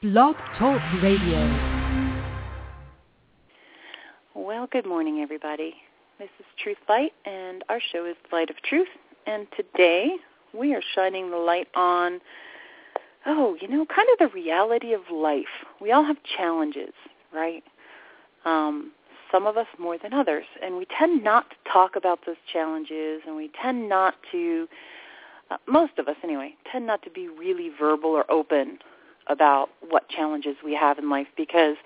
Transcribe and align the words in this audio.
Blog 0.00 0.36
Talk 0.56 0.80
Radio. 1.02 1.40
Well, 4.32 4.68
good 4.70 4.86
morning, 4.86 5.22
everybody. 5.22 5.74
This 6.20 6.28
is 6.38 6.46
Truth 6.62 6.76
Light, 6.88 7.10
and 7.24 7.64
our 7.68 7.80
show 7.90 8.06
is 8.06 8.14
Light 8.30 8.48
of 8.48 8.54
Truth. 8.62 8.86
And 9.26 9.48
today 9.56 10.10
we 10.54 10.72
are 10.72 10.82
shining 10.94 11.32
the 11.32 11.36
light 11.36 11.66
on, 11.74 12.20
oh, 13.26 13.56
you 13.60 13.66
know, 13.66 13.84
kind 13.86 14.06
of 14.12 14.20
the 14.20 14.32
reality 14.32 14.92
of 14.92 15.00
life. 15.12 15.46
We 15.80 15.90
all 15.90 16.04
have 16.04 16.18
challenges, 16.36 16.94
right? 17.34 17.64
Um, 18.44 18.92
some 19.32 19.48
of 19.48 19.56
us 19.56 19.66
more 19.80 19.98
than 20.00 20.12
others. 20.12 20.44
And 20.62 20.76
we 20.76 20.86
tend 20.96 21.24
not 21.24 21.50
to 21.50 21.56
talk 21.72 21.96
about 21.96 22.20
those 22.24 22.36
challenges, 22.52 23.22
and 23.26 23.34
we 23.34 23.50
tend 23.60 23.88
not 23.88 24.14
to, 24.30 24.68
uh, 25.50 25.56
most 25.66 25.98
of 25.98 26.06
us 26.06 26.16
anyway, 26.22 26.54
tend 26.70 26.86
not 26.86 27.02
to 27.02 27.10
be 27.10 27.26
really 27.26 27.72
verbal 27.76 28.10
or 28.10 28.30
open 28.30 28.78
about 29.28 29.68
what 29.88 30.08
challenges 30.08 30.56
we 30.64 30.74
have 30.74 30.98
in 30.98 31.10
life 31.10 31.26
because, 31.36 31.76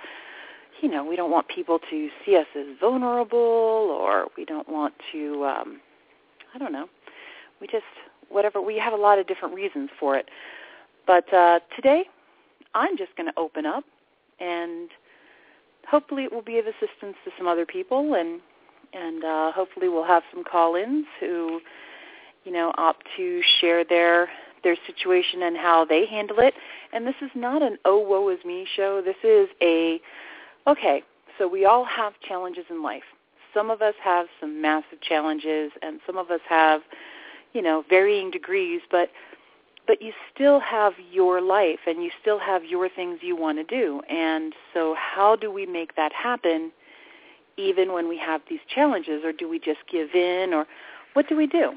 you 0.80 0.88
know, 0.88 1.04
we 1.04 1.16
don't 1.16 1.30
want 1.30 1.48
people 1.48 1.78
to 1.90 2.08
see 2.24 2.36
us 2.36 2.46
as 2.56 2.66
vulnerable 2.80 3.38
or 3.38 4.28
we 4.36 4.44
don't 4.44 4.68
want 4.68 4.94
to, 5.12 5.44
um, 5.44 5.80
I 6.54 6.58
don't 6.58 6.72
know, 6.72 6.88
we 7.60 7.66
just, 7.66 7.84
whatever, 8.28 8.60
we 8.60 8.78
have 8.78 8.92
a 8.92 8.96
lot 8.96 9.18
of 9.18 9.26
different 9.26 9.54
reasons 9.54 9.90
for 9.98 10.16
it. 10.16 10.28
But 11.06 11.32
uh, 11.32 11.60
today, 11.74 12.04
I'm 12.74 12.96
just 12.96 13.14
going 13.16 13.26
to 13.26 13.38
open 13.38 13.66
up 13.66 13.84
and 14.40 14.88
hopefully 15.88 16.24
it 16.24 16.32
will 16.32 16.42
be 16.42 16.58
of 16.58 16.66
assistance 16.66 17.16
to 17.24 17.30
some 17.36 17.46
other 17.46 17.66
people 17.66 18.14
and 18.14 18.40
and 18.94 19.24
uh, 19.24 19.52
hopefully 19.52 19.88
we'll 19.88 20.04
have 20.04 20.22
some 20.32 20.44
call-ins 20.44 21.06
who 21.18 21.60
you 22.44 22.52
know 22.52 22.72
opt 22.76 23.06
to 23.16 23.40
share 23.60 23.84
their 23.84 24.28
their 24.64 24.76
situation 24.86 25.42
and 25.42 25.56
how 25.56 25.84
they 25.84 26.06
handle 26.06 26.38
it. 26.38 26.54
And 26.92 27.06
this 27.06 27.14
is 27.20 27.30
not 27.34 27.62
an 27.62 27.78
oh 27.84 27.98
woe 27.98 28.28
is 28.28 28.44
me 28.44 28.66
show. 28.76 29.02
This 29.04 29.16
is 29.24 29.48
a 29.62 30.00
okay 30.66 31.02
so 31.38 31.48
we 31.48 31.64
all 31.64 31.84
have 31.84 32.12
challenges 32.26 32.64
in 32.70 32.82
life. 32.82 33.02
Some 33.54 33.70
of 33.70 33.82
us 33.82 33.94
have 34.02 34.26
some 34.40 34.60
massive 34.60 35.00
challenges 35.00 35.72
and 35.82 36.00
some 36.06 36.16
of 36.16 36.30
us 36.30 36.40
have 36.48 36.82
you 37.52 37.62
know 37.62 37.84
varying 37.88 38.30
degrees 38.30 38.80
but 38.90 39.10
but 39.86 40.00
you 40.00 40.12
still 40.32 40.60
have 40.60 40.92
your 41.10 41.40
life 41.40 41.80
and 41.86 42.02
you 42.02 42.10
still 42.20 42.38
have 42.38 42.64
your 42.64 42.88
things 42.88 43.18
you 43.22 43.36
want 43.36 43.58
to 43.58 43.64
do. 43.64 44.00
And 44.08 44.54
so 44.72 44.94
how 44.96 45.36
do 45.36 45.50
we 45.50 45.66
make 45.66 45.96
that 45.96 46.12
happen 46.12 46.70
even 47.56 47.92
when 47.92 48.08
we 48.08 48.16
have 48.18 48.42
these 48.48 48.60
challenges? 48.72 49.22
Or 49.24 49.32
do 49.32 49.48
we 49.48 49.58
just 49.58 49.80
give 49.90 50.14
in? 50.14 50.54
Or 50.54 50.66
what 51.14 51.28
do 51.28 51.36
we 51.36 51.46
do? 51.46 51.72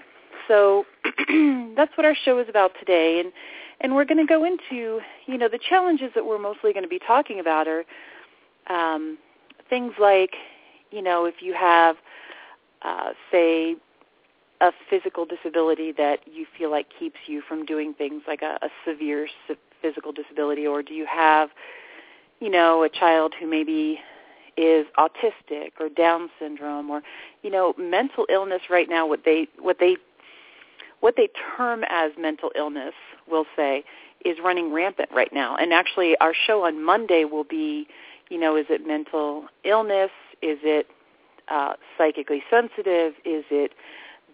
So 0.48 0.86
that's 1.76 1.96
what 1.98 2.06
our 2.06 2.16
show 2.16 2.40
is 2.40 2.50
about 2.50 2.72
today 2.80 3.20
and 3.20 3.32
and 3.82 3.94
we're 3.94 4.06
going 4.06 4.26
to 4.26 4.26
go 4.26 4.46
into, 4.46 5.02
you 5.26 5.38
know, 5.38 5.50
the 5.50 5.60
challenges 5.60 6.12
that 6.16 6.26
we're 6.26 6.40
mostly 6.40 6.72
going 6.72 6.84
to 6.84 6.90
be 6.90 6.98
talking 6.98 7.42
about 7.42 7.68
are 7.68 7.84
um, 8.68 9.18
things 9.70 9.94
like, 10.00 10.32
you 10.92 11.02
know, 11.02 11.26
if 11.26 11.36
you 11.42 11.54
have, 11.54 11.98
uh, 12.84 13.10
say, 13.32 13.76
a 14.62 14.72
physical 14.90 15.26
disability 15.26 15.92
that 15.92 16.20
you 16.26 16.46
feel 16.58 16.72
like 16.72 16.88
keeps 16.98 17.18
you 17.28 17.42
from 17.48 17.66
doing 17.66 17.94
things 17.94 18.23
like 18.28 18.42
a, 18.42 18.58
a 18.62 18.70
severe 18.86 19.28
physical 19.82 20.14
disability 20.14 20.66
or 20.66 20.82
do 20.82 20.94
you 20.94 21.06
have 21.06 21.50
you 22.40 22.50
know 22.50 22.84
a 22.84 22.90
child 22.90 23.34
who 23.40 23.46
maybe 23.46 24.00
is 24.58 24.86
autistic 24.98 25.72
or 25.80 25.90
down 25.90 26.30
syndrome 26.40 26.90
or 26.90 27.02
you 27.44 27.50
know 27.50 27.73
mental 27.78 28.26
illness 28.30 28.62
right 28.70 28.88
now 28.90 29.06
what 29.06 29.26
they 29.26 29.48
what 29.60 29.78
they 29.80 29.98
what 31.00 31.16
they 31.18 31.30
term 31.58 31.84
as 31.90 32.12
mental 32.18 32.52
illness 32.56 32.94
we'll 33.30 33.46
say 33.56 33.84
is 34.24 34.38
running 34.44 34.74
rampant 34.74 35.10
right 35.14 35.32
now 35.34 35.56
and 35.56 35.74
actually 35.74 36.16
our 36.18 36.34
show 36.34 36.66
on 36.66 36.84
monday 36.84 37.26
will 37.26 37.44
be 37.44 37.88
you 38.30 38.40
know 38.40 38.56
is 38.56 38.66
it 38.70 38.86
mental 38.86 39.46
illness 39.64 40.12
is 40.42 40.58
it 40.64 40.88
uh, 41.48 41.73
psychically 41.98 42.42
sensitive 42.50 43.14
is 43.23 43.46
it 43.52 43.72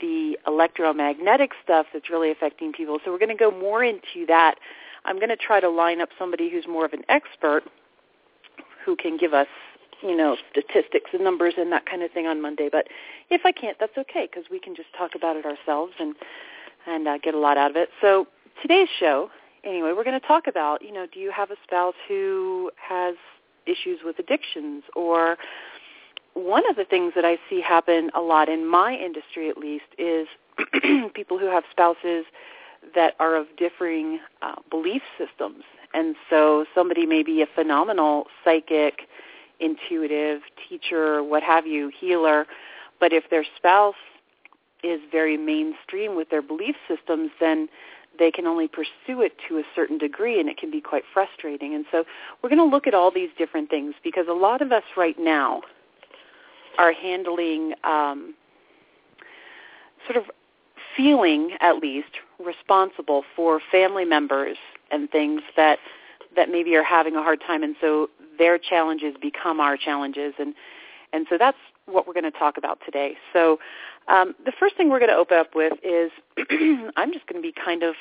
the 0.02 0.38
electromagnetic 0.48 1.52
stuff 1.64 1.86
that's 1.94 2.10
really 2.10 2.32
affecting 2.32 2.74
people. 2.74 3.00
So 3.06 3.12
we're 3.12 3.20
going 3.20 3.30
to 3.30 3.36
go 3.36 3.52
more 3.52 3.84
into 3.84 4.26
that. 4.28 4.56
I'm 5.06 5.18
going 5.18 5.30
to 5.30 5.38
try 5.38 5.60
to 5.60 5.70
line 5.70 6.02
up 6.02 6.10
somebody 6.20 6.50
who's 6.50 6.68
more 6.68 6.86
of 6.86 6.94
an 6.94 7.04
expert 7.08 7.64
who 8.84 8.96
can 8.96 9.18
give 9.18 9.34
us, 9.34 9.48
you 10.02 10.16
know, 10.16 10.36
statistics 10.52 11.12
and 11.14 11.24
numbers 11.24 11.54
and 11.58 11.72
that 11.72 11.86
kind 11.86 12.02
of 12.04 12.12
thing 12.12 12.26
on 12.26 12.42
Monday. 12.42 12.68
But 12.72 12.88
if 13.30 13.42
I 13.46 13.52
can't, 13.52 13.78
that's 13.80 13.98
okay 13.98 14.28
because 14.30 14.50
we 14.52 14.60
can 14.60 14.76
just 14.76 14.90
talk 14.98 15.12
about 15.16 15.38
it 15.38 15.46
ourselves 15.46 15.94
and 16.00 16.16
and 16.88 17.08
uh, 17.08 17.18
get 17.18 17.34
a 17.34 17.40
lot 17.40 17.58
out 17.58 17.72
of 17.72 17.78
it. 17.78 17.90
So 18.02 18.28
today's 18.62 18.90
show, 19.00 19.30
anyway, 19.64 19.94
we're 19.96 20.04
going 20.04 20.20
to 20.20 20.28
talk 20.28 20.48
about, 20.48 20.82
you 20.82 20.92
know, 20.92 21.06
do 21.12 21.20
you 21.20 21.32
have 21.32 21.52
a 21.52 21.56
spouse 21.64 21.96
who 22.08 22.72
has 22.78 23.16
issues 23.66 24.00
with 24.04 24.20
addictions 24.20 24.84
or 24.96 25.38
one 26.34 26.68
of 26.70 26.76
the 26.76 26.86
things 26.86 27.14
that 27.16 27.26
I 27.26 27.38
see 27.50 27.62
happen 27.62 28.10
a 28.16 28.22
lot 28.22 28.50
in 28.50 28.66
my 28.66 28.96
industry, 28.96 29.50
at 29.50 29.58
least, 29.58 29.86
is 29.98 30.28
people 31.14 31.38
who 31.38 31.48
have 31.48 31.64
spouses 31.70 32.26
that 32.96 33.16
are 33.20 33.36
of 33.36 33.48
differing 33.58 34.20
uh, 34.42 34.56
belief 34.70 35.02
systems. 35.18 35.64
And 35.94 36.16
so 36.30 36.66
somebody 36.74 37.06
may 37.06 37.22
be 37.22 37.42
a 37.42 37.48
phenomenal 37.54 38.28
psychic, 38.44 39.02
intuitive, 39.60 40.42
teacher, 40.70 41.22
what 41.24 41.44
have 41.44 41.68
you, 41.68 41.92
healer, 42.00 42.48
but 43.00 43.12
if 43.12 43.30
their 43.30 43.46
spouse 43.58 43.96
is 44.84 45.00
very 45.12 45.38
mainstream 45.38 46.16
with 46.16 46.30
their 46.30 46.42
belief 46.42 46.76
systems, 46.88 47.32
then 47.40 47.70
they 48.20 48.32
can 48.32 48.46
only 48.46 48.68
pursue 48.68 49.22
it 49.22 49.34
to 49.48 49.58
a 49.58 49.64
certain 49.76 49.98
degree 49.98 50.40
and 50.40 50.50
it 50.50 50.58
can 50.58 50.70
be 50.70 50.82
quite 50.82 51.04
frustrating. 51.14 51.74
And 51.74 51.86
so 51.92 52.04
we're 52.42 52.50
going 52.50 52.60
to 52.60 52.66
look 52.66 52.88
at 52.88 52.94
all 52.94 53.12
these 53.12 53.30
different 53.38 53.70
things 53.70 53.94
because 54.04 54.28
a 54.30 54.34
lot 54.34 54.62
of 54.62 54.72
us 54.72 54.84
right 54.98 55.18
now 55.18 55.62
are 56.78 56.92
handling 56.92 57.74
um, 57.84 58.34
sort 60.06 60.18
of 60.18 60.32
feeling 60.96 61.52
at 61.62 61.78
least 61.78 62.20
responsible 62.44 63.24
for 63.36 63.62
family 63.72 64.06
members 64.06 64.58
and 64.92 65.10
things 65.10 65.42
that 65.56 65.80
that 66.36 66.50
maybe 66.50 66.76
are 66.76 66.84
having 66.84 67.16
a 67.16 67.22
hard 67.22 67.42
time 67.46 67.62
and 67.62 67.76
so 67.82 68.10
their 68.38 68.58
challenges 68.58 69.16
become 69.22 69.60
our 69.60 69.78
challenges 69.78 70.34
and 70.40 70.54
and 71.14 71.28
so 71.30 71.38
that's 71.38 71.58
what 71.92 72.08
we're 72.08 72.14
going 72.14 72.32
to 72.32 72.38
talk 72.38 72.58
about 72.58 72.80
today. 72.86 73.16
So 73.34 73.60
um, 74.08 74.36
the 74.46 74.52
first 74.60 74.78
thing 74.78 74.90
we're 74.90 75.00
going 75.00 75.10
to 75.10 75.16
open 75.16 75.38
up 75.38 75.56
with 75.56 75.74
is 75.84 76.12
I'm 76.96 77.14
just 77.14 77.28
going 77.28 77.42
to 77.42 77.48
be 77.48 77.54
kind 77.54 77.84
of 77.84 77.96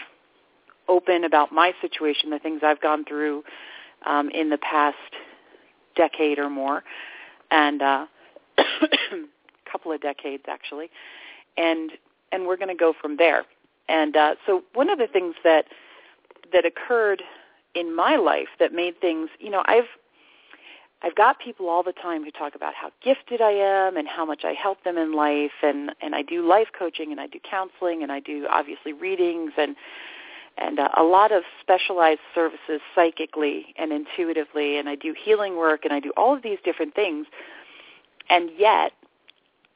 open 0.88 1.24
about 1.24 1.52
my 1.52 1.72
situation, 1.80 2.30
the 2.30 2.38
things 2.38 2.60
I've 2.64 2.80
gone 2.80 3.04
through 3.04 3.44
um, 4.06 4.30
in 4.30 4.50
the 4.50 4.58
past 4.58 4.96
decade 5.96 6.38
or 6.38 6.50
more, 6.50 6.82
and 7.50 7.82
uh, 7.82 8.06
couple 9.70 9.92
of 9.92 10.00
decades 10.00 10.44
actually, 10.48 10.90
and 11.56 11.92
and 12.32 12.46
we're 12.46 12.56
going 12.56 12.68
to 12.68 12.74
go 12.74 12.92
from 13.00 13.16
there. 13.16 13.44
And 13.88 14.16
uh, 14.16 14.34
so 14.46 14.62
one 14.74 14.88
of 14.88 14.98
the 14.98 15.06
things 15.06 15.34
that 15.44 15.66
that 16.52 16.64
occurred 16.64 17.22
in 17.74 17.94
my 17.94 18.16
life 18.16 18.48
that 18.58 18.72
made 18.72 19.00
things, 19.00 19.30
you 19.38 19.50
know, 19.50 19.62
I've 19.66 19.84
I've 21.02 21.14
got 21.14 21.38
people 21.38 21.68
all 21.68 21.82
the 21.82 21.92
time 21.92 22.24
who 22.24 22.30
talk 22.30 22.54
about 22.54 22.74
how 22.74 22.90
gifted 23.02 23.40
I 23.40 23.52
am 23.52 23.96
and 23.96 24.06
how 24.06 24.26
much 24.26 24.42
I 24.44 24.52
help 24.52 24.84
them 24.84 24.98
in 24.98 25.12
life 25.12 25.62
and 25.62 25.92
and 26.02 26.14
I 26.14 26.22
do 26.22 26.46
life 26.46 26.68
coaching 26.78 27.10
and 27.10 27.20
I 27.20 27.26
do 27.26 27.38
counseling 27.48 28.02
and 28.02 28.12
I 28.12 28.20
do 28.20 28.46
obviously 28.50 28.92
readings 28.92 29.52
and 29.56 29.76
and 30.58 30.78
uh, 30.78 30.88
a 30.96 31.02
lot 31.02 31.32
of 31.32 31.42
specialized 31.60 32.20
services 32.34 32.80
psychically 32.94 33.74
and 33.78 33.92
intuitively 33.92 34.78
and 34.78 34.88
I 34.88 34.94
do 34.94 35.14
healing 35.18 35.56
work 35.56 35.84
and 35.84 35.92
I 35.92 36.00
do 36.00 36.12
all 36.16 36.36
of 36.36 36.42
these 36.42 36.58
different 36.64 36.94
things 36.94 37.26
and 38.30 38.50
yet, 38.56 38.92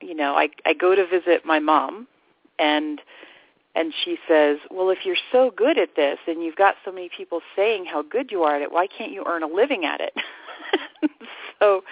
you 0.00 0.14
know, 0.14 0.34
I 0.34 0.48
I 0.64 0.72
go 0.72 0.94
to 0.94 1.06
visit 1.06 1.44
my 1.44 1.58
mom, 1.58 2.06
and 2.58 3.00
and 3.74 3.92
she 4.04 4.16
says, 4.28 4.58
"Well, 4.70 4.90
if 4.90 4.98
you're 5.04 5.16
so 5.32 5.50
good 5.54 5.76
at 5.76 5.96
this, 5.96 6.18
and 6.26 6.42
you've 6.42 6.56
got 6.56 6.76
so 6.84 6.92
many 6.92 7.10
people 7.14 7.42
saying 7.56 7.84
how 7.86 8.02
good 8.02 8.30
you 8.30 8.44
are 8.44 8.56
at 8.56 8.62
it, 8.62 8.72
why 8.72 8.86
can't 8.86 9.12
you 9.12 9.24
earn 9.26 9.42
a 9.42 9.48
living 9.48 9.84
at 9.84 10.00
it?" 10.00 10.14
so, 11.58 11.82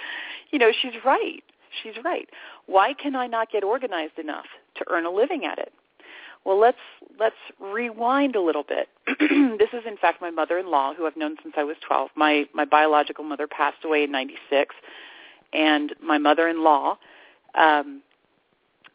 you 0.51 0.59
know, 0.59 0.73
she's 0.81 0.95
right. 1.05 1.43
She's 1.83 1.95
right. 2.05 2.29
Why 2.67 2.95
can 2.95 3.17
I 3.17 3.27
not 3.27 3.51
get 3.51 3.65
organized 3.65 4.19
enough 4.19 4.47
to 4.77 4.85
earn 4.91 5.07
a 5.07 5.11
living 5.11 5.45
at 5.45 5.59
it? 5.59 5.73
Well, 6.45 6.59
let's 6.59 6.79
let's 7.21 7.37
rewind 7.61 8.35
a 8.35 8.41
little 8.41 8.65
bit. 8.65 8.89
this 9.59 9.69
is 9.73 9.87
in 9.87 9.97
fact 9.97 10.21
my 10.21 10.31
mother-in-law 10.31 10.95
who 10.95 11.07
I've 11.07 11.17
known 11.17 11.37
since 11.43 11.55
I 11.57 11.65
was 11.65 11.77
12. 11.87 12.11
My 12.17 12.47
my 12.53 12.65
biological 12.65 13.25
mother 13.25 13.47
passed 13.47 13.85
away 13.85 14.05
in 14.05 14.11
96 14.11 14.75
and 15.53 15.95
my 16.03 16.19
mother-in-law 16.19 16.99
um 17.55 18.03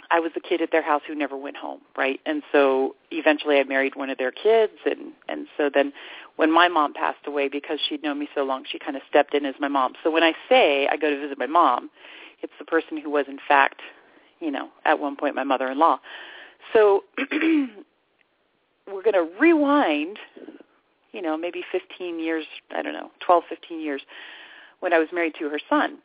I 0.09 0.19
was 0.19 0.31
the 0.33 0.39
kid 0.39 0.61
at 0.61 0.71
their 0.71 0.81
house 0.81 1.01
who 1.05 1.15
never 1.15 1.35
went 1.35 1.57
home, 1.57 1.81
right? 1.97 2.21
And 2.25 2.41
so 2.51 2.95
eventually 3.11 3.59
I 3.59 3.65
married 3.65 3.95
one 3.95 4.09
of 4.09 4.17
their 4.17 4.31
kids 4.31 4.73
and 4.85 5.13
and 5.29 5.47
so 5.55 5.69
then 5.73 5.93
when 6.37 6.51
my 6.51 6.67
mom 6.67 6.93
passed 6.93 7.25
away 7.27 7.49
because 7.49 7.79
she'd 7.87 8.01
known 8.01 8.19
me 8.19 8.29
so 8.33 8.43
long, 8.43 8.63
she 8.71 8.79
kind 8.79 8.95
of 8.95 9.01
stepped 9.09 9.33
in 9.33 9.45
as 9.45 9.55
my 9.59 9.67
mom. 9.67 9.93
So 10.03 10.09
when 10.09 10.23
I 10.23 10.33
say 10.47 10.87
I 10.87 10.95
go 10.95 11.09
to 11.09 11.19
visit 11.19 11.37
my 11.37 11.47
mom, 11.47 11.89
it's 12.41 12.53
the 12.59 12.65
person 12.65 12.97
who 12.97 13.09
was 13.09 13.25
in 13.27 13.39
fact, 13.47 13.81
you 14.39 14.51
know, 14.51 14.69
at 14.85 14.99
one 14.99 15.15
point 15.15 15.35
my 15.35 15.43
mother-in-law. 15.43 15.99
So 16.73 17.03
we're 17.31 19.03
going 19.03 19.13
to 19.13 19.27
rewind, 19.39 20.19
you 21.11 21.21
know, 21.21 21.37
maybe 21.37 21.63
15 21.71 22.19
years, 22.19 22.45
I 22.71 22.81
don't 22.83 22.93
know, 22.93 23.11
12, 23.25 23.43
15 23.49 23.81
years 23.81 24.01
when 24.79 24.93
I 24.93 24.99
was 24.99 25.07
married 25.11 25.33
to 25.39 25.49
her 25.49 25.59
son. 25.69 25.97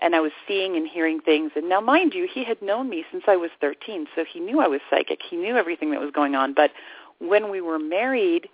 And 0.00 0.16
I 0.16 0.20
was 0.20 0.32
seeing 0.48 0.76
and 0.76 0.88
hearing 0.88 1.20
things. 1.20 1.52
And 1.54 1.68
now, 1.68 1.80
mind 1.80 2.14
you, 2.14 2.26
he 2.32 2.42
had 2.42 2.60
known 2.60 2.88
me 2.88 3.04
since 3.12 3.24
I 3.28 3.36
was 3.36 3.50
13, 3.60 4.06
so 4.16 4.24
he 4.24 4.40
knew 4.40 4.60
I 4.60 4.66
was 4.66 4.80
psychic. 4.90 5.20
He 5.28 5.36
knew 5.36 5.56
everything 5.56 5.92
that 5.92 6.00
was 6.00 6.10
going 6.10 6.34
on. 6.34 6.52
But 6.52 6.72
when 7.20 7.48
we 7.48 7.60
were 7.60 7.78
married 7.78 8.48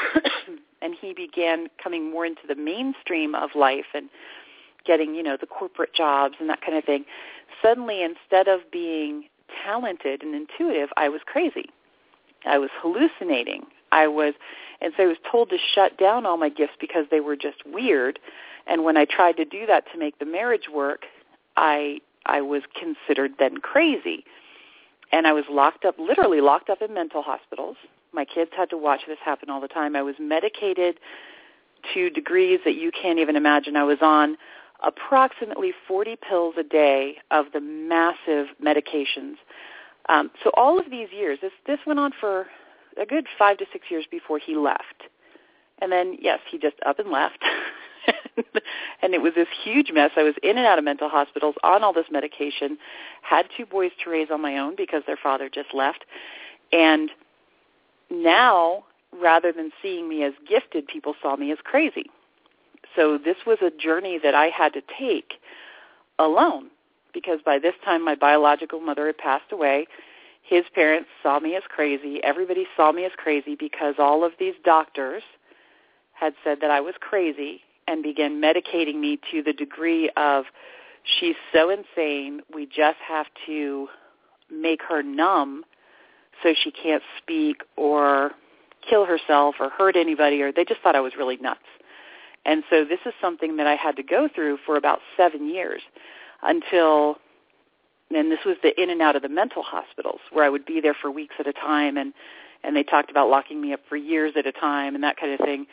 and 0.82 0.94
he 1.00 1.14
began 1.14 1.68
coming 1.82 2.10
more 2.10 2.26
into 2.26 2.42
the 2.46 2.54
mainstream 2.54 3.34
of 3.34 3.50
life 3.54 3.86
and 3.94 4.08
getting, 4.84 5.14
you 5.14 5.22
know, 5.22 5.36
the 5.40 5.46
corporate 5.46 5.94
jobs 5.94 6.34
and 6.40 6.48
that 6.48 6.60
kind 6.60 6.76
of 6.76 6.84
thing, 6.84 7.04
suddenly 7.62 8.02
instead 8.02 8.48
of 8.48 8.60
being 8.70 9.24
talented 9.64 10.22
and 10.22 10.34
intuitive, 10.34 10.88
I 10.96 11.08
was 11.08 11.20
crazy. 11.24 11.70
I 12.44 12.58
was 12.58 12.70
hallucinating. 12.80 13.66
I 13.92 14.08
was, 14.08 14.34
and 14.80 14.92
so 14.96 15.04
I 15.04 15.06
was 15.06 15.18
told 15.30 15.50
to 15.50 15.58
shut 15.74 15.98
down 15.98 16.26
all 16.26 16.36
my 16.36 16.48
gifts 16.48 16.74
because 16.80 17.06
they 17.10 17.20
were 17.20 17.36
just 17.36 17.64
weird. 17.66 18.18
And 18.66 18.84
when 18.84 18.96
I 18.96 19.04
tried 19.04 19.36
to 19.36 19.44
do 19.44 19.66
that 19.66 19.84
to 19.92 19.98
make 19.98 20.18
the 20.18 20.24
marriage 20.24 20.68
work, 20.72 21.04
I 21.56 22.00
I 22.24 22.40
was 22.40 22.62
considered 22.78 23.32
then 23.38 23.58
crazy. 23.58 24.24
And 25.10 25.26
I 25.26 25.32
was 25.32 25.44
locked 25.50 25.84
up, 25.84 25.98
literally 25.98 26.40
locked 26.40 26.70
up 26.70 26.80
in 26.80 26.94
mental 26.94 27.22
hospitals. 27.22 27.76
My 28.12 28.24
kids 28.24 28.50
had 28.56 28.70
to 28.70 28.76
watch 28.76 29.00
this 29.06 29.18
happen 29.24 29.50
all 29.50 29.60
the 29.60 29.68
time. 29.68 29.96
I 29.96 30.02
was 30.02 30.16
medicated 30.18 30.98
to 31.94 32.10
degrees 32.10 32.60
that 32.64 32.74
you 32.74 32.90
can't 32.90 33.18
even 33.18 33.36
imagine. 33.36 33.76
I 33.76 33.84
was 33.84 33.98
on 34.02 34.36
approximately 34.84 35.72
40 35.86 36.16
pills 36.16 36.54
a 36.58 36.62
day 36.62 37.16
of 37.30 37.46
the 37.52 37.60
massive 37.60 38.48
medications. 38.62 39.36
Um, 40.08 40.30
so 40.42 40.50
all 40.54 40.78
of 40.78 40.90
these 40.90 41.08
years, 41.12 41.38
this, 41.40 41.52
this 41.66 41.78
went 41.86 42.00
on 42.00 42.12
for 42.18 42.46
a 43.00 43.06
good 43.06 43.26
five 43.38 43.58
to 43.58 43.66
six 43.72 43.86
years 43.90 44.04
before 44.10 44.38
he 44.38 44.56
left. 44.56 45.04
And 45.80 45.90
then, 45.90 46.16
yes, 46.20 46.40
he 46.50 46.58
just 46.58 46.76
up 46.84 46.98
and 46.98 47.10
left. 47.10 47.38
and 49.02 49.14
it 49.14 49.22
was 49.22 49.34
this 49.34 49.48
huge 49.64 49.90
mess. 49.92 50.10
I 50.16 50.22
was 50.22 50.34
in 50.42 50.58
and 50.58 50.66
out 50.66 50.78
of 50.78 50.84
mental 50.84 51.08
hospitals 51.08 51.54
on 51.62 51.82
all 51.82 51.92
this 51.92 52.06
medication, 52.10 52.78
had 53.22 53.46
two 53.56 53.66
boys 53.66 53.90
to 54.04 54.10
raise 54.10 54.28
on 54.30 54.40
my 54.40 54.58
own 54.58 54.74
because 54.76 55.02
their 55.06 55.18
father 55.20 55.48
just 55.48 55.72
left. 55.72 56.04
And 56.72 57.10
now, 58.12 58.84
rather 59.12 59.52
than 59.52 59.70
seeing 59.80 60.08
me 60.08 60.22
as 60.22 60.32
gifted, 60.48 60.86
people 60.86 61.14
saw 61.20 61.36
me 61.36 61.50
as 61.52 61.58
crazy. 61.64 62.10
So 62.94 63.18
this 63.18 63.36
was 63.46 63.58
a 63.62 63.70
journey 63.70 64.18
that 64.22 64.34
I 64.34 64.46
had 64.46 64.72
to 64.74 64.82
take 64.98 65.34
alone 66.18 66.70
because 67.12 67.40
by 67.44 67.58
this 67.58 67.74
time 67.84 68.04
my 68.04 68.14
biological 68.14 68.80
mother 68.80 69.06
had 69.06 69.18
passed 69.18 69.52
away. 69.52 69.86
His 70.42 70.64
parents 70.74 71.08
saw 71.22 71.38
me 71.38 71.54
as 71.54 71.62
crazy. 71.68 72.22
Everybody 72.22 72.66
saw 72.76 72.92
me 72.92 73.04
as 73.04 73.12
crazy 73.16 73.54
because 73.54 73.94
all 73.98 74.24
of 74.24 74.32
these 74.38 74.54
doctors 74.64 75.22
had 76.12 76.34
said 76.42 76.58
that 76.60 76.70
I 76.70 76.80
was 76.80 76.94
crazy 77.00 77.62
and 77.86 78.02
began 78.02 78.40
medicating 78.40 78.98
me 78.98 79.18
to 79.30 79.42
the 79.42 79.52
degree 79.52 80.10
of 80.16 80.44
she's 81.04 81.36
so 81.52 81.70
insane, 81.70 82.40
we 82.52 82.66
just 82.66 82.98
have 83.06 83.26
to 83.46 83.88
make 84.50 84.82
her 84.88 85.02
numb 85.02 85.64
so 86.42 86.54
she 86.62 86.70
can't 86.70 87.02
speak 87.18 87.62
or 87.76 88.32
kill 88.88 89.04
herself 89.04 89.56
or 89.60 89.70
hurt 89.70 89.96
anybody 89.96 90.42
or 90.42 90.52
they 90.52 90.64
just 90.64 90.80
thought 90.80 90.96
I 90.96 91.00
was 91.00 91.12
really 91.16 91.36
nuts. 91.36 91.60
And 92.44 92.64
so 92.70 92.84
this 92.84 92.98
is 93.06 93.12
something 93.20 93.56
that 93.56 93.66
I 93.66 93.76
had 93.76 93.96
to 93.96 94.02
go 94.02 94.28
through 94.34 94.58
for 94.66 94.76
about 94.76 94.98
seven 95.16 95.48
years 95.48 95.80
until, 96.42 97.16
and 98.10 98.30
this 98.30 98.40
was 98.44 98.56
the 98.62 98.80
in 98.80 98.90
and 98.90 99.00
out 99.00 99.14
of 99.14 99.22
the 99.22 99.28
mental 99.28 99.62
hospitals 99.62 100.20
where 100.32 100.44
I 100.44 100.48
would 100.48 100.66
be 100.66 100.80
there 100.80 100.96
for 101.00 101.10
weeks 101.10 101.36
at 101.38 101.46
a 101.46 101.52
time 101.52 101.96
and, 101.96 102.12
and 102.64 102.74
they 102.74 102.82
talked 102.82 103.10
about 103.10 103.28
locking 103.28 103.60
me 103.60 103.72
up 103.72 103.80
for 103.88 103.96
years 103.96 104.32
at 104.36 104.46
a 104.46 104.52
time 104.52 104.94
and 104.94 105.04
that 105.04 105.16
kind 105.16 105.32
of 105.32 105.40
thing. 105.40 105.66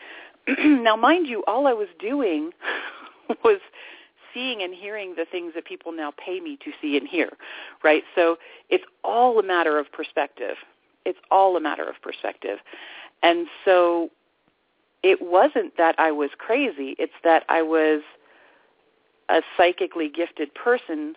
now 0.83 0.95
mind 0.95 1.27
you, 1.27 1.43
all 1.47 1.65
I 1.65 1.73
was 1.73 1.87
doing 1.99 2.51
was 3.43 3.59
seeing 4.39 4.61
and 4.61 4.73
hearing 4.73 5.15
the 5.15 5.25
things 5.25 5.53
that 5.55 5.65
people 5.65 5.91
now 5.91 6.11
pay 6.11 6.39
me 6.39 6.57
to 6.63 6.71
see 6.81 6.97
and 6.97 7.07
hear, 7.07 7.29
right? 7.83 8.03
So 8.15 8.37
it's 8.69 8.83
all 9.03 9.39
a 9.39 9.43
matter 9.43 9.77
of 9.77 9.91
perspective. 9.91 10.55
It's 11.05 11.19
all 11.31 11.57
a 11.57 11.59
matter 11.59 11.87
of 11.87 11.95
perspective. 12.01 12.59
And 13.21 13.47
so 13.65 14.09
it 15.03 15.21
wasn't 15.21 15.75
that 15.77 15.95
I 15.97 16.11
was 16.11 16.29
crazy. 16.37 16.95
It's 16.99 17.13
that 17.23 17.43
I 17.49 17.61
was 17.61 18.01
a 19.27 19.41
psychically 19.57 20.09
gifted 20.09 20.53
person 20.53 21.15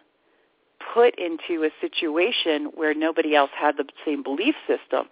put 0.93 1.17
into 1.19 1.63
a 1.63 1.71
situation 1.81 2.71
where 2.75 2.93
nobody 2.93 3.37
else 3.37 3.51
had 3.57 3.77
the 3.77 3.85
same 4.05 4.23
belief 4.23 4.57
system. 4.67 5.07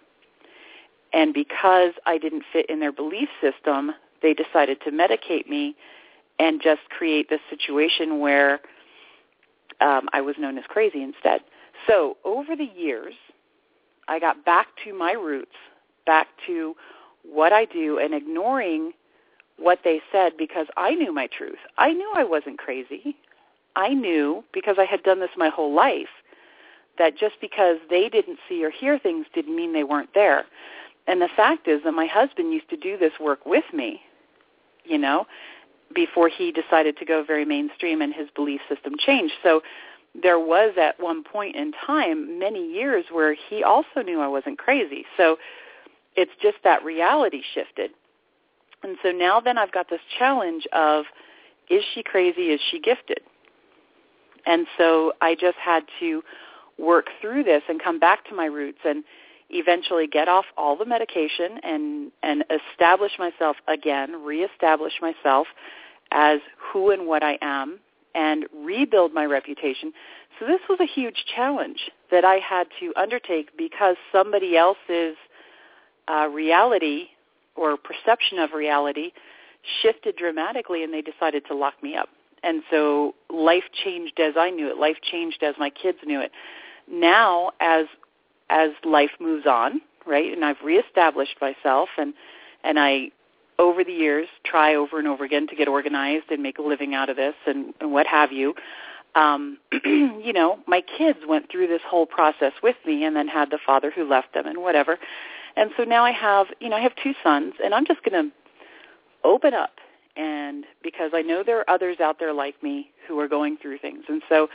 And 1.13 1.33
because 1.33 1.93
I 2.05 2.17
didn't 2.17 2.43
fit 2.51 2.69
in 2.69 2.79
their 2.79 2.91
belief 2.91 3.29
system, 3.39 3.91
they 4.21 4.33
decided 4.33 4.81
to 4.81 4.91
medicate 4.91 5.47
me 5.47 5.75
and 6.41 6.59
just 6.59 6.81
create 6.89 7.29
this 7.29 7.39
situation 7.51 8.19
where 8.19 8.59
um, 9.79 10.09
I 10.11 10.21
was 10.21 10.35
known 10.39 10.57
as 10.57 10.63
crazy 10.67 11.03
instead. 11.03 11.41
So 11.87 12.17
over 12.25 12.55
the 12.55 12.67
years, 12.75 13.13
I 14.07 14.19
got 14.19 14.43
back 14.43 14.67
to 14.83 14.97
my 14.97 15.11
roots, 15.11 15.55
back 16.07 16.27
to 16.47 16.75
what 17.23 17.53
I 17.53 17.65
do 17.65 17.99
and 17.99 18.15
ignoring 18.15 18.93
what 19.57 19.81
they 19.83 20.01
said 20.11 20.31
because 20.35 20.65
I 20.77 20.95
knew 20.95 21.13
my 21.13 21.27
truth. 21.27 21.59
I 21.77 21.93
knew 21.93 22.11
I 22.15 22.23
wasn't 22.23 22.57
crazy. 22.57 23.15
I 23.75 23.89
knew 23.89 24.43
because 24.51 24.77
I 24.79 24.85
had 24.85 25.03
done 25.03 25.19
this 25.19 25.29
my 25.37 25.49
whole 25.49 25.73
life 25.73 26.09
that 26.97 27.15
just 27.15 27.35
because 27.39 27.77
they 27.91 28.09
didn't 28.09 28.39
see 28.49 28.65
or 28.65 28.71
hear 28.71 28.97
things 28.97 29.27
didn't 29.35 29.55
mean 29.55 29.73
they 29.73 29.83
weren't 29.83 30.13
there. 30.15 30.45
And 31.07 31.21
the 31.21 31.29
fact 31.35 31.67
is 31.67 31.83
that 31.83 31.91
my 31.91 32.07
husband 32.07 32.51
used 32.51 32.69
to 32.71 32.77
do 32.77 32.97
this 32.97 33.13
work 33.19 33.45
with 33.45 33.63
me, 33.71 34.01
you 34.85 34.97
know, 34.97 35.27
before 35.93 36.29
he 36.29 36.51
decided 36.51 36.97
to 36.97 37.05
go 37.05 37.23
very 37.23 37.45
mainstream 37.45 38.01
and 38.01 38.13
his 38.13 38.29
belief 38.35 38.61
system 38.69 38.93
changed. 38.97 39.33
So 39.43 39.61
there 40.21 40.39
was 40.39 40.73
at 40.77 40.99
one 40.99 41.23
point 41.23 41.55
in 41.55 41.71
time 41.85 42.39
many 42.39 42.71
years 42.71 43.05
where 43.11 43.33
he 43.49 43.63
also 43.63 44.01
knew 44.03 44.19
I 44.19 44.27
wasn't 44.27 44.57
crazy. 44.57 45.05
So 45.17 45.37
it's 46.15 46.31
just 46.41 46.57
that 46.63 46.83
reality 46.83 47.41
shifted. 47.53 47.91
And 48.83 48.97
so 49.03 49.11
now 49.11 49.39
then 49.39 49.57
I've 49.57 49.71
got 49.71 49.89
this 49.89 50.01
challenge 50.17 50.67
of 50.73 51.05
is 51.69 51.83
she 51.93 52.03
crazy? 52.03 52.47
Is 52.47 52.59
she 52.69 52.79
gifted? 52.79 53.21
And 54.45 54.67
so 54.77 55.13
I 55.21 55.35
just 55.35 55.57
had 55.57 55.83
to 55.99 56.23
work 56.77 57.07
through 57.21 57.43
this 57.43 57.61
and 57.69 57.81
come 57.81 57.99
back 57.99 58.27
to 58.27 58.35
my 58.35 58.45
roots 58.45 58.79
and 58.83 59.03
eventually 59.51 60.07
get 60.07 60.27
off 60.27 60.45
all 60.57 60.75
the 60.75 60.85
medication 60.85 61.59
and 61.63 62.11
and 62.23 62.43
establish 62.49 63.11
myself 63.19 63.57
again, 63.67 64.23
reestablish 64.23 64.93
myself 65.01 65.47
as 66.11 66.39
who 66.57 66.91
and 66.91 67.07
what 67.07 67.23
I 67.23 67.37
am 67.41 67.79
and 68.13 68.45
rebuild 68.53 69.13
my 69.13 69.25
reputation. 69.25 69.93
So 70.39 70.45
this 70.45 70.59
was 70.69 70.79
a 70.79 70.85
huge 70.85 71.25
challenge 71.35 71.89
that 72.09 72.25
I 72.25 72.35
had 72.35 72.67
to 72.79 72.93
undertake 72.95 73.57
because 73.57 73.95
somebody 74.11 74.57
else's 74.57 75.15
uh, 76.07 76.27
reality 76.27 77.07
or 77.55 77.77
perception 77.77 78.39
of 78.39 78.51
reality 78.53 79.11
shifted 79.81 80.15
dramatically 80.17 80.83
and 80.83 80.93
they 80.93 81.01
decided 81.01 81.45
to 81.47 81.55
lock 81.55 81.81
me 81.81 81.95
up. 81.95 82.09
And 82.43 82.63
so 82.71 83.13
life 83.29 83.65
changed 83.83 84.19
as 84.19 84.33
I 84.37 84.49
knew 84.49 84.67
it. 84.69 84.77
Life 84.77 84.97
changed 85.01 85.43
as 85.43 85.55
my 85.59 85.69
kids 85.69 85.99
knew 86.05 86.19
it. 86.19 86.31
Now 86.91 87.51
as 87.59 87.85
as 88.51 88.71
life 88.83 89.11
moves 89.19 89.47
on, 89.47 89.81
right, 90.05 90.31
and 90.31 90.45
I've 90.45 90.61
reestablished 90.63 91.37
myself 91.41 91.89
and 91.97 92.13
and 92.63 92.79
I 92.79 93.11
over 93.57 93.83
the 93.83 93.93
years 93.93 94.27
try 94.43 94.75
over 94.75 94.99
and 94.99 95.07
over 95.07 95.23
again 95.23 95.47
to 95.47 95.55
get 95.55 95.67
organized 95.67 96.25
and 96.29 96.43
make 96.43 96.57
a 96.57 96.61
living 96.61 96.93
out 96.93 97.09
of 97.09 97.15
this 97.15 97.35
and, 97.45 97.73
and 97.79 97.91
what 97.91 98.07
have 98.07 98.31
you. 98.31 98.53
Um, 99.13 99.57
you 99.85 100.33
know, 100.33 100.59
my 100.67 100.81
kids 100.81 101.19
went 101.27 101.51
through 101.51 101.67
this 101.67 101.81
whole 101.87 102.05
process 102.05 102.53
with 102.63 102.75
me 102.85 103.03
and 103.03 103.15
then 103.15 103.27
had 103.27 103.51
the 103.51 103.59
father 103.65 103.91
who 103.91 104.07
left 104.07 104.33
them 104.33 104.47
and 104.47 104.59
whatever. 104.59 104.97
And 105.55 105.71
so 105.77 105.83
now 105.83 106.03
I 106.03 106.11
have, 106.11 106.47
you 106.59 106.69
know, 106.69 106.75
I 106.75 106.81
have 106.81 106.93
two 107.03 107.13
sons, 107.23 107.53
and 107.63 107.73
I'm 107.73 107.85
just 107.85 108.03
going 108.03 108.23
to 108.23 108.31
open 109.23 109.53
up, 109.53 109.73
and 110.15 110.65
because 110.81 111.11
I 111.13 111.21
know 111.21 111.43
there 111.43 111.59
are 111.59 111.69
others 111.69 111.99
out 111.99 112.19
there 112.19 112.33
like 112.33 112.61
me 112.63 112.89
who 113.07 113.19
are 113.19 113.27
going 113.27 113.57
through 113.57 113.79
things, 113.79 114.05
and 114.07 114.21
so 114.29 114.47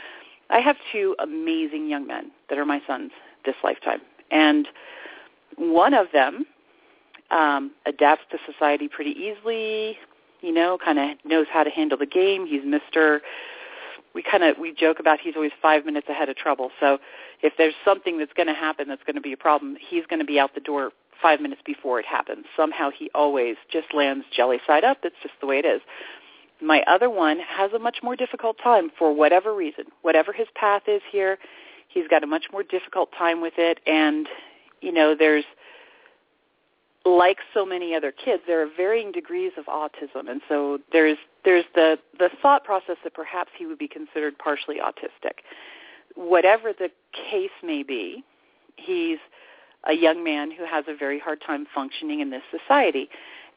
I 0.49 0.59
have 0.59 0.75
two 0.91 1.15
amazing 1.19 1.87
young 1.87 2.07
men 2.07 2.31
that 2.49 2.57
are 2.57 2.65
my 2.65 2.81
sons 2.87 3.11
this 3.47 3.55
lifetime, 3.63 4.01
and 4.29 4.67
one 5.57 5.93
of 5.95 6.07
them 6.13 6.45
um, 7.31 7.71
adapts 7.87 8.25
to 8.31 8.37
society 8.51 8.87
pretty 8.87 9.15
easily, 9.27 9.97
you 10.41 10.53
know, 10.53 10.77
kind 10.77 10.99
of 10.99 11.17
knows 11.25 11.47
how 11.51 11.63
to 11.63 11.71
handle 11.71 11.97
the 11.97 12.05
game. 12.05 12.45
He's 12.45 12.61
Mister 12.63 13.21
we 14.13 14.21
kind 14.23 14.43
of 14.43 14.57
we 14.59 14.73
joke 14.73 14.99
about 14.99 15.19
he's 15.19 15.35
always 15.35 15.55
five 15.61 15.85
minutes 15.85 16.07
ahead 16.09 16.29
of 16.29 16.35
trouble. 16.35 16.69
So 16.79 16.99
if 17.41 17.53
there's 17.57 17.77
something 17.83 18.17
that's 18.19 18.33
going 18.33 18.47
to 18.47 18.59
happen 18.67 18.87
that's 18.87 19.03
going 19.03 19.15
to 19.15 19.21
be 19.29 19.33
a 19.33 19.37
problem, 19.47 19.77
he's 19.89 20.05
going 20.09 20.19
to 20.19 20.25
be 20.33 20.39
out 20.39 20.51
the 20.55 20.61
door 20.61 20.91
five 21.21 21.39
minutes 21.41 21.61
before 21.65 21.99
it 21.99 22.05
happens. 22.05 22.45
Somehow 22.55 22.89
he 22.89 23.09
always 23.13 23.55
just 23.71 23.93
lands 23.93 24.25
jelly 24.35 24.59
side 24.67 24.83
up. 24.83 24.97
It's 25.03 25.15
just 25.21 25.35
the 25.41 25.47
way 25.47 25.59
it 25.59 25.65
is. 25.65 25.81
My 26.61 26.81
other 26.87 27.09
one 27.09 27.39
has 27.39 27.69
a 27.73 27.79
much 27.79 27.97
more 28.01 28.15
difficult 28.15 28.57
time 28.63 28.89
for 28.97 29.13
whatever 29.13 29.53
reason. 29.53 29.85
Whatever 30.01 30.31
his 30.33 30.47
path 30.55 30.83
is 30.87 31.01
here, 31.11 31.37
he's 31.87 32.07
got 32.07 32.23
a 32.23 32.27
much 32.27 32.45
more 32.51 32.63
difficult 32.63 33.09
time 33.17 33.41
with 33.41 33.53
it. 33.57 33.79
And, 33.85 34.27
you 34.81 34.91
know, 34.91 35.15
there's 35.17 35.45
like 37.07 37.37
so 37.53 37.65
many 37.65 37.95
other 37.95 38.11
kids, 38.11 38.43
there 38.47 38.61
are 38.61 38.67
varying 38.75 39.11
degrees 39.11 39.53
of 39.57 39.65
autism, 39.65 40.29
and 40.29 40.41
so 40.47 40.79
there's 40.91 41.17
there's 41.45 41.65
the 41.73 41.97
the 42.19 42.29
thought 42.41 42.63
process 42.63 42.97
that 43.03 43.13
perhaps 43.13 43.51
he 43.57 43.65
would 43.65 43.77
be 43.77 43.87
considered 43.87 44.37
partially 44.37 44.77
autistic. 44.77 45.39
Whatever 46.15 46.73
the 46.73 46.89
case 47.13 47.51
may 47.63 47.83
be, 47.83 48.23
he's 48.75 49.19
a 49.87 49.93
young 49.93 50.23
man 50.23 50.51
who 50.51 50.65
has 50.65 50.85
a 50.87 50.95
very 50.95 51.19
hard 51.19 51.41
time 51.45 51.65
functioning 51.73 52.19
in 52.19 52.29
this 52.29 52.43
society, 52.51 53.09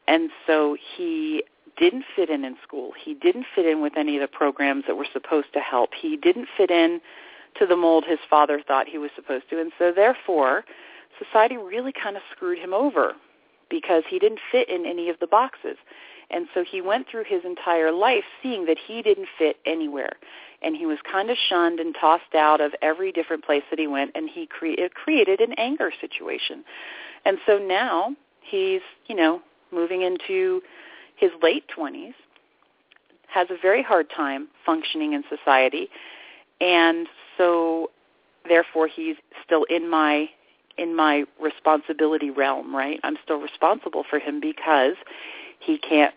and 0.07 0.29
so 0.47 0.77
he 0.95 1.43
didn't 1.77 2.05
fit 2.15 2.29
in 2.29 2.45
in 2.45 2.55
school. 2.63 2.91
He 3.03 3.13
didn't 3.13 3.45
fit 3.53 3.65
in 3.65 3.81
with 3.81 3.93
any 3.97 4.15
of 4.15 4.21
the 4.21 4.27
programs 4.27 4.85
that 4.87 4.95
were 4.95 5.07
supposed 5.11 5.51
to 5.53 5.59
help. 5.59 5.91
He 5.99 6.15
didn't 6.15 6.47
fit 6.55 6.69
in 6.69 7.01
to 7.59 7.65
the 7.65 7.75
mold 7.75 8.05
his 8.07 8.19
father 8.29 8.61
thought 8.65 8.87
he 8.87 8.97
was 8.97 9.11
supposed 9.15 9.49
to, 9.49 9.59
and 9.59 9.71
so 9.77 9.91
therefore 9.95 10.63
society 11.23 11.57
really 11.57 11.93
kind 11.93 12.15
of 12.15 12.23
screwed 12.31 12.57
him 12.57 12.73
over 12.73 13.13
because 13.69 14.03
he 14.09 14.19
didn't 14.19 14.39
fit 14.51 14.69
in 14.69 14.85
any 14.85 15.09
of 15.09 15.19
the 15.19 15.27
boxes. 15.27 15.77
And 16.29 16.47
so 16.53 16.63
he 16.63 16.81
went 16.81 17.07
through 17.09 17.25
his 17.25 17.43
entire 17.43 17.91
life 17.91 18.23
seeing 18.41 18.65
that 18.65 18.77
he 18.77 19.01
didn't 19.01 19.27
fit 19.37 19.57
anywhere. 19.65 20.13
And 20.61 20.75
he 20.75 20.85
was 20.85 20.97
kind 21.09 21.29
of 21.29 21.37
shunned 21.49 21.79
and 21.79 21.95
tossed 21.99 22.35
out 22.35 22.61
of 22.61 22.73
every 22.81 23.11
different 23.11 23.43
place 23.43 23.63
that 23.69 23.79
he 23.79 23.87
went, 23.87 24.11
and 24.15 24.29
he 24.29 24.45
cre- 24.45 24.77
it 24.77 24.93
created 24.93 25.41
an 25.41 25.53
anger 25.57 25.91
situation. 25.99 26.63
And 27.25 27.37
so 27.45 27.57
now 27.57 28.15
he's, 28.41 28.81
you 29.07 29.15
know, 29.15 29.41
moving 29.71 30.03
into 30.03 30.61
his 31.15 31.31
late 31.41 31.65
20s, 31.75 32.13
has 33.27 33.47
a 33.49 33.57
very 33.61 33.83
hard 33.83 34.07
time 34.09 34.47
functioning 34.65 35.13
in 35.13 35.23
society, 35.29 35.89
and 36.61 37.07
so 37.37 37.91
therefore 38.47 38.87
he's 38.87 39.15
still 39.43 39.65
in 39.65 39.89
my 39.89 40.29
in 40.77 40.95
my 40.95 41.25
responsibility 41.39 42.29
realm, 42.29 42.73
right? 42.73 42.99
I'm 43.03 43.17
still 43.23 43.39
responsible 43.39 44.05
for 44.09 44.19
him 44.19 44.39
because 44.39 44.95
he 45.59 45.77
can't 45.77 46.13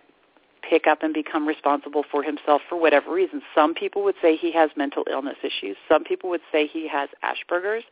pick 0.69 0.87
up 0.87 1.03
and 1.03 1.13
become 1.13 1.47
responsible 1.47 2.05
for 2.11 2.23
himself 2.23 2.63
for 2.69 2.81
whatever 2.81 3.13
reason. 3.13 3.43
Some 3.55 3.75
people 3.75 4.05
would 4.05 4.15
say 4.23 4.37
he 4.37 4.53
has 4.53 4.71
mental 4.77 5.05
illness 5.11 5.37
issues. 5.43 5.77
Some 5.89 6.05
people 6.05 6.31
would 6.31 6.41
say 6.53 6.67
he 6.67 6.89
has 6.89 7.09
Asperger's, 7.23 7.85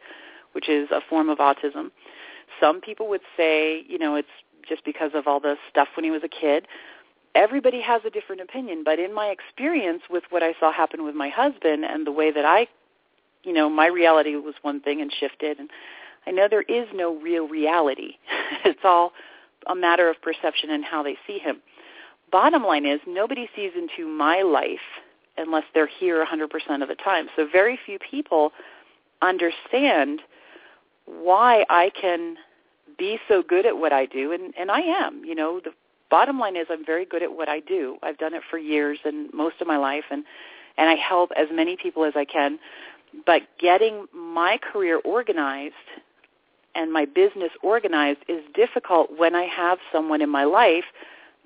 which 0.53 0.69
is 0.69 0.89
a 0.91 1.01
form 1.11 1.29
of 1.29 1.39
autism. 1.39 1.91
Some 2.61 2.81
people 2.81 3.09
would 3.09 3.23
say, 3.37 3.85
you 3.89 3.99
know, 3.99 4.15
it's 4.15 4.29
just 4.67 4.85
because 4.85 5.11
of 5.15 5.27
all 5.27 5.41
the 5.41 5.57
stuff 5.69 5.89
when 5.97 6.05
he 6.05 6.11
was 6.11 6.23
a 6.25 6.29
kid. 6.29 6.67
Everybody 7.35 7.81
has 7.81 8.03
a 8.05 8.11
different 8.11 8.43
opinion, 8.43 8.83
but 8.85 8.99
in 8.99 9.15
my 9.15 9.29
experience 9.29 10.03
with 10.11 10.25
what 10.31 10.43
I 10.43 10.55
saw 10.61 10.73
happen 10.73 11.05
with 11.05 11.15
my 11.15 11.31
husband 11.31 11.85
and 11.85 12.07
the 12.07 12.13
way 12.13 12.31
that 12.31 12.45
I, 12.45 12.67
you 13.43 13.53
know, 13.53 13.71
my 13.71 13.87
reality 13.87 14.37
was 14.37 14.55
one 14.63 14.81
thing 14.81 15.01
and 15.01 15.13
shifted 15.13 15.59
and 15.59 15.71
I 16.27 16.31
know 16.31 16.49
there 16.49 16.63
is 16.63 16.87
no 16.95 17.17
real 17.17 17.49
reality. 17.49 18.13
it's 18.65 18.81
all 18.85 19.13
a 19.67 19.75
matter 19.75 20.09
of 20.09 20.21
perception 20.23 20.71
and 20.71 20.85
how 20.85 21.03
they 21.03 21.17
see 21.27 21.39
him. 21.39 21.61
Bottom 22.31 22.65
line 22.65 22.87
is 22.87 23.01
nobody 23.07 23.49
sees 23.55 23.73
into 23.77 24.09
my 24.09 24.43
life 24.43 24.81
unless 25.37 25.65
they're 25.75 25.87
here 25.87 26.25
100% 26.25 26.83
of 26.83 26.89
the 26.89 26.95
time. 26.95 27.29
So 27.37 27.47
very 27.51 27.79
few 27.85 27.99
people 27.99 28.53
understand 29.21 30.21
why 31.07 31.65
I 31.69 31.91
can 31.99 32.37
be 32.99 33.19
so 33.29 33.43
good 33.43 33.67
at 33.67 33.77
what 33.77 33.93
I 33.93 34.07
do, 34.07 34.33
and, 34.33 34.55
and 34.59 34.71
I 34.71 34.81
am. 34.81 35.25
You 35.25 35.35
know, 35.35 35.61
the 35.63 35.73
bottom 36.13 36.39
line 36.39 36.57
is 36.57 36.67
I'm 36.69 36.85
very 36.85 37.07
good 37.07 37.23
at 37.23 37.33
what 37.33 37.49
I 37.49 37.61
do. 37.61 37.97
I've 38.03 38.19
done 38.19 38.35
it 38.35 38.43
for 38.51 38.59
years 38.59 38.99
and 39.03 39.33
most 39.33 39.63
of 39.63 39.67
my 39.67 39.79
life, 39.79 40.05
and 40.11 40.25
and 40.77 40.91
I 40.91 40.95
help 40.95 41.31
as 41.37 41.49
many 41.51 41.75
people 41.75 42.05
as 42.05 42.13
I 42.15 42.27
can. 42.27 42.59
But 43.27 43.43
getting 43.59 44.07
my 44.15 44.59
career 44.59 45.01
organized 45.05 45.75
and 46.75 46.93
my 46.93 47.07
business 47.07 47.51
organized 47.63 48.21
is 48.29 48.43
difficult 48.55 49.19
when 49.19 49.35
I 49.35 49.45
have 49.45 49.79
someone 49.91 50.21
in 50.21 50.29
my 50.29 50.45
life 50.45 50.85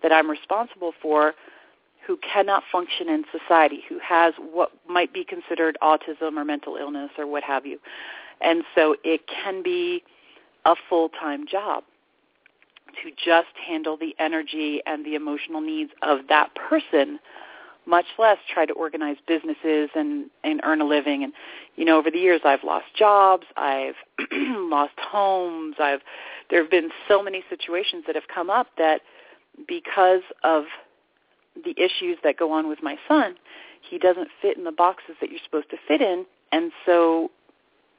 that 0.02 0.12
I'm 0.12 0.28
responsible 0.28 0.92
for 1.00 1.34
who 2.04 2.16
cannot 2.18 2.64
function 2.70 3.08
in 3.08 3.24
society, 3.36 3.82
who 3.88 3.98
has 4.00 4.34
what 4.38 4.72
might 4.88 5.12
be 5.12 5.24
considered 5.24 5.76
autism 5.80 6.36
or 6.36 6.44
mental 6.44 6.76
illness 6.76 7.10
or 7.18 7.26
what 7.26 7.44
have 7.44 7.66
you. 7.66 7.78
And 8.40 8.64
so 8.74 8.96
it 9.04 9.22
can 9.28 9.62
be 9.62 10.02
a 10.64 10.74
full-time 10.88 11.46
job 11.46 11.84
to 13.02 13.10
just 13.10 13.56
handle 13.66 13.96
the 13.96 14.14
energy 14.18 14.80
and 14.86 15.04
the 15.04 15.14
emotional 15.14 15.60
needs 15.60 15.92
of 16.02 16.20
that 16.28 16.54
person 16.54 17.18
much 17.86 18.06
less 18.18 18.38
try 18.52 18.66
to 18.66 18.72
organize 18.72 19.16
businesses 19.28 19.90
and 19.94 20.28
and 20.42 20.60
earn 20.64 20.80
a 20.80 20.84
living. 20.84 21.22
And 21.22 21.32
you 21.76 21.84
know 21.84 21.98
over 21.98 22.10
the 22.10 22.18
years 22.18 22.40
I've 22.44 22.64
lost 22.64 22.86
jobs 22.98 23.46
I've 23.56 23.94
lost 24.32 24.94
homes 24.98 25.76
I've 25.78 26.00
there 26.50 26.62
have 26.62 26.70
been 26.70 26.90
so 27.08 27.22
many 27.22 27.44
situations 27.48 28.04
that 28.06 28.14
have 28.14 28.28
come 28.32 28.50
up 28.50 28.68
that 28.76 29.02
because 29.66 30.22
of 30.42 30.64
the 31.64 31.74
issues 31.78 32.18
that 32.22 32.36
go 32.36 32.52
on 32.52 32.68
with 32.68 32.82
my 32.82 32.96
son 33.08 33.36
he 33.88 33.98
doesn't 33.98 34.28
fit 34.42 34.58
in 34.58 34.64
the 34.64 34.72
boxes 34.72 35.14
that 35.20 35.30
you're 35.30 35.40
supposed 35.44 35.70
to 35.70 35.76
fit 35.86 36.00
in. 36.00 36.26
And 36.50 36.72
so 36.84 37.30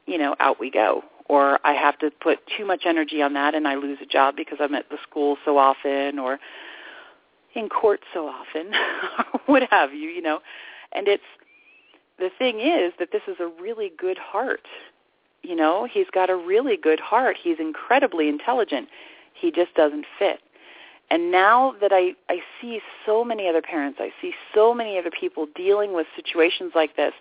you 0.06 0.18
know 0.18 0.36
out 0.40 0.60
we 0.60 0.70
go 0.70 1.04
or 1.30 1.60
I 1.66 1.74
have 1.74 1.98
to 2.00 2.12
put 2.12 2.40
too 2.58 2.66
much 2.66 2.84
energy 2.86 3.22
on 3.22 3.34
that 3.34 3.56
and 3.56 3.68
I 3.68 3.76
lose 3.76 4.00
a 4.02 4.06
job 4.06 4.36
because 4.36 4.58
I'm 4.62 4.76
at 4.76 4.90
the 4.90 4.98
school 5.10 5.38
so 5.44 5.58
often 5.58 6.20
or 6.20 6.40
in 7.56 7.70
court 7.70 8.02
so 8.14 8.28
often, 8.28 8.72
what 9.46 9.64
have 9.72 9.94
you, 9.94 10.10
you 10.10 10.22
know. 10.22 10.40
And 10.92 11.08
it's 11.08 11.24
the 12.20 12.30
thing 12.38 12.60
is 12.60 12.94
that 13.00 13.12
this 13.12 13.24
is 13.28 13.38
a 13.40 13.48
really 13.62 13.92
good 13.98 14.18
heart. 14.18 14.68
You 15.44 15.56
know, 15.56 15.88
he's 15.92 16.08
got 16.14 16.30
a 16.30 16.36
really 16.36 16.78
good 16.78 17.00
heart. 17.00 17.38
He's 17.42 17.58
incredibly 17.60 18.28
intelligent. 18.28 18.90
He 19.34 19.52
just 19.52 19.74
doesn't 19.76 20.06
fit. 20.18 20.40
And 21.10 21.32
now 21.32 21.74
that 21.80 21.92
I, 21.94 22.14
I 22.30 22.40
see 22.60 22.82
so 23.06 23.24
many 23.24 23.48
other 23.48 23.62
parents, 23.62 24.00
I 24.02 24.12
see 24.22 24.34
so 24.54 24.74
many 24.74 24.98
other 24.98 25.12
people 25.12 25.48
dealing 25.56 25.94
with 25.94 26.06
situations 26.16 26.74
like 26.76 26.96
this, 26.98 27.14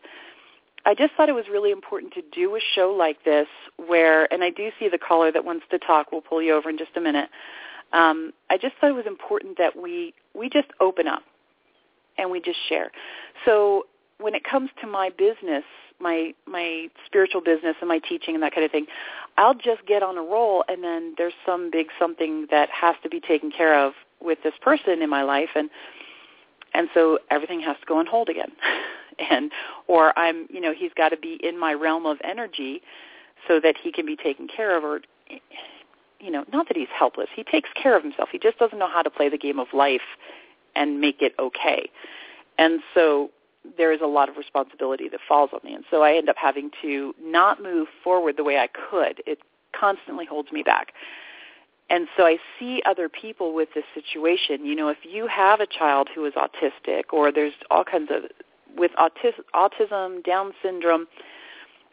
I 0.86 0.94
just 0.94 1.12
thought 1.14 1.28
it 1.28 1.34
was 1.34 1.46
really 1.50 1.72
important 1.72 2.14
to 2.14 2.22
do 2.32 2.56
a 2.56 2.60
show 2.74 2.94
like 2.96 3.22
this 3.24 3.48
where, 3.76 4.32
and 4.32 4.42
I 4.42 4.50
do 4.50 4.70
see 4.78 4.88
the 4.88 4.98
caller 4.98 5.30
that 5.32 5.44
wants 5.44 5.66
to 5.72 5.78
talk. 5.78 6.12
We'll 6.12 6.22
pull 6.22 6.40
you 6.40 6.54
over 6.54 6.70
in 6.70 6.78
just 6.78 6.96
a 6.96 7.00
minute 7.00 7.28
um, 7.92 8.32
I 8.50 8.58
just 8.58 8.74
thought 8.80 8.90
it 8.90 8.94
was 8.94 9.06
important 9.06 9.58
that 9.58 9.80
we 9.80 10.14
we 10.34 10.48
just 10.48 10.68
open 10.80 11.06
up 11.06 11.22
and 12.18 12.30
we 12.30 12.40
just 12.40 12.58
share. 12.68 12.90
So 13.44 13.86
when 14.18 14.34
it 14.34 14.44
comes 14.44 14.70
to 14.80 14.86
my 14.86 15.10
business, 15.10 15.64
my 16.00 16.34
my 16.46 16.88
spiritual 17.06 17.40
business 17.40 17.76
and 17.80 17.88
my 17.88 17.98
teaching 17.98 18.34
and 18.34 18.42
that 18.42 18.54
kind 18.54 18.64
of 18.64 18.70
thing, 18.70 18.86
I'll 19.36 19.54
just 19.54 19.86
get 19.86 20.02
on 20.02 20.18
a 20.18 20.22
roll 20.22 20.64
and 20.68 20.82
then 20.82 21.14
there's 21.16 21.34
some 21.44 21.70
big 21.70 21.86
something 21.98 22.46
that 22.50 22.68
has 22.70 22.96
to 23.02 23.08
be 23.08 23.20
taken 23.20 23.50
care 23.50 23.78
of 23.78 23.92
with 24.20 24.38
this 24.42 24.54
person 24.60 25.02
in 25.02 25.10
my 25.10 25.22
life 25.22 25.50
and 25.54 25.70
and 26.74 26.88
so 26.92 27.18
everything 27.30 27.60
has 27.60 27.76
to 27.80 27.86
go 27.86 27.98
on 27.98 28.06
hold 28.06 28.28
again. 28.28 28.52
and 29.18 29.50
or 29.86 30.18
I'm, 30.18 30.46
you 30.50 30.60
know, 30.60 30.72
he's 30.72 30.92
got 30.96 31.10
to 31.10 31.16
be 31.16 31.38
in 31.42 31.58
my 31.58 31.72
realm 31.72 32.06
of 32.06 32.18
energy 32.24 32.82
so 33.48 33.60
that 33.60 33.76
he 33.82 33.92
can 33.92 34.06
be 34.06 34.16
taken 34.16 34.48
care 34.48 34.76
of 34.76 34.84
or 34.84 35.00
you 36.18 36.30
know, 36.30 36.44
not 36.52 36.66
that 36.68 36.76
he's 36.76 36.88
helpless. 36.96 37.28
He 37.34 37.44
takes 37.44 37.68
care 37.80 37.96
of 37.96 38.02
himself. 38.02 38.30
He 38.32 38.38
just 38.38 38.58
doesn't 38.58 38.78
know 38.78 38.88
how 38.88 39.02
to 39.02 39.10
play 39.10 39.28
the 39.28 39.38
game 39.38 39.58
of 39.58 39.68
life 39.74 40.00
and 40.74 41.00
make 41.00 41.20
it 41.20 41.34
okay. 41.38 41.90
And 42.58 42.80
so 42.94 43.30
there 43.76 43.92
is 43.92 44.00
a 44.00 44.06
lot 44.06 44.28
of 44.28 44.36
responsibility 44.36 45.08
that 45.08 45.20
falls 45.28 45.50
on 45.52 45.60
me. 45.64 45.74
And 45.74 45.84
so 45.90 46.02
I 46.02 46.14
end 46.14 46.28
up 46.28 46.36
having 46.38 46.70
to 46.82 47.14
not 47.22 47.62
move 47.62 47.88
forward 48.02 48.36
the 48.36 48.44
way 48.44 48.58
I 48.58 48.68
could. 48.68 49.22
It 49.26 49.40
constantly 49.78 50.24
holds 50.24 50.52
me 50.52 50.62
back. 50.62 50.92
And 51.88 52.08
so 52.16 52.24
I 52.24 52.38
see 52.58 52.82
other 52.84 53.08
people 53.08 53.54
with 53.54 53.68
this 53.74 53.84
situation. 53.94 54.64
You 54.64 54.74
know, 54.74 54.88
if 54.88 54.98
you 55.04 55.26
have 55.28 55.60
a 55.60 55.66
child 55.66 56.08
who 56.14 56.24
is 56.24 56.34
autistic 56.34 57.12
or 57.12 57.30
there's 57.30 57.52
all 57.70 57.84
kinds 57.84 58.10
of, 58.10 58.24
with 58.76 58.92
autis- 58.92 59.40
autism, 59.54 60.22
Down 60.24 60.52
syndrome, 60.62 61.06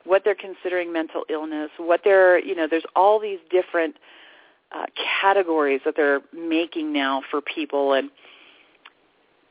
what 0.06 0.24
they're 0.24 0.36
considering 0.36 0.92
mental 0.92 1.24
illness, 1.30 1.70
what 1.78 2.02
they're, 2.04 2.40
you 2.40 2.56
know, 2.56 2.68
there's 2.68 2.86
all 2.96 3.20
these 3.20 3.40
different 3.50 3.96
uh, 4.74 4.86
categories 5.22 5.82
that 5.86 5.96
they're 5.96 6.22
making 6.34 6.92
now 6.92 7.22
for 7.30 7.42
people. 7.42 7.94
And 7.94 8.10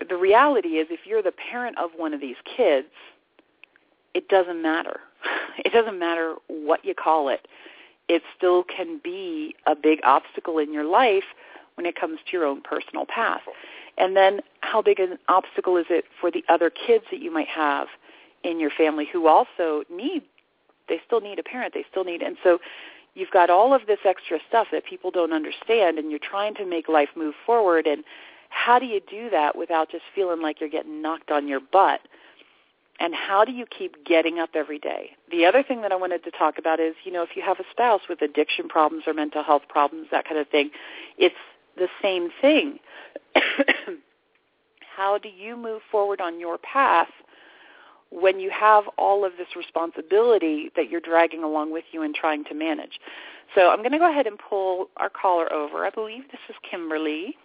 the 0.09 0.17
reality 0.17 0.71
is 0.71 0.89
if 0.91 1.07
you're 1.07 1.23
the 1.23 1.33
parent 1.33 1.79
of 1.79 1.91
one 1.97 2.13
of 2.13 2.21
these 2.21 2.37
kids, 2.57 2.89
it 4.15 4.29
doesn't 4.29 4.61
matter. 4.61 5.01
It 5.59 5.71
doesn't 5.71 5.99
matter 5.99 6.37
what 6.49 6.83
you 6.83 6.95
call 6.95 7.29
it. 7.29 7.47
It 8.09 8.23
still 8.35 8.65
can 8.65 8.99
be 9.05 9.55
a 9.67 9.75
big 9.75 10.01
obstacle 10.03 10.57
in 10.59 10.73
your 10.73 10.85
life 10.85 11.25
when 11.83 11.89
it 11.89 11.97
comes 12.01 12.19
to 12.25 12.37
your 12.37 12.47
own 12.47 12.63
personal 12.63 13.05
path. 13.05 13.43
And 13.99 14.17
then 14.17 14.41
how 14.61 14.83
big 14.83 15.01
an 15.01 15.19
obstacle 15.29 15.77
is 15.77 15.87
it 15.91 16.05
for 16.21 16.31
the 16.31 16.45
other 16.49 16.71
kids 16.71 17.05
that 17.11 17.21
you 17.21 17.33
might 17.33 17.49
have 17.49 17.89
in 18.45 18.61
your 18.61 18.71
family 18.71 19.07
who 19.13 19.27
also 19.27 19.83
need 19.91 20.23
they 20.89 21.01
still 21.07 21.21
need 21.21 21.39
a 21.39 21.43
parent. 21.43 21.75
They 21.75 21.85
still 21.91 22.05
need, 22.05 22.23
and 22.23 22.37
so 22.43 22.59
you've 23.15 23.31
got 23.31 23.51
all 23.51 23.73
of 23.73 23.87
this 23.87 24.01
extra 24.05 24.39
stuff 24.49 24.67
that 24.73 24.85
people 24.85 25.13
don't 25.13 25.33
understand, 25.33 25.97
and 25.97 26.11
you're 26.11 26.19
trying 26.19 26.55
to 26.57 26.67
make 26.67 26.89
life 26.89 27.09
move 27.17 27.35
forward. 27.47 27.87
And 27.87 28.03
how 28.51 28.81
do 28.81 28.87
you 28.87 29.01
do 29.09 29.31
that 29.31 29.57
without 29.57 29.91
just 29.91 30.03
feeling 30.13 30.43
like 30.43 30.61
you're 30.61 30.69
getting 30.69 31.01
knocked 31.01 31.31
on 31.31 31.47
your 31.47 31.61
butt? 31.61 32.01
and 33.03 33.15
how 33.15 33.45
do 33.45 33.51
you 33.51 33.67
keep 33.67 34.05
getting 34.05 34.39
up 34.39 34.51
every 34.55 34.79
day? 34.79 35.11
The 35.31 35.45
other 35.45 35.65
thing 35.65 35.83
that 35.83 35.91
I 35.91 35.97
wanted 35.97 36.23
to 36.23 36.31
talk 36.31 36.57
about 36.57 36.79
is, 36.79 36.95
you 37.05 37.11
know, 37.11 37.23
if 37.23 37.31
you 37.35 37.43
have 37.43 37.59
a 37.59 37.65
spouse 37.71 38.03
with 38.09 38.23
addiction 38.23 38.69
problems 38.69 39.05
or 39.09 39.13
mental 39.13 39.43
health 39.43 39.63
problems, 39.69 40.07
that 40.13 40.25
kind 40.25 40.39
of 40.39 40.47
thing, 40.49 40.71
it's 41.19 41.35
the 41.77 41.89
same 42.03 42.29
thing. 42.41 42.79
how 44.97 45.19
do 45.19 45.29
you 45.29 45.57
move 45.57 45.83
forward 45.91 46.21
on 46.21 46.39
your 46.39 46.59
path 46.59 47.09
when 48.11 48.39
you 48.39 48.51
have 48.51 48.85
all 48.99 49.25
of 49.25 49.33
this 49.39 49.49
responsibility 49.57 50.71
that 50.77 50.91
you're 50.91 51.01
dragging 51.01 51.43
along 51.43 51.73
with 51.73 51.85
you 51.93 52.03
and 52.03 52.15
trying 52.15 52.45
to 52.45 52.55
manage? 52.55 53.01
So 53.55 53.71
I'm 53.71 53.79
going 53.79 53.93
to 53.93 53.99
go 53.99 54.11
ahead 54.11 54.27
and 54.27 54.39
pull 54.39 54.89
our 54.97 55.11
caller 55.11 55.53
over. 55.53 55.85
I 55.85 55.91
believe 55.91 56.25
this 56.31 56.41
is 56.49 56.57
Kimberly. 56.69 57.37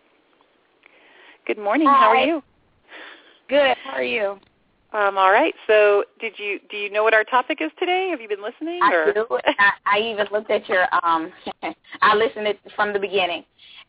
Good 1.45 1.57
morning. 1.57 1.87
Hi. 1.87 1.93
How 1.93 2.09
are 2.09 2.25
you? 2.25 2.43
Good. 3.49 3.77
How 3.83 3.91
are 3.91 4.03
you? 4.03 4.39
Um, 4.93 5.17
all 5.17 5.31
right. 5.31 5.53
So, 5.67 6.05
did 6.19 6.33
you 6.37 6.59
do 6.69 6.77
you 6.77 6.89
know 6.89 7.03
what 7.03 7.13
our 7.13 7.25
topic 7.25 7.59
is 7.61 7.71
today? 7.77 8.07
Have 8.09 8.21
you 8.21 8.29
been 8.29 8.41
listening? 8.41 8.79
I 8.81 9.11
do. 9.13 9.25
I, 9.59 9.71
I 9.85 9.99
even 9.99 10.27
looked 10.31 10.49
at 10.49 10.67
your 10.69 10.85
um. 11.03 11.31
I 12.01 12.15
listened 12.15 12.47
it 12.47 12.59
from 12.75 12.93
the 12.93 12.99
beginning, 12.99 13.43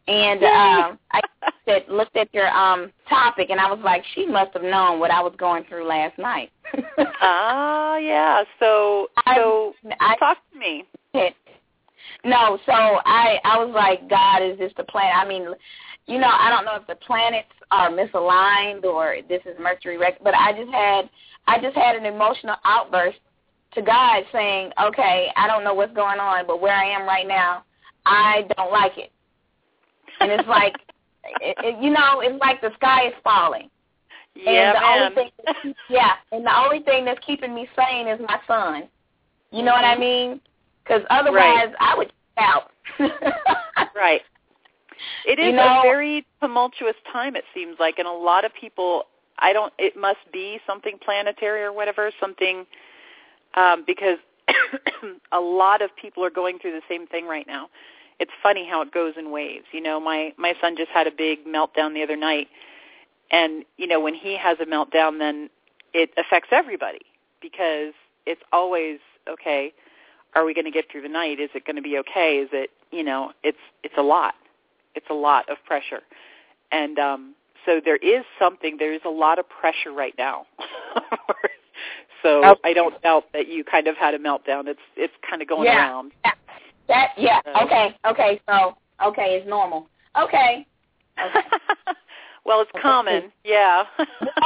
and 0.08 0.42
um, 0.42 0.98
I 1.12 1.20
said, 1.66 1.84
looked 1.88 2.16
at 2.16 2.32
your 2.34 2.48
um 2.48 2.90
topic, 3.08 3.50
and 3.50 3.60
I 3.60 3.70
was 3.70 3.78
like, 3.84 4.02
she 4.14 4.26
must 4.26 4.52
have 4.54 4.62
known 4.62 4.98
what 4.98 5.10
I 5.10 5.20
was 5.20 5.34
going 5.38 5.64
through 5.64 5.86
last 5.86 6.18
night. 6.18 6.50
Ah, 7.20 7.96
yeah. 7.96 8.42
So, 8.60 9.08
so 9.34 9.74
I, 10.00 10.16
talk 10.18 10.38
to 10.52 10.58
me. 10.58 10.84
No, 12.24 12.58
so 12.66 12.72
I 12.72 13.38
I 13.44 13.62
was 13.62 13.72
like, 13.74 14.08
God, 14.08 14.42
is 14.42 14.58
this 14.58 14.72
the 14.76 14.84
plan? 14.84 15.12
I 15.14 15.26
mean, 15.26 15.48
you 16.06 16.18
know, 16.18 16.30
I 16.30 16.50
don't 16.50 16.64
know 16.64 16.76
if 16.76 16.86
the 16.86 16.96
planets 16.96 17.48
are 17.70 17.90
misaligned 17.90 18.84
or 18.84 19.16
this 19.28 19.42
is 19.46 19.54
Mercury, 19.60 19.98
rec- 19.98 20.22
but 20.22 20.34
I 20.34 20.52
just 20.52 20.70
had 20.70 21.08
I 21.46 21.60
just 21.60 21.76
had 21.76 21.96
an 21.96 22.06
emotional 22.06 22.56
outburst 22.64 23.18
to 23.74 23.82
God 23.82 24.24
saying, 24.32 24.70
okay, 24.82 25.28
I 25.36 25.46
don't 25.46 25.64
know 25.64 25.74
what's 25.74 25.94
going 25.94 26.18
on, 26.18 26.46
but 26.46 26.60
where 26.60 26.74
I 26.74 26.84
am 26.84 27.06
right 27.06 27.26
now, 27.26 27.64
I 28.06 28.46
don't 28.56 28.72
like 28.72 28.96
it. 28.96 29.12
And 30.20 30.30
it's 30.32 30.48
like, 30.48 30.74
it, 31.40 31.56
it, 31.62 31.82
you 31.82 31.90
know, 31.90 32.20
it's 32.20 32.40
like 32.40 32.60
the 32.60 32.70
sky 32.76 33.08
is 33.08 33.14
falling. 33.22 33.70
Yeah, 34.34 34.50
and 34.50 34.76
the 34.76 34.80
man. 34.80 35.02
only 35.02 35.14
thing, 35.14 35.74
yeah, 35.90 36.12
and 36.32 36.46
the 36.46 36.56
only 36.56 36.80
thing 36.80 37.04
that's 37.04 37.24
keeping 37.26 37.54
me 37.54 37.68
sane 37.76 38.08
is 38.08 38.20
my 38.20 38.38
son. 38.46 38.88
You 39.50 39.62
know 39.62 39.72
what 39.72 39.84
I 39.84 39.94
mm-hmm. 39.94 40.00
mean? 40.00 40.40
Because 40.88 41.02
otherwise, 41.10 41.74
I 41.80 41.94
would 41.96 42.12
out. 42.38 42.70
right. 43.94 44.22
It 45.26 45.38
is 45.38 45.46
You 45.46 45.52
know- 45.52 45.80
a 45.80 45.82
very 45.82 46.26
tumultuous 46.40 46.96
time. 47.12 47.36
It 47.36 47.44
seems 47.54 47.76
like, 47.78 47.98
and 47.98 48.08
a 48.08 48.12
lot 48.12 48.44
of 48.44 48.52
people. 48.58 49.04
I 49.40 49.52
don't. 49.52 49.72
It 49.78 49.96
must 49.96 50.18
be 50.32 50.58
something 50.66 50.98
planetary 51.04 51.62
or 51.62 51.72
whatever. 51.72 52.10
Something 52.18 52.66
um, 53.54 53.84
because 53.86 54.18
a 55.32 55.40
lot 55.40 55.80
of 55.82 55.90
people 55.94 56.24
are 56.24 56.30
going 56.30 56.58
through 56.58 56.72
the 56.72 56.82
same 56.88 57.06
thing 57.06 57.26
right 57.26 57.46
now. 57.46 57.68
It's 58.18 58.32
funny 58.42 58.66
how 58.68 58.82
it 58.82 58.92
goes 58.92 59.14
in 59.16 59.30
waves. 59.30 59.66
You 59.72 59.80
know, 59.80 60.00
my 60.00 60.32
my 60.36 60.54
son 60.60 60.74
just 60.76 60.90
had 60.90 61.06
a 61.06 61.12
big 61.12 61.44
meltdown 61.46 61.94
the 61.94 62.02
other 62.02 62.16
night, 62.16 62.48
and 63.30 63.64
you 63.76 63.86
know 63.86 64.00
when 64.00 64.14
he 64.14 64.36
has 64.36 64.58
a 64.60 64.64
meltdown, 64.66 65.18
then 65.20 65.50
it 65.94 66.10
affects 66.16 66.48
everybody 66.50 67.02
because 67.40 67.94
it's 68.26 68.42
always 68.52 68.98
okay. 69.30 69.72
Are 70.34 70.44
we 70.44 70.54
going 70.54 70.64
to 70.66 70.70
get 70.70 70.86
through 70.90 71.02
the 71.02 71.08
night? 71.08 71.40
Is 71.40 71.50
it 71.54 71.64
going 71.64 71.76
to 71.76 71.82
be 71.82 71.98
okay? 71.98 72.38
Is 72.38 72.48
it 72.52 72.70
you 72.90 73.02
know? 73.02 73.32
It's 73.42 73.58
it's 73.82 73.94
a 73.98 74.02
lot. 74.02 74.34
It's 74.94 75.06
a 75.10 75.14
lot 75.14 75.48
of 75.48 75.56
pressure, 75.64 76.00
and 76.72 76.98
um, 76.98 77.34
so 77.66 77.80
there 77.84 77.96
is 77.96 78.24
something. 78.38 78.76
There 78.78 78.92
is 78.92 79.00
a 79.04 79.10
lot 79.10 79.38
of 79.38 79.48
pressure 79.48 79.92
right 79.92 80.14
now. 80.18 80.46
so 82.22 82.44
Okay. 82.44 82.60
I 82.64 82.72
don't 82.72 83.00
doubt 83.02 83.24
that 83.32 83.48
you 83.48 83.64
kind 83.64 83.86
of 83.88 83.96
had 83.96 84.14
a 84.14 84.18
meltdown. 84.18 84.66
It's 84.66 84.80
it's 84.96 85.12
kind 85.28 85.42
of 85.42 85.48
going 85.48 85.64
Yeah. 85.64 85.88
around. 85.88 86.12
that 86.88 87.10
yeah. 87.16 87.40
So- 87.44 87.64
Okay. 87.64 87.96
Okay. 88.06 88.40
So 88.48 88.76
okay, 89.04 89.36
it's 89.36 89.48
normal. 89.48 89.88
Okay. 90.20 90.66
Okay. 91.18 91.46
well, 92.44 92.60
it's 92.60 92.70
Okay. 92.74 92.82
common. 92.82 93.32
Yeah. 93.44 93.84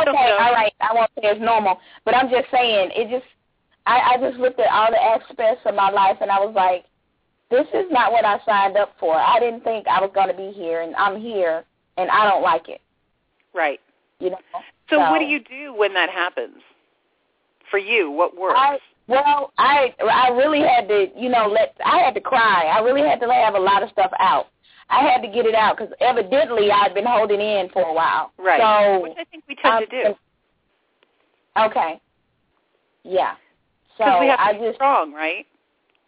Okay. 0.09 0.37
All 0.41 0.53
right. 0.53 0.73
I 0.81 0.93
won't 0.95 1.11
say 1.17 1.29
it's 1.29 1.41
normal, 1.41 1.79
but 2.05 2.15
I'm 2.17 2.29
just 2.31 2.51
saying 2.51 2.91
it 2.95 3.09
just. 3.11 3.27
I, 3.87 4.15
I 4.15 4.17
just 4.19 4.39
looked 4.39 4.61
at 4.61 4.71
all 4.71 4.91
the 4.91 5.03
aspects 5.03 5.63
of 5.67 5.75
my 5.75 5.91
life 5.91 6.19
and 6.21 6.31
I 6.31 6.39
was 6.39 6.55
like, 6.55 6.85
this 7.53 7.67
is 7.75 7.87
not 7.91 8.13
what 8.13 8.25
I 8.25 8.41
signed 8.47 8.77
up 8.77 8.95
for. 8.99 9.15
I 9.15 9.39
didn't 9.39 9.63
think 9.63 9.87
I 9.87 10.01
was 10.01 10.11
going 10.15 10.29
to 10.29 10.35
be 10.35 10.53
here, 10.53 10.81
and 10.81 10.97
I'm 10.97 11.21
here, 11.21 11.65
and 11.99 12.11
I 12.11 12.29
don't 12.29 12.43
like 12.43 12.71
it. 12.71 12.81
Right. 13.55 13.79
You 14.21 14.31
know. 14.31 14.39
So, 14.89 14.99
what 14.99 15.19
do 15.19 15.27
you 15.27 15.39
do 15.39 15.75
when 15.75 15.93
that 15.93 16.09
happens? 16.09 16.57
For 17.71 17.79
you, 17.79 18.11
what 18.11 18.37
works? 18.37 18.55
I 18.57 18.79
well, 19.07 19.53
I 19.59 19.95
I 20.01 20.29
really 20.31 20.61
had 20.61 20.89
to, 20.89 21.09
you 21.15 21.29
know, 21.29 21.47
let 21.47 21.77
I 21.85 21.99
had 21.99 22.15
to 22.15 22.23
cry. 22.23 22.73
I 22.75 22.81
really 22.81 23.07
had 23.07 23.21
to 23.21 23.31
have 23.31 23.55
a 23.55 23.59
lot 23.61 23.83
of 23.83 23.91
stuff 23.91 24.13
out. 24.19 24.47
I 24.89 25.01
had 25.05 25.21
to 25.23 25.29
get 25.29 25.45
it 25.45 25.55
out 25.55 25.77
because 25.77 25.93
evidently 26.01 26.71
I'd 26.71 26.95
been 26.95 27.07
holding 27.07 27.41
in 27.41 27.69
for 27.71 27.83
a 27.83 27.93
while. 27.93 28.33
right. 28.39 28.61
So 28.61 29.03
Which 29.03 29.13
I 29.19 29.25
think 29.25 29.45
we 29.47 29.57
tend 29.57 29.75
um, 29.75 29.85
to 29.87 30.05
do 30.05 30.15
Okay. 31.59 32.01
Yeah. 33.05 33.35
So 33.99 34.05
because 34.05 34.21
we 34.21 34.27
have 34.27 34.39
to 34.39 34.45
I 34.45 34.53
be 34.53 34.59
just 34.61 34.77
strong, 34.77 35.13
right? 35.13 35.47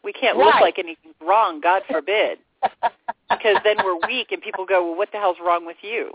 We 0.02 0.12
can't 0.12 0.36
look 0.36 0.54
like 0.60 0.78
anything's 0.78 1.14
wrong. 1.20 1.60
God 1.60 1.82
forbid. 1.88 2.38
because 3.30 3.56
then 3.64 3.76
we're 3.84 3.98
weak 4.06 4.32
and 4.32 4.40
people 4.42 4.66
go, 4.66 4.84
well, 4.86 4.96
what 4.96 5.10
the 5.12 5.18
hell's 5.18 5.38
wrong 5.44 5.66
with 5.66 5.76
you? 5.82 6.12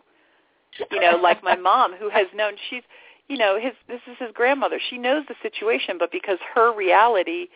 You 0.91 0.99
know, 0.99 1.17
like 1.21 1.43
my 1.43 1.55
mom 1.55 1.93
who 1.95 2.09
has 2.09 2.27
known 2.35 2.53
she's, 2.69 2.83
you 3.27 3.37
know, 3.37 3.59
his 3.59 3.73
this 3.87 4.01
is 4.07 4.17
his 4.19 4.29
grandmother. 4.33 4.79
She 4.89 4.97
knows 4.97 5.23
the 5.27 5.35
situation, 5.41 5.97
but 5.97 6.11
because 6.11 6.37
her 6.53 6.75
reality 6.75 7.47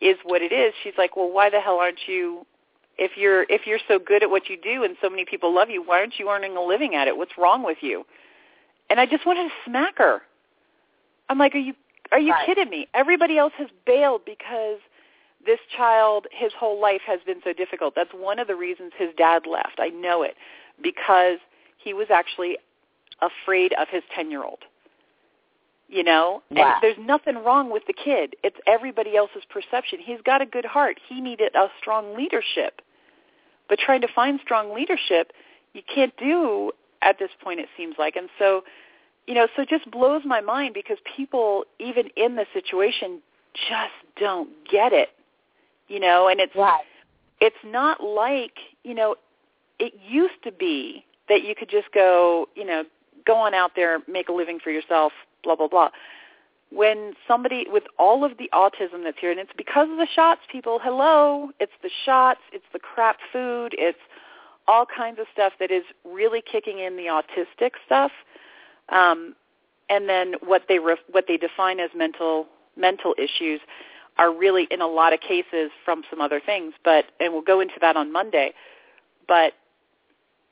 is 0.00 0.16
what 0.24 0.42
it 0.42 0.52
is, 0.52 0.74
she's 0.82 0.92
like, 0.98 1.16
well, 1.16 1.30
why 1.32 1.50
the 1.50 1.60
hell 1.60 1.78
aren't 1.78 2.00
you? 2.06 2.46
If 2.98 3.12
you're 3.16 3.44
if 3.44 3.66
you're 3.66 3.78
so 3.88 3.98
good 3.98 4.22
at 4.22 4.30
what 4.30 4.48
you 4.48 4.56
do 4.60 4.84
and 4.84 4.96
so 5.00 5.08
many 5.08 5.24
people 5.24 5.54
love 5.54 5.70
you, 5.70 5.82
why 5.82 5.98
aren't 5.98 6.18
you 6.18 6.28
earning 6.28 6.56
a 6.56 6.62
living 6.62 6.94
at 6.94 7.08
it? 7.08 7.16
What's 7.16 7.38
wrong 7.38 7.64
with 7.64 7.78
you? 7.80 8.04
And 8.90 9.00
I 9.00 9.06
just 9.06 9.26
wanted 9.26 9.44
to 9.44 9.54
smack 9.64 9.98
her. 9.98 10.22
I'm 11.28 11.38
like, 11.38 11.54
are 11.54 11.58
you 11.58 11.74
are 12.12 12.18
you 12.18 12.32
Right. 12.32 12.46
kidding 12.46 12.70
me? 12.70 12.88
Everybody 12.94 13.38
else 13.38 13.52
has 13.54 13.68
bailed 13.84 14.24
because 14.24 14.78
this 15.44 15.60
child, 15.76 16.26
his 16.32 16.52
whole 16.52 16.78
life 16.80 17.02
has 17.02 17.20
been 17.22 17.40
so 17.42 17.52
difficult. 17.52 17.94
That's 17.94 18.12
one 18.12 18.38
of 18.38 18.46
the 18.46 18.56
reasons 18.56 18.92
his 18.96 19.14
dad 19.16 19.46
left. 19.46 19.78
I 19.78 19.88
know 19.88 20.22
it 20.22 20.36
because 20.80 21.38
he 21.76 21.94
was 21.94 22.10
actually 22.10 22.58
afraid 23.20 23.72
of 23.74 23.88
his 23.88 24.02
10-year-old. 24.16 24.64
You 25.90 26.04
know, 26.04 26.42
Wow. 26.50 26.74
and 26.74 26.82
there's 26.82 26.98
nothing 26.98 27.42
wrong 27.42 27.70
with 27.70 27.86
the 27.86 27.94
kid. 27.94 28.36
It's 28.42 28.58
everybody 28.66 29.16
else's 29.16 29.44
perception. 29.46 30.00
He's 30.00 30.20
got 30.20 30.42
a 30.42 30.46
good 30.46 30.66
heart. 30.66 30.98
He 31.08 31.22
needed 31.22 31.54
a 31.54 31.70
strong 31.78 32.14
leadership. 32.14 32.82
But 33.70 33.78
trying 33.78 34.02
to 34.02 34.08
find 34.08 34.38
strong 34.40 34.74
leadership, 34.74 35.32
you 35.72 35.82
can't 35.82 36.14
do 36.18 36.72
at 37.00 37.18
this 37.18 37.30
point 37.42 37.60
it 37.60 37.68
seems 37.76 37.96
like. 37.98 38.16
And 38.16 38.28
so, 38.38 38.64
you 39.28 39.34
know, 39.34 39.46
so 39.54 39.62
it 39.62 39.68
just 39.68 39.88
blows 39.90 40.22
my 40.24 40.40
mind 40.40 40.72
because 40.72 40.96
people 41.16 41.64
even 41.78 42.08
in 42.16 42.36
the 42.36 42.46
situation 42.54 43.20
just 43.52 43.92
don't 44.18 44.48
get 44.68 44.94
it. 44.94 45.10
You 45.86 46.00
know, 46.00 46.28
and 46.28 46.40
it's 46.40 46.56
right. 46.56 46.82
it's 47.40 47.56
not 47.64 48.02
like, 48.02 48.56
you 48.84 48.94
know, 48.94 49.16
it 49.78 49.92
used 50.06 50.42
to 50.44 50.52
be 50.52 51.04
that 51.28 51.42
you 51.44 51.54
could 51.54 51.68
just 51.68 51.92
go, 51.92 52.48
you 52.54 52.64
know, 52.64 52.84
go 53.26 53.36
on 53.36 53.52
out 53.52 53.72
there, 53.76 54.00
make 54.08 54.30
a 54.30 54.32
living 54.32 54.58
for 54.62 54.70
yourself, 54.70 55.12
blah, 55.44 55.56
blah, 55.56 55.68
blah. 55.68 55.90
When 56.70 57.12
somebody 57.26 57.66
with 57.68 57.84
all 57.98 58.24
of 58.24 58.38
the 58.38 58.50
autism 58.54 59.04
that's 59.04 59.18
here, 59.20 59.30
and 59.30 59.40
it's 59.40 59.52
because 59.56 59.88
of 59.90 59.98
the 59.98 60.08
shots, 60.14 60.40
people, 60.50 60.78
hello, 60.82 61.50
it's 61.60 61.72
the 61.82 61.90
shots, 62.04 62.40
it's 62.52 62.64
the 62.72 62.78
crap 62.78 63.18
food, 63.32 63.74
it's 63.78 63.98
all 64.66 64.84
kinds 64.86 65.18
of 65.18 65.26
stuff 65.32 65.54
that 65.60 65.70
is 65.70 65.84
really 66.04 66.42
kicking 66.42 66.78
in 66.78 66.96
the 66.96 67.04
autistic 67.04 67.72
stuff. 67.86 68.10
Um, 68.90 69.34
and 69.90 70.08
then 70.08 70.34
what 70.44 70.62
they 70.68 70.78
ref- 70.78 70.98
what 71.10 71.24
they 71.28 71.36
define 71.36 71.80
as 71.80 71.90
mental 71.94 72.46
mental 72.76 73.14
issues 73.18 73.60
are 74.18 74.32
really 74.32 74.66
in 74.70 74.80
a 74.80 74.86
lot 74.86 75.12
of 75.12 75.20
cases 75.20 75.70
from 75.84 76.02
some 76.10 76.20
other 76.20 76.40
things, 76.44 76.74
but 76.84 77.06
and 77.20 77.32
we'll 77.32 77.42
go 77.42 77.60
into 77.60 77.74
that 77.80 77.96
on 77.96 78.12
Monday. 78.12 78.52
But 79.26 79.54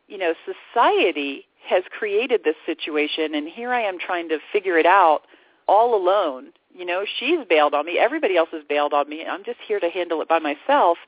you 0.09 0.19
know, 0.19 0.35
society 0.45 1.47
has 1.69 1.83
created 1.91 2.43
this 2.45 2.55
situation 2.65 3.35
and 3.35 3.49
here 3.49 3.73
I 3.73 3.83
am 3.83 3.99
trying 3.99 4.29
to 4.29 4.39
figure 4.53 4.79
it 4.79 4.87
out 4.87 5.23
all 5.67 5.95
alone. 5.97 6.53
You 6.73 6.85
know, 6.85 7.05
she's 7.19 7.41
bailed 7.49 7.75
on 7.75 7.87
me, 7.87 7.99
everybody 7.99 8.37
else 8.37 8.51
has 8.53 8.63
bailed 8.69 8.93
on 8.93 9.09
me. 9.09 9.25
I'm 9.27 9.45
just 9.45 9.59
here 9.67 9.81
to 9.81 9.91
handle 9.91 10.21
it 10.23 10.29
by 10.29 10.39
myself. 10.39 10.99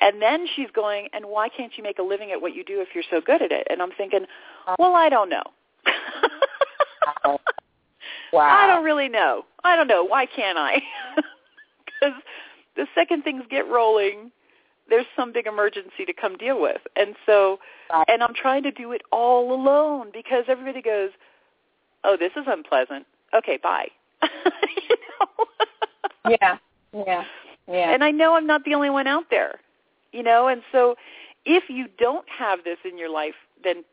And 0.00 0.20
then 0.20 0.46
she's 0.56 0.68
going, 0.74 1.08
and 1.12 1.26
why 1.26 1.48
can't 1.48 1.72
you 1.76 1.82
make 1.84 1.98
a 2.00 2.02
living 2.02 2.32
at 2.32 2.42
what 2.42 2.54
you 2.54 2.64
do 2.64 2.80
if 2.80 2.88
you're 2.92 3.04
so 3.08 3.20
good 3.20 3.40
at 3.40 3.52
it? 3.52 3.68
And 3.70 3.80
I'm 3.80 3.92
thinking, 3.92 4.26
well, 4.78 4.96
I 4.96 5.08
don't 5.08 5.28
know. 5.28 5.44
Wow. 8.32 8.48
I 8.48 8.66
don't 8.66 8.82
really 8.82 9.08
know. 9.08 9.44
I 9.62 9.76
don't 9.76 9.86
know. 9.86 10.04
Why 10.04 10.26
can't 10.26 10.58
I? 10.58 10.82
Because 11.86 12.20
the 12.74 12.86
second 12.96 13.22
things 13.22 13.44
get 13.48 13.68
rolling, 13.68 14.32
there's 14.88 15.06
some 15.14 15.32
big 15.32 15.46
emergency 15.46 16.04
to 16.04 16.12
come 16.12 16.36
deal 16.36 16.60
with. 16.60 16.80
And 16.96 17.14
so, 17.26 17.60
Right. 17.92 18.04
and 18.08 18.24
I'm 18.24 18.34
trying 18.34 18.64
to 18.64 18.72
do 18.72 18.90
it 18.90 19.02
all 19.12 19.52
alone 19.52 20.10
because 20.12 20.44
everybody 20.48 20.82
goes, 20.82 21.10
oh, 22.02 22.16
this 22.18 22.32
is 22.34 22.44
unpleasant. 22.48 23.06
Okay, 23.34 23.56
bye. 23.62 23.86
you 24.22 24.96
know? 25.20 25.46
yeah, 26.30 26.56
yeah, 26.92 27.24
yeah. 27.68 27.92
And 27.94 28.02
I 28.02 28.10
know 28.10 28.34
I'm 28.34 28.46
not 28.46 28.64
the 28.64 28.74
only 28.74 28.90
one 28.90 29.06
out 29.06 29.26
there, 29.30 29.60
you 30.12 30.24
know. 30.24 30.48
And 30.48 30.62
so, 30.72 30.96
if 31.44 31.64
you 31.68 31.86
don't 31.98 32.28
have 32.28 32.64
this 32.64 32.78
in 32.84 32.98
your 32.98 33.10
life, 33.10 33.34
then, 33.62 33.84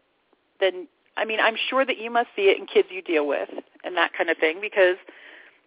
then 0.60 0.88
I 1.20 1.26
mean, 1.26 1.40
I'm 1.42 1.56
sure 1.70 1.86
that 1.86 2.00
you 2.00 2.10
must 2.10 2.30
see 2.36 2.44
it 2.44 2.58
in 2.58 2.66
kids 2.66 2.88
you 2.90 3.02
deal 3.02 3.28
with 3.28 3.50
and 3.84 3.98
that 3.98 4.14
kind 4.18 4.30
of 4.30 4.38
thing 4.38 4.60
because, 4.62 4.96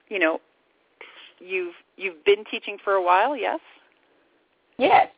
you 0.09 0.19
know, 0.19 0.41
you've 1.41 1.75
you've 1.97 2.25
been 2.25 2.45
teaching 2.51 2.79
for 2.83 2.95
a 2.95 3.03
while, 3.03 3.37
yes? 3.37 3.61
Yes. 4.79 5.09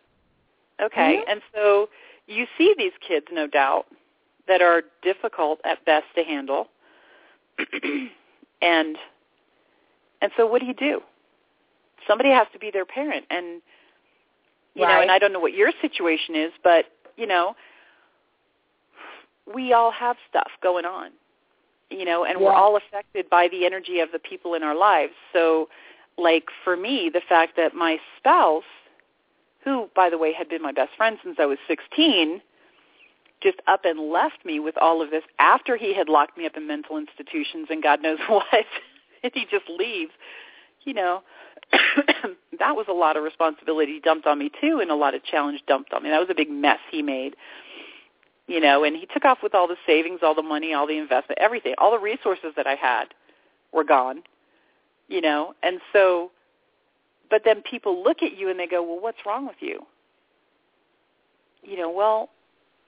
Okay. 0.82 1.18
Mm-hmm. 1.18 1.30
And 1.30 1.40
so 1.54 1.88
you 2.26 2.46
see 2.58 2.74
these 2.76 2.92
kids, 3.06 3.26
no 3.30 3.46
doubt, 3.46 3.86
that 4.48 4.60
are 4.60 4.82
difficult 5.02 5.60
at 5.64 5.84
best 5.84 6.06
to 6.16 6.24
handle. 6.24 6.66
and 8.60 8.96
and 10.20 10.32
so 10.36 10.46
what 10.46 10.60
do 10.60 10.66
you 10.66 10.74
do? 10.74 11.00
Somebody 12.08 12.30
has 12.30 12.48
to 12.52 12.58
be 12.58 12.72
their 12.72 12.84
parent 12.84 13.24
and 13.30 13.62
you 14.74 14.82
right. 14.82 14.96
know, 14.96 15.02
and 15.02 15.10
I 15.12 15.20
don't 15.20 15.32
know 15.32 15.38
what 15.38 15.54
your 15.54 15.70
situation 15.80 16.34
is, 16.34 16.50
but 16.64 16.86
you 17.16 17.28
know, 17.28 17.54
we 19.52 19.72
all 19.72 19.90
have 19.90 20.16
stuff 20.28 20.50
going 20.62 20.84
on. 20.84 21.10
You 21.90 22.04
know, 22.04 22.24
and 22.24 22.38
yeah. 22.38 22.46
we're 22.46 22.52
all 22.54 22.76
affected 22.76 23.28
by 23.30 23.48
the 23.48 23.66
energy 23.66 24.00
of 24.00 24.10
the 24.10 24.18
people 24.18 24.54
in 24.54 24.62
our 24.62 24.74
lives. 24.74 25.12
So 25.32 25.68
like 26.16 26.44
for 26.62 26.76
me, 26.76 27.10
the 27.12 27.20
fact 27.28 27.56
that 27.56 27.74
my 27.74 27.98
spouse, 28.18 28.64
who 29.64 29.88
by 29.94 30.10
the 30.10 30.18
way 30.18 30.32
had 30.32 30.48
been 30.48 30.62
my 30.62 30.72
best 30.72 30.92
friend 30.96 31.18
since 31.22 31.36
I 31.38 31.46
was 31.46 31.58
16, 31.68 32.40
just 33.42 33.60
up 33.66 33.84
and 33.84 34.10
left 34.10 34.44
me 34.44 34.58
with 34.58 34.76
all 34.78 35.02
of 35.02 35.10
this 35.10 35.22
after 35.38 35.76
he 35.76 35.94
had 35.94 36.08
locked 36.08 36.38
me 36.38 36.46
up 36.46 36.56
in 36.56 36.66
mental 36.66 36.96
institutions 36.96 37.68
and 37.70 37.82
God 37.82 38.02
knows 38.02 38.18
what, 38.28 38.46
and 39.22 39.32
he 39.34 39.46
just 39.50 39.68
leaves, 39.68 40.12
you 40.84 40.94
know, 40.94 41.22
that 42.58 42.76
was 42.76 42.86
a 42.88 42.92
lot 42.92 43.16
of 43.16 43.22
responsibility 43.22 44.00
dumped 44.00 44.26
on 44.26 44.38
me 44.38 44.50
too 44.60 44.80
and 44.80 44.90
a 44.90 44.94
lot 44.94 45.14
of 45.14 45.24
challenge 45.24 45.60
dumped 45.66 45.92
on 45.92 46.02
me. 46.02 46.10
That 46.10 46.20
was 46.20 46.30
a 46.30 46.34
big 46.34 46.50
mess 46.50 46.78
he 46.90 47.02
made. 47.02 47.36
You 48.46 48.60
know, 48.60 48.84
and 48.84 48.94
he 48.94 49.06
took 49.06 49.24
off 49.24 49.38
with 49.42 49.54
all 49.54 49.66
the 49.66 49.76
savings, 49.86 50.20
all 50.22 50.34
the 50.34 50.42
money, 50.42 50.74
all 50.74 50.86
the 50.86 50.98
investment, 50.98 51.38
everything. 51.40 51.74
All 51.78 51.90
the 51.90 51.98
resources 51.98 52.52
that 52.56 52.66
I 52.66 52.74
had 52.74 53.06
were 53.72 53.84
gone. 53.84 54.22
You 55.08 55.20
know, 55.20 55.54
and 55.62 55.80
so 55.92 56.30
but 57.30 57.42
then 57.44 57.62
people 57.62 58.02
look 58.02 58.22
at 58.22 58.36
you 58.36 58.50
and 58.50 58.58
they 58.58 58.66
go, 58.66 58.82
"Well, 58.82 59.00
what's 59.00 59.24
wrong 59.26 59.46
with 59.46 59.56
you?" 59.60 59.86
You 61.62 61.78
know, 61.78 61.90
well, 61.90 62.30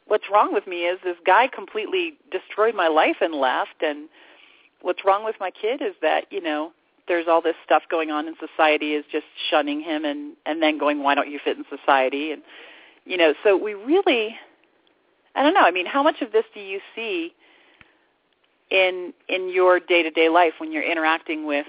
what's 0.07 0.25
wrong 0.31 0.53
with 0.53 0.67
me 0.67 0.85
is 0.85 0.99
this 1.03 1.17
guy 1.25 1.49
completely 1.49 2.15
destroyed 2.31 2.75
my 2.75 2.89
life 2.89 3.17
and 3.21 3.35
left 3.35 3.83
and 3.83 4.09
what's 4.83 5.05
wrong 5.05 5.25
with 5.25 5.37
my 5.41 5.51
kid 5.51 5.81
is 5.83 5.95
that, 6.03 6.27
you 6.31 6.41
know, 6.41 6.73
there's 7.09 7.27
all 7.29 7.41
this 7.41 7.57
stuff 7.65 7.83
going 7.91 8.11
on 8.11 8.27
in 8.29 8.35
society 8.39 8.95
is 8.95 9.05
just 9.11 9.27
shunning 9.51 9.81
him 9.81 10.05
and 10.05 10.37
and 10.45 10.63
then 10.63 10.79
going 10.79 11.03
why 11.03 11.15
don't 11.15 11.31
you 11.31 11.39
fit 11.43 11.57
in 11.57 11.65
society 11.69 12.33
and 12.33 12.43
you 13.05 13.17
know 13.17 13.33
so 13.45 13.57
we 13.57 13.75
really 13.75 14.37
i 15.37 15.43
don't 15.43 15.55
know. 15.55 15.61
I 15.61 15.71
mean 15.71 15.87
how 15.87 16.03
much 16.03 16.21
of 16.23 16.33
this 16.33 16.45
do 16.55 16.61
you 16.61 16.81
see 16.95 17.33
in 18.71 19.13
in 19.29 19.53
your 19.53 19.79
day 19.81 20.03
to 20.03 20.11
day 20.11 20.29
life 20.29 20.55
when 20.59 20.73
you're 20.73 20.89
interacting 20.91 21.47
with 21.47 21.67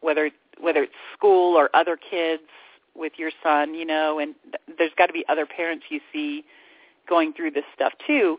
whether 0.00 0.30
whether 0.60 0.82
it's 0.84 0.94
school 1.16 1.56
or 1.56 1.68
other 1.74 1.96
kids 1.96 2.42
with 2.94 3.12
your 3.16 3.30
son 3.42 3.74
you 3.74 3.84
know 3.84 4.18
and 4.18 4.34
there's 4.78 4.92
got 4.96 5.06
to 5.06 5.12
be 5.12 5.24
other 5.28 5.46
parents 5.46 5.84
you 5.90 6.00
see 6.12 6.44
going 7.08 7.32
through 7.32 7.50
this 7.50 7.64
stuff 7.74 7.92
too. 8.06 8.36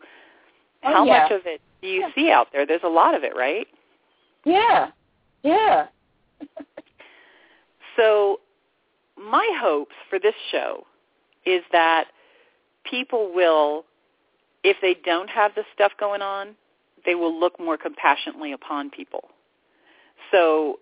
Oh, 0.84 0.94
how 0.94 1.06
yeah. 1.06 1.24
much 1.24 1.32
of 1.32 1.42
it 1.46 1.62
do 1.82 1.88
you 1.88 2.02
yeah. 2.02 2.10
see 2.16 2.32
out 2.32 2.48
there? 2.52 2.66
There's 2.66 2.84
a 2.84 2.90
lot 2.90 3.16
of 3.16 3.24
it 3.24 3.36
right? 3.36 3.68
Yeah. 4.46 4.92
Yeah. 5.44 5.88
So 8.00 8.40
my 9.18 9.48
hopes 9.62 9.96
for 10.10 10.20
this 10.20 10.36
show 10.52 10.86
is 11.46 11.62
that 11.74 12.06
people 12.90 13.32
will, 13.34 13.84
if 14.64 14.78
they 14.82 14.96
don't 15.06 15.30
have 15.30 15.56
this 15.56 15.66
stuff 15.74 15.92
going 16.00 16.22
on, 16.22 16.56
they 17.06 17.16
will 17.16 17.38
look 17.38 17.60
more 17.60 17.78
compassionately 17.78 18.52
upon 18.52 18.90
people. 18.90 19.30
So, 20.32 20.80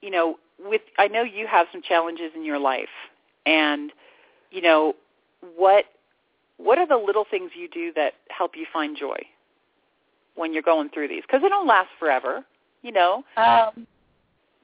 you 0.00 0.10
know, 0.10 0.38
with 0.58 0.82
I 0.98 1.08
know 1.08 1.22
you 1.22 1.46
have 1.46 1.66
some 1.72 1.82
challenges 1.82 2.32
in 2.34 2.44
your 2.44 2.58
life, 2.58 2.88
and 3.46 3.92
you 4.50 4.62
know 4.62 4.94
what 5.56 5.84
what 6.56 6.78
are 6.78 6.86
the 6.86 6.96
little 6.96 7.24
things 7.30 7.50
you 7.54 7.68
do 7.68 7.92
that 7.94 8.14
help 8.28 8.52
you 8.54 8.66
find 8.72 8.96
joy 8.96 9.18
when 10.34 10.52
you're 10.52 10.62
going 10.62 10.90
through 10.90 11.08
these? 11.08 11.22
Because 11.22 11.42
they 11.42 11.48
don't 11.48 11.66
last 11.66 11.88
forever, 11.98 12.44
you 12.82 12.92
know. 12.92 13.24
Um, 13.36 13.86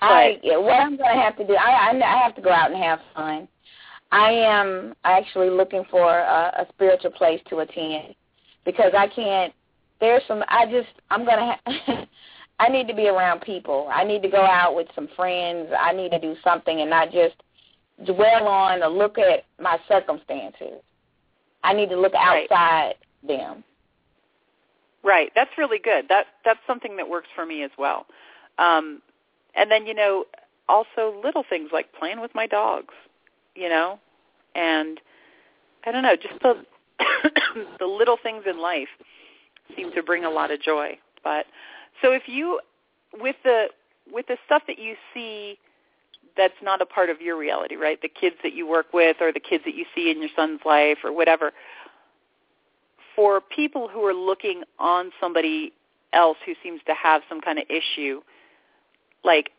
I 0.00 0.38
what 0.42 0.74
I'm 0.74 0.96
going 0.96 1.14
to 1.14 1.22
have 1.22 1.36
to 1.38 1.46
do. 1.46 1.54
I, 1.54 1.90
I 1.92 1.96
I 1.96 2.22
have 2.22 2.34
to 2.36 2.42
go 2.42 2.50
out 2.50 2.70
and 2.70 2.82
have 2.82 3.00
fun. 3.14 3.48
I 4.12 4.30
am 4.30 4.94
actually 5.04 5.50
looking 5.50 5.84
for 5.90 6.08
a, 6.10 6.52
a 6.58 6.66
spiritual 6.72 7.10
place 7.10 7.40
to 7.50 7.58
attend 7.58 8.14
because 8.64 8.92
I 8.96 9.08
can't. 9.08 9.52
There's 10.00 10.22
some. 10.28 10.44
I 10.48 10.66
just. 10.66 10.88
I'm 11.10 11.24
going 11.24 11.38
to. 11.38 11.58
Ha- 11.66 12.06
I 12.58 12.68
need 12.68 12.88
to 12.88 12.94
be 12.94 13.08
around 13.08 13.42
people. 13.42 13.88
I 13.92 14.02
need 14.04 14.22
to 14.22 14.30
go 14.30 14.40
out 14.40 14.74
with 14.74 14.88
some 14.94 15.08
friends. 15.14 15.68
I 15.78 15.92
need 15.92 16.10
to 16.12 16.18
do 16.18 16.34
something 16.42 16.80
and 16.80 16.88
not 16.88 17.12
just 17.12 17.34
dwell 18.04 18.46
on 18.46 18.82
or 18.82 18.88
look 18.88 19.18
at 19.18 19.44
my 19.60 19.78
circumstances. 19.88 20.80
I 21.62 21.74
need 21.74 21.90
to 21.90 22.00
look 22.00 22.14
outside 22.14 22.48
right. 22.50 22.94
them. 23.26 23.64
Right. 25.02 25.30
That's 25.34 25.50
really 25.58 25.78
good. 25.78 26.06
That 26.08 26.26
that's 26.44 26.60
something 26.66 26.96
that 26.96 27.08
works 27.08 27.28
for 27.34 27.44
me 27.44 27.62
as 27.62 27.70
well. 27.78 28.06
Um, 28.58 29.02
and 29.54 29.70
then 29.70 29.86
you 29.86 29.94
know, 29.94 30.24
also 30.68 31.20
little 31.22 31.44
things 31.48 31.70
like 31.72 31.92
playing 31.92 32.20
with 32.20 32.34
my 32.34 32.46
dogs, 32.46 32.94
you 33.56 33.68
know, 33.68 33.98
and 34.54 35.00
I 35.84 35.92
don't 35.92 36.02
know, 36.02 36.16
just 36.16 36.40
the 36.42 36.64
the 37.78 37.86
little 37.86 38.16
things 38.22 38.44
in 38.48 38.60
life 38.60 38.88
seem 39.74 39.92
to 39.92 40.02
bring 40.02 40.24
a 40.24 40.30
lot 40.30 40.50
of 40.50 40.60
joy. 40.60 40.98
But 41.24 41.46
so 42.02 42.12
if 42.12 42.22
you 42.26 42.60
with 43.20 43.36
the 43.44 43.66
with 44.12 44.26
the 44.26 44.36
stuff 44.46 44.62
that 44.66 44.78
you 44.78 44.94
see 45.12 45.58
that's 46.36 46.54
not 46.62 46.82
a 46.82 46.86
part 46.86 47.08
of 47.08 47.20
your 47.20 47.36
reality, 47.36 47.76
right? 47.76 48.00
The 48.00 48.08
kids 48.08 48.36
that 48.42 48.52
you 48.52 48.68
work 48.68 48.92
with 48.92 49.16
or 49.20 49.32
the 49.32 49.40
kids 49.40 49.64
that 49.64 49.74
you 49.74 49.86
see 49.94 50.10
in 50.10 50.20
your 50.20 50.28
son's 50.36 50.60
life 50.64 50.98
or 51.02 51.12
whatever. 51.12 51.52
For 53.14 53.40
people 53.40 53.88
who 53.88 54.04
are 54.04 54.12
looking 54.12 54.62
on 54.78 55.10
somebody 55.18 55.72
else 56.12 56.36
who 56.44 56.52
seems 56.62 56.80
to 56.86 56.94
have 56.94 57.22
some 57.28 57.40
kind 57.40 57.58
of 57.58 57.64
issue, 57.70 58.20
like 59.24 59.50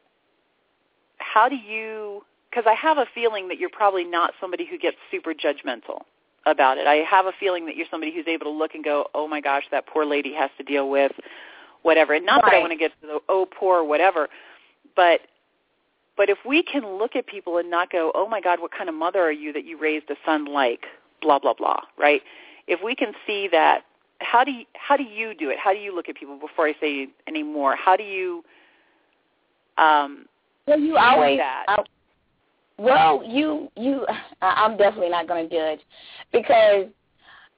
how 1.17 1.49
do 1.49 1.55
you 1.55 2.23
because 2.57 2.67
I 2.67 2.73
have 2.73 2.97
a 2.97 3.05
feeling 3.13 3.47
that 3.49 3.59
you're 3.59 3.69
probably 3.69 4.03
not 4.03 4.33
somebody 4.41 4.65
who 4.65 4.79
gets 4.79 4.97
super 5.11 5.31
judgmental 5.31 6.01
about 6.47 6.79
it. 6.79 6.87
I 6.87 6.95
have 7.07 7.27
a 7.27 7.31
feeling 7.39 7.67
that 7.67 7.75
you're 7.75 7.85
somebody 7.91 8.11
who's 8.11 8.27
able 8.27 8.45
to 8.45 8.51
look 8.51 8.73
and 8.73 8.83
go, 8.83 9.05
"Oh 9.13 9.27
my 9.27 9.39
gosh, 9.41 9.65
that 9.69 9.85
poor 9.85 10.05
lady 10.05 10.33
has 10.33 10.49
to 10.57 10.63
deal 10.63 10.89
with 10.89 11.11
whatever." 11.83 12.13
And 12.15 12.25
not 12.25 12.41
right. 12.41 12.53
that 12.53 12.57
I 12.57 12.59
want 12.59 12.71
to 12.71 12.77
get 12.77 12.99
to 13.01 13.07
the 13.07 13.19
"oh 13.29 13.45
poor" 13.45 13.83
whatever, 13.83 14.27
but 14.95 15.21
but 16.15 16.31
if 16.31 16.39
we 16.47 16.63
can 16.63 16.97
look 16.97 17.15
at 17.15 17.27
people 17.27 17.59
and 17.59 17.69
not 17.69 17.91
go, 17.91 18.11
"Oh 18.15 18.27
my 18.27 18.41
god, 18.41 18.59
what 18.59 18.71
kind 18.71 18.89
of 18.89 18.95
mother 18.95 19.19
are 19.21 19.31
you 19.31 19.53
that 19.53 19.65
you 19.65 19.77
raised 19.77 20.09
a 20.09 20.15
son 20.25 20.45
like?" 20.45 20.87
blah 21.21 21.39
blah 21.39 21.53
blah, 21.53 21.81
right? 21.97 22.21
If 22.67 22.79
we 22.83 22.95
can 22.95 23.13
see 23.25 23.47
that 23.51 23.85
how 24.19 24.43
do 24.43 24.51
you, 24.51 24.65
how 24.73 24.97
do 24.97 25.03
you 25.03 25.33
do 25.35 25.49
it? 25.49 25.57
How 25.59 25.73
do 25.73 25.79
you 25.79 25.93
look 25.95 26.09
at 26.09 26.15
people 26.15 26.37
before 26.39 26.67
I 26.67 26.73
say 26.79 27.07
any 27.27 27.43
more? 27.43 27.75
How 27.75 27.95
do 27.95 28.03
you 28.03 28.43
um 29.77 30.25
well, 30.67 30.79
you 30.79 30.97
always. 30.97 31.39
that? 31.39 31.65
Well, 32.77 33.23
you 33.25 33.69
you. 33.75 34.05
I'm 34.41 34.77
definitely 34.77 35.09
not 35.09 35.27
going 35.27 35.49
to 35.49 35.55
judge 35.55 35.79
because 36.31 36.85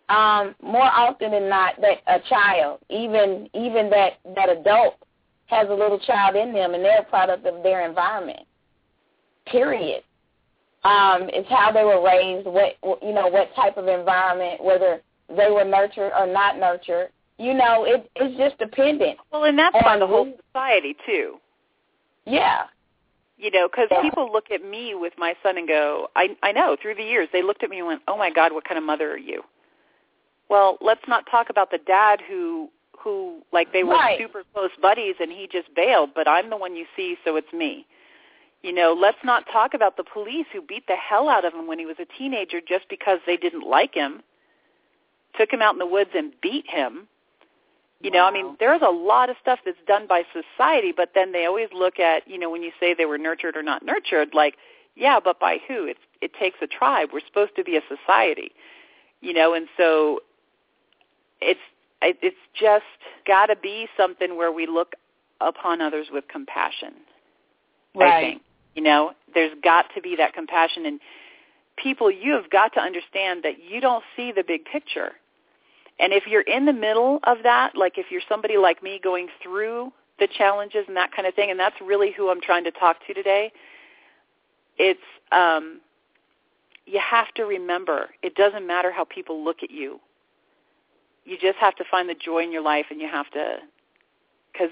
um, 0.10 0.56
more 0.62 0.82
often 0.82 1.32
than 1.32 1.50
not, 1.50 1.76
that 1.82 1.98
a 2.08 2.20
child, 2.30 2.80
even 2.90 3.50
even 3.54 3.90
that 3.90 4.14
that 4.36 4.50
adult, 4.50 4.96
has 5.48 5.68
a 5.70 5.74
little 5.74 6.00
child 6.00 6.36
in 6.36 6.54
them, 6.54 6.74
and 6.74 6.84
they're 6.84 7.02
a 7.02 7.04
product 7.04 7.46
of 7.46 7.64
their 7.64 7.88
environment. 7.88 8.46
Period. 9.46 10.04
Um, 10.84 11.30
it's 11.34 11.50
how 11.50 11.72
they 11.74 11.84
were 11.84 12.04
raised, 12.04 12.48
what 12.48 12.78
you 13.02 13.14
know, 13.14 13.28
what 13.28 13.54
type 13.56 13.78
of 13.78 13.88
environment, 13.88 14.64
whether 14.64 15.02
they 15.28 15.52
were 15.52 15.66
nurtured 15.66 16.12
or 16.18 16.26
not 16.26 16.58
nurtured. 16.58 17.10
You 17.38 17.54
know, 17.54 17.86
it, 17.86 18.10
it's 18.16 18.38
just 18.38 18.58
dependent. 18.58 19.18
Well, 19.32 19.44
and 19.44 19.60
that's 19.60 19.76
on 19.86 20.00
the 20.00 20.08
whole 20.08 20.34
society 20.48 20.96
too. 21.06 21.36
Yeah, 22.26 22.64
you 23.40 23.50
know, 23.52 23.68
because 23.70 23.88
yeah. 23.90 24.02
people 24.02 24.32
look 24.32 24.52
at 24.52 24.64
me 24.64 24.94
with 24.94 25.14
my 25.18 25.34
son 25.42 25.58
and 25.58 25.68
go, 25.68 26.10
I 26.16 26.36
I 26.44 26.52
know 26.52 26.76
through 26.80 26.96
the 26.96 27.04
years 27.04 27.30
they 27.32 27.42
looked 27.42 27.64
at 27.64 27.70
me 27.70 27.80
and 27.80 27.88
went, 27.88 28.02
oh 28.08 28.18
my 28.18 28.30
God, 28.30 28.52
what 28.52 28.66
kind 28.66 28.78
of 28.78 28.84
mother 28.84 29.12
are 29.12 29.18
you? 29.18 29.44
Well, 30.50 30.78
let's 30.82 31.08
not 31.08 31.26
talk 31.30 31.50
about 31.50 31.72
the 31.72 31.78
dad 31.78 32.20
who 32.28 32.70
who 33.00 33.42
like 33.54 33.72
they 33.72 33.84
were 33.84 33.94
right. 33.94 34.20
super 34.20 34.44
close 34.54 34.72
buddies 34.82 35.16
and 35.22 35.32
he 35.32 35.48
just 35.50 35.74
bailed, 35.74 36.10
but 36.14 36.28
I'm 36.28 36.50
the 36.50 36.58
one 36.58 36.76
you 36.76 36.86
see, 36.96 37.18
so 37.24 37.38
it's 37.38 37.54
me. 37.54 37.86
You 38.62 38.74
know, 38.74 38.94
let's 39.00 39.24
not 39.24 39.46
talk 39.50 39.74
about 39.74 39.96
the 39.96 40.04
police 40.04 40.46
who 40.52 40.62
beat 40.62 40.86
the 40.88 40.98
hell 40.98 41.30
out 41.30 41.46
of 41.46 41.54
him 41.54 41.66
when 41.66 41.80
he 41.80 41.86
was 41.86 41.96
a 41.98 42.18
teenager 42.18 42.60
just 42.60 42.90
because 42.90 43.20
they 43.26 43.38
didn't 43.38 43.66
like 43.66 43.94
him, 43.94 44.22
took 45.38 45.50
him 45.50 45.62
out 45.62 45.74
in 45.74 45.80
the 45.80 45.86
woods 45.86 46.10
and 46.14 46.34
beat 46.42 46.66
him, 46.68 47.08
You 48.02 48.12
know, 48.12 48.24
I 48.26 48.32
mean, 48.32 48.56
there's 48.62 48.82
a 48.82 48.90
lot 48.90 49.30
of 49.30 49.36
stuff 49.42 49.60
that's 49.66 49.78
done 49.86 50.08
by 50.08 50.24
society, 50.32 50.94
but 50.96 51.12
then 51.14 51.34
they 51.34 51.46
always 51.46 51.68
look 51.74 52.00
at, 52.00 52.26
you 52.28 52.40
know, 52.40 52.50
when 52.50 52.64
you 52.64 52.72
say 52.80 52.94
they 52.94 53.06
were 53.06 53.18
nurtured 53.18 53.58
or 53.58 53.64
not 53.64 53.84
nurtured, 53.84 54.30
like, 54.34 54.56
yeah, 54.96 55.20
but 55.22 55.38
by 55.40 55.58
who? 55.68 55.86
It's 55.86 56.00
it 56.22 56.34
takes 56.34 56.58
a 56.62 56.68
tribe. 56.68 57.10
We're 57.12 57.26
supposed 57.26 57.56
to 57.58 57.64
be 57.64 57.76
a 57.76 57.82
society, 57.90 58.52
you 59.22 59.34
know, 59.34 59.54
and 59.54 59.68
so 59.78 60.20
it's 61.42 61.60
it's 62.02 62.38
just 62.58 62.86
got 63.28 63.48
to 63.48 63.56
be 63.58 63.88
something 63.98 64.38
where 64.38 64.52
we 64.52 64.66
look 64.66 64.94
upon 65.42 65.82
others 65.82 66.08
with 66.12 66.28
compassion. 66.30 66.94
Right. 67.96 68.14
I 68.14 68.22
think 68.22 68.42
you 68.76 68.84
know, 68.84 69.12
there's 69.34 69.52
got 69.62 69.88
to 69.96 70.02
be 70.02 70.16
that 70.16 70.34
compassion 70.34 70.86
and 70.86 71.00
people. 71.76 72.10
You 72.10 72.34
have 72.34 72.50
got 72.50 72.74
to 72.74 72.80
understand 72.80 73.44
that 73.44 73.62
you 73.62 73.82
don't 73.82 74.04
see 74.16 74.32
the 74.32 74.44
big 74.44 74.66
picture. 74.66 75.12
And 76.00 76.14
if 76.14 76.26
you're 76.28 76.42
in 76.42 76.66
the 76.66 76.74
middle 76.74 77.20
of 77.24 77.40
that, 77.44 77.76
like 77.76 77.98
if 77.98 78.08
you're 78.10 78.22
somebody 78.28 78.58
like 78.58 78.82
me 78.82 79.00
going 79.04 79.28
through 79.44 79.92
the 80.18 80.28
challenges 80.28 80.86
and 80.88 80.96
that 80.96 81.12
kind 81.12 81.28
of 81.28 81.34
thing, 81.34 81.52
and 81.52 81.60
that's 81.60 81.76
really 81.82 82.12
who 82.12 82.30
I'm 82.30 82.42
trying 82.42 82.64
to 82.64 82.72
talk 82.72 83.06
to 83.08 83.14
today, 83.14 83.52
it's 84.78 85.00
um, 85.32 85.82
you 86.86 87.00
have 87.00 87.32
to 87.36 87.44
remember 87.44 88.10
it 88.24 88.36
doesn't 88.36 88.66
matter 88.66 88.92
how 88.92 89.04
people 89.04 89.44
look 89.44 89.58
at 89.62 89.72
you. 89.72 90.00
You 91.26 91.38
just 91.38 91.58
have 91.60 91.76
to 91.76 91.84
find 91.92 92.10
the 92.10 92.16
joy 92.16 92.44
in 92.44 92.52
your 92.52 92.64
life, 92.64 92.88
and 92.90 93.00
you 93.00 93.08
have 93.08 93.30
to, 93.32 93.58
because 94.52 94.70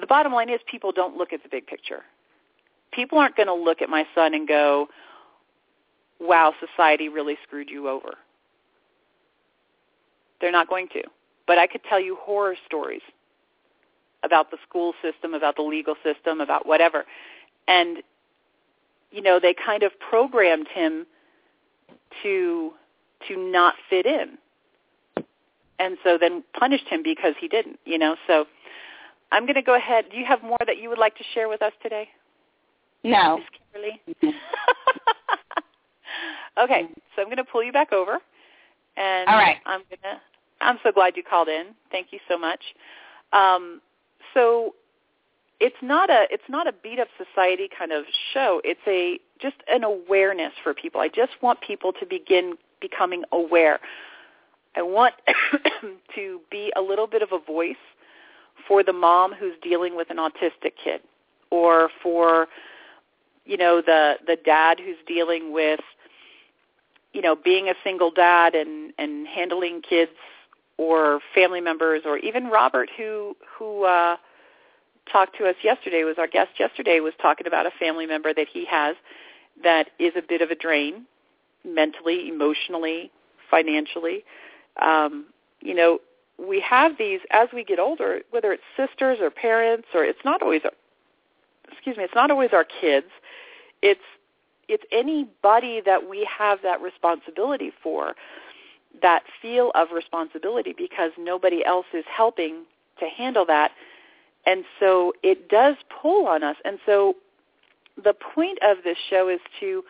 the 0.00 0.06
bottom 0.06 0.32
line 0.32 0.48
is 0.48 0.60
people 0.70 0.92
don't 0.92 1.16
look 1.16 1.32
at 1.32 1.42
the 1.42 1.48
big 1.48 1.66
picture. 1.66 2.02
People 2.92 3.18
aren't 3.18 3.36
going 3.36 3.48
to 3.48 3.54
look 3.54 3.82
at 3.82 3.90
my 3.90 4.06
son 4.14 4.32
and 4.32 4.48
go, 4.48 4.88
wow, 6.20 6.54
society 6.60 7.08
really 7.08 7.36
screwed 7.42 7.68
you 7.68 7.88
over. 7.88 8.14
They're 10.40 10.52
not 10.52 10.68
going 10.68 10.88
to. 10.88 11.02
But 11.46 11.58
I 11.58 11.66
could 11.66 11.82
tell 11.88 12.00
you 12.00 12.16
horror 12.20 12.56
stories 12.66 13.02
about 14.24 14.50
the 14.50 14.58
school 14.68 14.92
system, 15.02 15.34
about 15.34 15.56
the 15.56 15.62
legal 15.62 15.94
system, 16.02 16.40
about 16.40 16.66
whatever. 16.66 17.04
And, 17.68 17.98
you 19.10 19.22
know, 19.22 19.38
they 19.40 19.54
kind 19.54 19.82
of 19.82 19.92
programmed 20.10 20.68
him 20.68 21.06
to 22.22 22.72
to 23.28 23.36
not 23.36 23.74
fit 23.88 24.06
in. 24.06 24.38
And 25.78 25.96
so 26.04 26.18
then 26.18 26.42
punished 26.58 26.86
him 26.88 27.02
because 27.02 27.34
he 27.38 27.48
didn't, 27.48 27.78
you 27.84 27.98
know. 27.98 28.16
So 28.26 28.46
I'm 29.32 29.44
going 29.44 29.54
to 29.54 29.62
go 29.62 29.74
ahead. 29.74 30.06
Do 30.10 30.16
you 30.16 30.24
have 30.26 30.42
more 30.42 30.58
that 30.66 30.78
you 30.78 30.88
would 30.88 30.98
like 30.98 31.16
to 31.16 31.24
share 31.34 31.48
with 31.48 31.62
us 31.62 31.72
today? 31.82 32.08
No. 33.04 33.38
Miss 33.38 33.46
Kimberly? 33.72 34.34
okay, 36.58 36.88
so 37.14 37.22
I'm 37.22 37.26
going 37.26 37.36
to 37.36 37.44
pull 37.44 37.62
you 37.62 37.72
back 37.72 37.92
over. 37.92 38.18
And 38.96 39.28
All 39.28 39.36
right. 39.36 39.58
I'm 39.66 39.80
to 39.90 40.20
I'm 40.60 40.78
so 40.82 40.92
glad 40.92 41.16
you 41.16 41.22
called 41.22 41.48
in. 41.48 41.66
Thank 41.90 42.08
you 42.12 42.18
so 42.28 42.38
much. 42.38 42.60
Um, 43.32 43.80
so 44.32 44.74
it's 45.60 45.76
not 45.82 46.10
a 46.10 46.26
it's 46.30 46.48
not 46.48 46.66
a 46.66 46.72
beat 46.72 46.98
up 46.98 47.08
society 47.16 47.68
kind 47.76 47.92
of 47.92 48.04
show. 48.32 48.60
It's 48.64 48.80
a 48.86 49.18
just 49.40 49.56
an 49.68 49.84
awareness 49.84 50.52
for 50.62 50.74
people. 50.74 51.00
I 51.00 51.08
just 51.08 51.32
want 51.42 51.60
people 51.60 51.92
to 51.94 52.06
begin 52.06 52.54
becoming 52.80 53.24
aware. 53.32 53.80
I 54.76 54.82
want 54.82 55.14
to 56.14 56.40
be 56.50 56.72
a 56.76 56.82
little 56.82 57.06
bit 57.06 57.22
of 57.22 57.32
a 57.32 57.38
voice 57.38 57.76
for 58.68 58.82
the 58.82 58.92
mom 58.92 59.32
who's 59.32 59.54
dealing 59.62 59.96
with 59.96 60.10
an 60.10 60.16
autistic 60.16 60.72
kid 60.82 61.00
or 61.50 61.90
for 62.02 62.48
you 63.44 63.56
know 63.56 63.80
the 63.80 64.14
the 64.26 64.36
dad 64.44 64.78
who's 64.78 64.96
dealing 65.06 65.52
with 65.52 65.80
you 67.12 67.22
know 67.22 67.36
being 67.36 67.68
a 67.68 67.74
single 67.84 68.10
dad 68.10 68.54
and 68.54 68.92
and 68.98 69.26
handling 69.26 69.82
kids 69.82 70.12
or 70.78 71.20
family 71.34 71.60
members 71.60 72.02
or 72.04 72.18
even 72.18 72.46
Robert 72.46 72.88
who 72.96 73.36
who 73.58 73.84
uh 73.84 74.16
talked 75.10 75.36
to 75.38 75.46
us 75.46 75.54
yesterday 75.62 76.04
was 76.04 76.16
our 76.18 76.26
guest 76.26 76.50
yesterday 76.58 77.00
was 77.00 77.14
talking 77.20 77.46
about 77.46 77.66
a 77.66 77.70
family 77.78 78.06
member 78.06 78.34
that 78.34 78.48
he 78.52 78.64
has 78.64 78.96
that 79.62 79.90
is 79.98 80.12
a 80.16 80.22
bit 80.22 80.42
of 80.42 80.50
a 80.50 80.54
drain 80.54 81.06
mentally, 81.64 82.28
emotionally, 82.28 83.10
financially. 83.50 84.24
Um, 84.80 85.26
you 85.60 85.74
know, 85.74 86.00
we 86.38 86.60
have 86.60 86.98
these 86.98 87.20
as 87.30 87.48
we 87.52 87.64
get 87.64 87.78
older, 87.78 88.20
whether 88.30 88.52
it's 88.52 88.62
sisters 88.76 89.18
or 89.20 89.30
parents 89.30 89.88
or 89.94 90.04
it's 90.04 90.18
not 90.24 90.42
always 90.42 90.62
our, 90.64 90.72
excuse 91.72 91.96
me, 91.96 92.04
it's 92.04 92.14
not 92.14 92.30
always 92.30 92.50
our 92.52 92.66
kids. 92.80 93.06
It's 93.82 94.00
it's 94.68 94.84
anybody 94.90 95.80
that 95.84 96.08
we 96.08 96.28
have 96.38 96.60
that 96.62 96.80
responsibility 96.80 97.72
for 97.82 98.14
that 99.02 99.22
feel 99.42 99.70
of 99.74 99.88
responsibility 99.94 100.74
because 100.76 101.12
nobody 101.18 101.64
else 101.64 101.86
is 101.92 102.04
helping 102.08 102.64
to 102.98 103.06
handle 103.06 103.44
that. 103.46 103.72
And 104.46 104.64
so 104.80 105.12
it 105.22 105.48
does 105.48 105.76
pull 106.02 106.26
on 106.26 106.42
us. 106.42 106.56
And 106.64 106.78
so 106.86 107.14
the 108.02 108.14
point 108.14 108.58
of 108.62 108.78
this 108.84 108.96
show 109.10 109.28
is 109.28 109.40
to, 109.60 109.84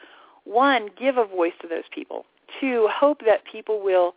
one, 0.45 0.89
give 0.99 1.17
a 1.17 1.25
voice 1.25 1.53
to 1.62 1.69
those 1.69 1.85
people. 1.95 2.25
Two, 2.61 2.89
hope 2.93 3.23
that 3.27 3.45
people 3.51 3.83
will, 3.83 4.15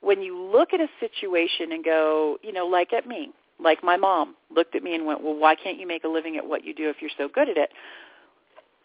when 0.00 0.22
you 0.22 0.40
look 0.40 0.72
at 0.72 0.80
a 0.80 0.88
situation 1.00 1.72
and 1.72 1.84
go, 1.84 2.38
you 2.42 2.52
know, 2.52 2.66
like 2.66 2.92
at 2.92 3.06
me, 3.06 3.30
like 3.60 3.82
my 3.82 3.96
mom 3.96 4.36
looked 4.54 4.74
at 4.74 4.82
me 4.82 4.94
and 4.94 5.04
went, 5.04 5.22
well, 5.22 5.34
why 5.34 5.54
can't 5.54 5.78
you 5.78 5.86
make 5.86 6.04
a 6.04 6.08
living 6.08 6.36
at 6.36 6.46
what 6.46 6.64
you 6.64 6.72
do 6.72 6.88
if 6.88 6.96
you're 7.00 7.10
so 7.16 7.28
good 7.28 7.48
at 7.48 7.56
it? 7.56 7.70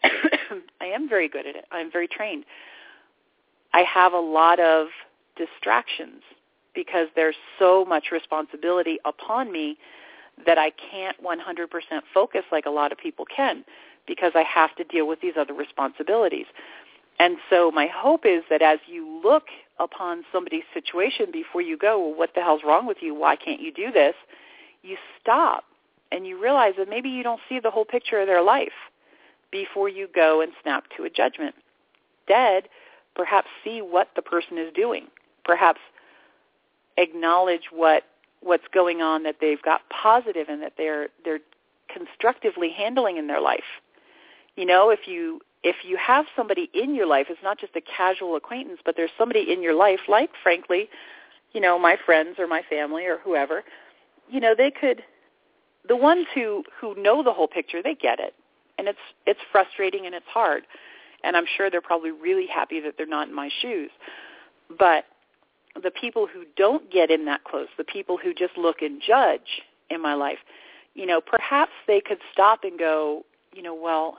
I 0.80 0.86
am 0.86 1.08
very 1.08 1.28
good 1.28 1.46
at 1.46 1.56
it. 1.56 1.64
I'm 1.72 1.90
very 1.90 2.08
trained. 2.08 2.44
I 3.72 3.82
have 3.82 4.12
a 4.12 4.20
lot 4.20 4.60
of 4.60 4.88
distractions 5.36 6.22
because 6.74 7.08
there's 7.16 7.36
so 7.58 7.84
much 7.84 8.06
responsibility 8.12 8.98
upon 9.04 9.52
me 9.52 9.78
that 10.46 10.58
I 10.58 10.70
can't 10.70 11.16
100% 11.22 11.68
focus 12.12 12.42
like 12.50 12.66
a 12.66 12.70
lot 12.70 12.92
of 12.92 12.98
people 12.98 13.24
can 13.24 13.64
because 14.06 14.32
I 14.34 14.42
have 14.42 14.74
to 14.76 14.84
deal 14.84 15.06
with 15.06 15.20
these 15.20 15.34
other 15.38 15.54
responsibilities. 15.54 16.46
And 17.18 17.36
so 17.48 17.70
my 17.70 17.86
hope 17.86 18.26
is 18.26 18.42
that 18.50 18.60
as 18.60 18.80
you 18.86 19.20
look 19.24 19.44
upon 19.78 20.24
somebody's 20.32 20.64
situation 20.72 21.26
before 21.32 21.62
you 21.62 21.78
go, 21.78 21.98
well, 21.98 22.18
what 22.18 22.30
the 22.34 22.40
hell's 22.40 22.62
wrong 22.64 22.86
with 22.86 22.98
you? 23.00 23.14
Why 23.14 23.36
can't 23.36 23.60
you 23.60 23.72
do 23.72 23.92
this? 23.92 24.14
You 24.82 24.96
stop 25.20 25.64
and 26.10 26.26
you 26.26 26.40
realize 26.40 26.74
that 26.76 26.88
maybe 26.88 27.08
you 27.08 27.22
don't 27.22 27.40
see 27.48 27.60
the 27.60 27.70
whole 27.70 27.84
picture 27.84 28.20
of 28.20 28.26
their 28.26 28.42
life 28.42 28.72
before 29.54 29.88
you 29.88 30.08
go 30.14 30.42
and 30.42 30.52
snap 30.62 30.84
to 30.96 31.04
a 31.04 31.10
judgment. 31.10 31.54
Dead, 32.28 32.64
perhaps 33.14 33.48
see 33.62 33.80
what 33.80 34.08
the 34.16 34.22
person 34.22 34.58
is 34.58 34.72
doing 34.74 35.06
perhaps 35.44 35.80
acknowledge 36.96 37.68
what 37.70 38.04
what's 38.40 38.64
going 38.72 39.00
on 39.00 39.22
that 39.22 39.36
they've 39.40 39.62
got 39.62 39.82
positive 39.88 40.48
and 40.48 40.62
that 40.62 40.74
they're 40.76 41.08
they're 41.24 41.40
constructively 41.92 42.70
handling 42.70 43.16
in 43.16 43.26
their 43.26 43.40
life. 43.40 43.80
You 44.56 44.66
know, 44.66 44.90
if 44.90 45.06
you 45.06 45.40
if 45.62 45.76
you 45.84 45.96
have 45.96 46.26
somebody 46.36 46.70
in 46.74 46.94
your 46.94 47.06
life, 47.06 47.26
it's 47.30 47.42
not 47.42 47.58
just 47.58 47.74
a 47.76 47.80
casual 47.80 48.36
acquaintance, 48.36 48.80
but 48.84 48.96
there's 48.96 49.10
somebody 49.16 49.52
in 49.52 49.62
your 49.62 49.74
life, 49.74 50.00
like 50.08 50.30
frankly, 50.42 50.88
you 51.52 51.60
know, 51.60 51.78
my 51.78 51.96
friends 52.04 52.38
or 52.38 52.46
my 52.46 52.62
family 52.68 53.06
or 53.06 53.18
whoever, 53.18 53.64
you 54.30 54.40
know, 54.40 54.54
they 54.56 54.70
could 54.70 55.02
the 55.86 55.96
ones 55.96 56.26
who 56.34 56.64
who 56.80 56.94
know 56.96 57.22
the 57.22 57.32
whole 57.32 57.48
picture, 57.48 57.82
they 57.82 57.94
get 57.94 58.20
it. 58.20 58.34
And 58.78 58.88
it's 58.88 58.98
it's 59.26 59.40
frustrating 59.52 60.06
and 60.06 60.14
it's 60.14 60.26
hard. 60.28 60.64
And 61.22 61.36
I'm 61.36 61.46
sure 61.56 61.70
they're 61.70 61.80
probably 61.80 62.10
really 62.10 62.46
happy 62.46 62.80
that 62.80 62.94
they're 62.96 63.06
not 63.06 63.28
in 63.28 63.34
my 63.34 63.48
shoes. 63.62 63.90
But 64.78 65.04
the 65.82 65.90
people 65.90 66.26
who 66.26 66.44
don't 66.56 66.90
get 66.90 67.10
in 67.10 67.24
that 67.24 67.44
close, 67.44 67.68
the 67.76 67.84
people 67.84 68.16
who 68.16 68.34
just 68.34 68.56
look 68.56 68.82
and 68.82 69.00
judge 69.00 69.62
in 69.90 70.00
my 70.00 70.14
life, 70.14 70.38
you 70.94 71.06
know, 71.06 71.20
perhaps 71.20 71.72
they 71.86 72.00
could 72.00 72.18
stop 72.32 72.62
and 72.62 72.78
go, 72.78 73.24
you 73.52 73.62
know, 73.62 73.74
well, 73.74 74.18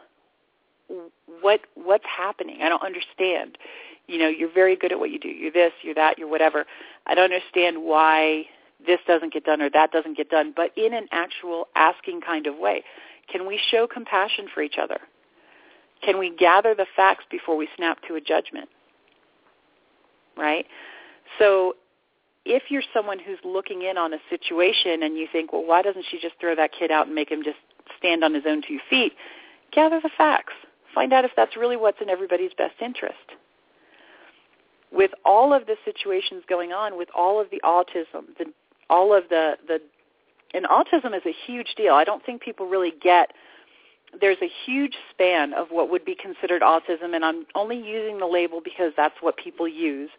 what 1.41 1.61
what's 1.75 2.05
happening? 2.05 2.59
I 2.61 2.69
don't 2.69 2.83
understand. 2.83 3.57
You 4.07 4.19
know, 4.19 4.27
you're 4.27 4.51
very 4.51 4.75
good 4.75 4.91
at 4.91 4.99
what 4.99 5.09
you 5.09 5.19
do. 5.19 5.29
You're 5.29 5.51
this, 5.51 5.73
you're 5.81 5.95
that, 5.95 6.19
you're 6.19 6.27
whatever. 6.27 6.65
I 7.07 7.15
don't 7.15 7.25
understand 7.25 7.83
why 7.83 8.45
this 8.85 8.99
doesn't 9.07 9.33
get 9.33 9.45
done 9.45 9.61
or 9.61 9.69
that 9.71 9.91
doesn't 9.91 10.15
get 10.15 10.29
done, 10.29 10.53
but 10.55 10.71
in 10.77 10.93
an 10.93 11.07
actual 11.11 11.67
asking 11.75 12.21
kind 12.21 12.45
of 12.45 12.57
way. 12.57 12.83
Can 13.31 13.47
we 13.47 13.59
show 13.71 13.87
compassion 13.87 14.47
for 14.53 14.61
each 14.61 14.75
other? 14.81 14.99
Can 16.03 16.19
we 16.19 16.35
gather 16.35 16.75
the 16.75 16.85
facts 16.95 17.25
before 17.31 17.57
we 17.57 17.67
snap 17.75 17.99
to 18.07 18.15
a 18.15 18.21
judgment? 18.21 18.69
Right? 20.37 20.65
So 21.39 21.75
if 22.45 22.63
you're 22.69 22.83
someone 22.93 23.17
who's 23.19 23.39
looking 23.43 23.81
in 23.81 23.97
on 23.97 24.13
a 24.13 24.19
situation 24.29 25.03
and 25.03 25.17
you 25.17 25.27
think, 25.31 25.51
well, 25.51 25.65
why 25.65 25.81
doesn't 25.81 26.05
she 26.09 26.19
just 26.19 26.35
throw 26.39 26.55
that 26.55 26.71
kid 26.77 26.91
out 26.91 27.07
and 27.07 27.15
make 27.15 27.29
him 27.29 27.43
just 27.43 27.57
stand 27.97 28.23
on 28.23 28.33
his 28.33 28.43
own 28.47 28.61
two 28.67 28.79
feet? 28.89 29.13
Gather 29.71 29.99
the 30.01 30.11
facts. 30.15 30.53
Find 30.93 31.11
out 31.11 31.25
if 31.25 31.31
that's 31.35 31.57
really 31.57 31.75
what's 31.75 32.01
in 32.01 32.09
everybody's 32.09 32.53
best 32.57 32.75
interest. 32.81 33.17
With 34.91 35.11
all 35.25 35.53
of 35.53 35.65
the 35.65 35.75
situations 35.83 36.43
going 36.47 36.71
on, 36.71 36.97
with 36.97 37.09
all 37.15 37.41
of 37.41 37.49
the 37.49 37.59
autism, 37.65 38.37
the, 38.37 38.45
all 38.89 39.13
of 39.13 39.23
the, 39.29 39.55
the, 39.67 39.81
and 40.53 40.65
autism 40.65 41.15
is 41.15 41.23
a 41.25 41.33
huge 41.45 41.75
deal. 41.75 41.93
I 41.93 42.03
don't 42.03 42.25
think 42.25 42.41
people 42.41 42.67
really 42.67 42.93
get 43.01 43.31
there's 44.21 44.37
a 44.41 44.49
huge 44.65 44.95
span 45.11 45.53
of 45.53 45.67
what 45.69 45.89
would 45.89 46.05
be 46.05 46.15
considered 46.15 46.61
autism, 46.61 47.15
and 47.15 47.25
I'm 47.25 47.45
only 47.55 47.77
using 47.77 48.19
the 48.19 48.25
label 48.25 48.61
because 48.63 48.93
that's 48.95 49.15
what 49.21 49.37
people 49.37 49.67
use. 49.67 50.09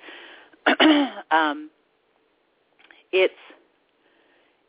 um, 1.31 1.71
it's 3.13 3.35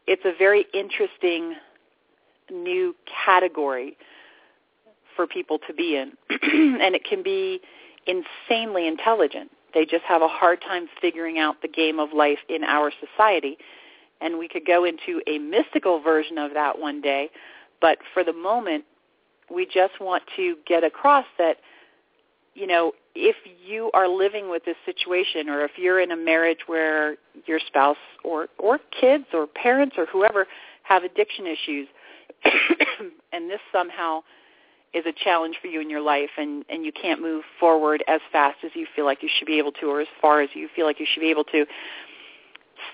it's 0.05 0.23
a 0.23 0.33
very 0.37 0.65
interesting 0.73 1.55
new 2.51 2.95
category 3.25 3.97
for 5.15 5.27
people 5.27 5.59
to 5.67 5.73
be 5.73 5.97
in, 5.97 6.13
and 6.81 6.95
it 6.95 7.03
can 7.03 7.23
be 7.23 7.59
insanely 8.05 8.87
intelligent. 8.87 9.51
They 9.73 9.85
just 9.85 10.03
have 10.05 10.21
a 10.21 10.27
hard 10.27 10.61
time 10.61 10.87
figuring 11.01 11.39
out 11.39 11.61
the 11.61 11.67
game 11.67 11.99
of 11.99 12.13
life 12.13 12.39
in 12.47 12.63
our 12.63 12.91
society. 12.91 13.57
And 14.21 14.37
we 14.37 14.47
could 14.47 14.65
go 14.65 14.83
into 14.85 15.21
a 15.27 15.37
mystical 15.37 16.01
version 16.01 16.37
of 16.37 16.53
that 16.53 16.79
one 16.79 17.01
day, 17.01 17.29
but 17.81 17.97
for 18.13 18.23
the 18.23 18.33
moment, 18.33 18.83
we 19.53 19.65
just 19.65 19.99
want 20.01 20.23
to 20.35 20.55
get 20.65 20.83
across 20.83 21.25
that, 21.37 21.57
you 22.53 22.67
know, 22.67 22.93
if 23.15 23.35
you 23.65 23.89
are 23.93 24.07
living 24.07 24.49
with 24.49 24.65
this 24.65 24.75
situation 24.85 25.49
or 25.49 25.63
if 25.63 25.71
you're 25.77 25.99
in 25.99 26.11
a 26.11 26.15
marriage 26.15 26.59
where 26.67 27.15
your 27.45 27.59
spouse 27.65 27.97
or, 28.23 28.47
or 28.59 28.79
kids 28.99 29.25
or 29.33 29.47
parents 29.47 29.95
or 29.97 30.05
whoever 30.05 30.45
have 30.83 31.03
addiction 31.03 31.45
issues 31.47 31.87
and 33.33 33.49
this 33.49 33.59
somehow 33.71 34.21
is 34.93 35.05
a 35.05 35.13
challenge 35.23 35.55
for 35.61 35.67
you 35.67 35.81
in 35.81 35.89
your 35.89 36.01
life 36.01 36.29
and, 36.37 36.63
and 36.69 36.85
you 36.85 36.91
can't 36.91 37.21
move 37.21 37.43
forward 37.59 38.03
as 38.07 38.21
fast 38.31 38.57
as 38.63 38.71
you 38.73 38.85
feel 38.95 39.05
like 39.05 39.21
you 39.21 39.29
should 39.37 39.47
be 39.47 39.57
able 39.57 39.71
to 39.71 39.87
or 39.87 40.01
as 40.01 40.07
far 40.21 40.41
as 40.41 40.49
you 40.53 40.69
feel 40.75 40.85
like 40.85 40.99
you 40.99 41.05
should 41.11 41.19
be 41.19 41.29
able 41.29 41.43
to, 41.45 41.65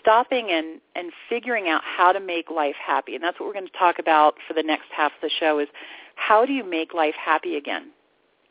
stopping 0.01 0.49
and, 0.51 0.79
and 0.95 1.11
figuring 1.29 1.69
out 1.69 1.81
how 1.83 2.11
to 2.11 2.19
make 2.19 2.49
life 2.49 2.75
happy. 2.75 3.15
And 3.15 3.23
that's 3.23 3.39
what 3.39 3.47
we're 3.47 3.53
going 3.53 3.67
to 3.67 3.77
talk 3.77 3.99
about 3.99 4.35
for 4.47 4.53
the 4.53 4.63
next 4.63 4.87
half 4.95 5.11
of 5.11 5.21
the 5.21 5.29
show 5.39 5.59
is 5.59 5.67
how 6.15 6.45
do 6.45 6.53
you 6.53 6.63
make 6.63 6.93
life 6.93 7.15
happy 7.15 7.55
again? 7.57 7.91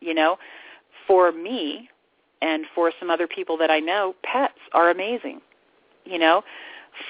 You 0.00 0.14
know, 0.14 0.38
for 1.06 1.32
me 1.32 1.88
and 2.40 2.66
for 2.74 2.92
some 2.98 3.10
other 3.10 3.26
people 3.26 3.56
that 3.58 3.70
I 3.70 3.78
know, 3.78 4.14
pets 4.22 4.58
are 4.72 4.90
amazing. 4.90 5.40
You 6.04 6.18
know, 6.18 6.42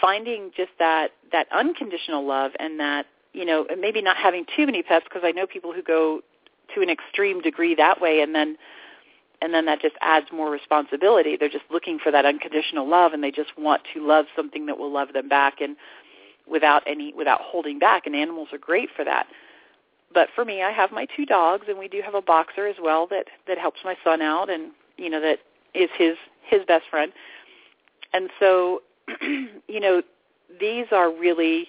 finding 0.00 0.50
just 0.56 0.70
that 0.78 1.08
that 1.32 1.46
unconditional 1.50 2.26
love 2.26 2.52
and 2.58 2.78
that 2.78 3.06
you 3.32 3.44
know 3.44 3.66
maybe 3.78 4.02
not 4.02 4.16
having 4.16 4.44
too 4.54 4.66
many 4.66 4.82
pets 4.82 5.06
because 5.08 5.22
I 5.24 5.32
know 5.32 5.46
people 5.46 5.72
who 5.72 5.82
go 5.82 6.20
to 6.74 6.82
an 6.82 6.90
extreme 6.90 7.40
degree 7.40 7.74
that 7.74 8.00
way 8.00 8.20
and 8.20 8.34
then 8.34 8.56
and 9.42 9.52
then 9.52 9.66
that 9.66 9.82
just 9.82 9.96
adds 10.00 10.26
more 10.32 10.50
responsibility. 10.50 11.36
They're 11.36 11.48
just 11.48 11.64
looking 11.70 11.98
for 11.98 12.10
that 12.12 12.24
unconditional 12.24 12.88
love 12.88 13.12
and 13.12 13.22
they 13.22 13.30
just 13.30 13.58
want 13.58 13.82
to 13.92 14.06
love 14.06 14.26
something 14.34 14.66
that 14.66 14.78
will 14.78 14.92
love 14.92 15.12
them 15.12 15.28
back 15.28 15.60
and 15.60 15.76
without 16.46 16.82
any 16.86 17.12
without 17.12 17.40
holding 17.40 17.78
back 17.78 18.06
and 18.06 18.16
animals 18.16 18.48
are 18.52 18.58
great 18.58 18.88
for 18.96 19.04
that 19.04 19.26
but 20.14 20.28
for 20.34 20.44
me, 20.44 20.62
I 20.62 20.70
have 20.70 20.92
my 20.92 21.06
two 21.16 21.26
dogs, 21.26 21.66
and 21.68 21.78
we 21.78 21.88
do 21.88 22.02
have 22.04 22.14
a 22.14 22.22
boxer 22.22 22.66
as 22.66 22.76
well 22.80 23.06
that 23.08 23.26
that 23.46 23.58
helps 23.58 23.80
my 23.84 23.96
son 24.04 24.20
out, 24.20 24.50
and 24.50 24.72
you 24.96 25.10
know 25.10 25.20
that 25.20 25.38
is 25.74 25.90
his 25.96 26.16
his 26.44 26.60
best 26.66 26.84
friend. 26.90 27.12
And 28.12 28.30
so, 28.38 28.82
you 29.68 29.80
know, 29.80 30.02
these 30.60 30.86
are 30.92 31.10
really 31.10 31.68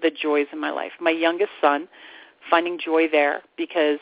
the 0.00 0.10
joys 0.10 0.46
in 0.52 0.60
my 0.60 0.70
life. 0.70 0.92
My 1.00 1.10
youngest 1.10 1.50
son, 1.60 1.88
finding 2.48 2.78
joy 2.78 3.08
there 3.08 3.42
because 3.56 3.98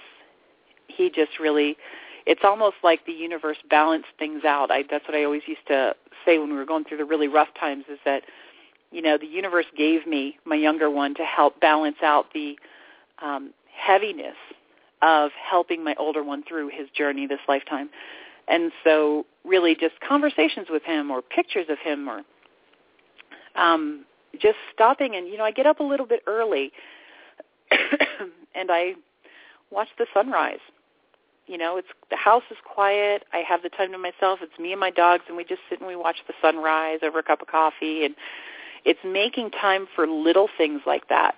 he 0.87 1.11
just 1.11 1.39
really 1.41 1.77
it's 2.27 2.43
almost 2.45 2.77
like 2.83 3.07
the 3.07 3.13
universe 3.13 3.59
balanced 3.71 4.09
things 4.19 4.45
out. 4.45 4.71
I 4.71 4.85
that's 4.89 5.07
what 5.07 5.17
I 5.17 5.25
always 5.25 5.43
used 5.47 5.67
to 5.69 5.95
say 6.25 6.39
when 6.39 6.51
we 6.51 6.57
were 6.57 6.65
going 6.65 6.85
through 6.85 6.99
the 6.99 7.05
really 7.05 7.29
rough 7.29 7.49
times 7.59 7.85
is 7.89 7.99
that 8.05 8.23
you 8.91 9.03
know, 9.03 9.19
the 9.19 9.27
universe 9.27 9.67
gave 9.77 10.07
me 10.07 10.39
my 10.45 10.55
younger 10.55 10.91
one 10.91 11.15
to 11.17 11.25
help 11.25 11.61
balance 11.61 11.99
out 12.03 12.27
the 12.33 12.57
um, 13.23 13.53
heaviness 13.71 14.37
of 15.03 15.31
helping 15.33 15.85
my 15.85 15.95
older 15.99 16.23
one 16.23 16.43
through 16.43 16.69
his 16.69 16.89
journey 16.97 17.27
this 17.27 17.41
lifetime. 17.49 17.91
And 18.49 18.73
so 18.85 19.27
really 19.45 19.75
just 19.75 19.95
conversations 20.01 20.69
with 20.71 20.83
him 20.83 21.11
or 21.11 21.21
pictures 21.21 21.67
of 21.69 21.79
him 21.79 22.09
or 22.09 22.23
um, 23.57 24.05
just 24.41 24.57
stopping 24.73 25.17
and, 25.17 25.27
you 25.29 25.37
know, 25.37 25.45
I 25.45 25.51
get 25.51 25.67
up 25.67 25.81
a 25.81 25.85
little 25.85 26.07
bit 26.07 26.23
early 26.27 26.73
and 28.55 28.71
I 28.71 28.95
watch 29.71 29.89
the 29.99 30.07
sunrise. 30.15 30.61
You 31.47 31.59
know, 31.59 31.77
it's 31.77 31.89
the 32.11 32.17
house 32.17 32.43
is 32.51 32.57
quiet. 32.65 33.25
I 33.33 33.39
have 33.39 33.63
the 33.63 33.69
time 33.69 33.93
to 33.93 33.99
myself. 33.99 34.41
It's 34.43 34.59
me 34.59 34.73
and 34.73 34.81
my 34.81 34.91
dogs, 34.91 35.25
and 35.29 35.37
we 35.37 35.45
just 35.45 35.61
sit 35.71 35.79
and 35.79 35.89
we 35.89 35.97
watch 35.97 36.17
the 36.27 36.35
sunrise 36.43 37.01
over 37.03 37.21
a 37.21 37.23
cup 37.23 37.41
of 37.41 37.49
coffee. 37.49 38.05
And 38.05 38.15
it's 38.85 39.01
making 39.05 39.51
time 39.51 39.87
for 39.95 40.07
little 40.07 40.49
things 40.59 40.83
like 40.87 41.09
that 41.09 41.37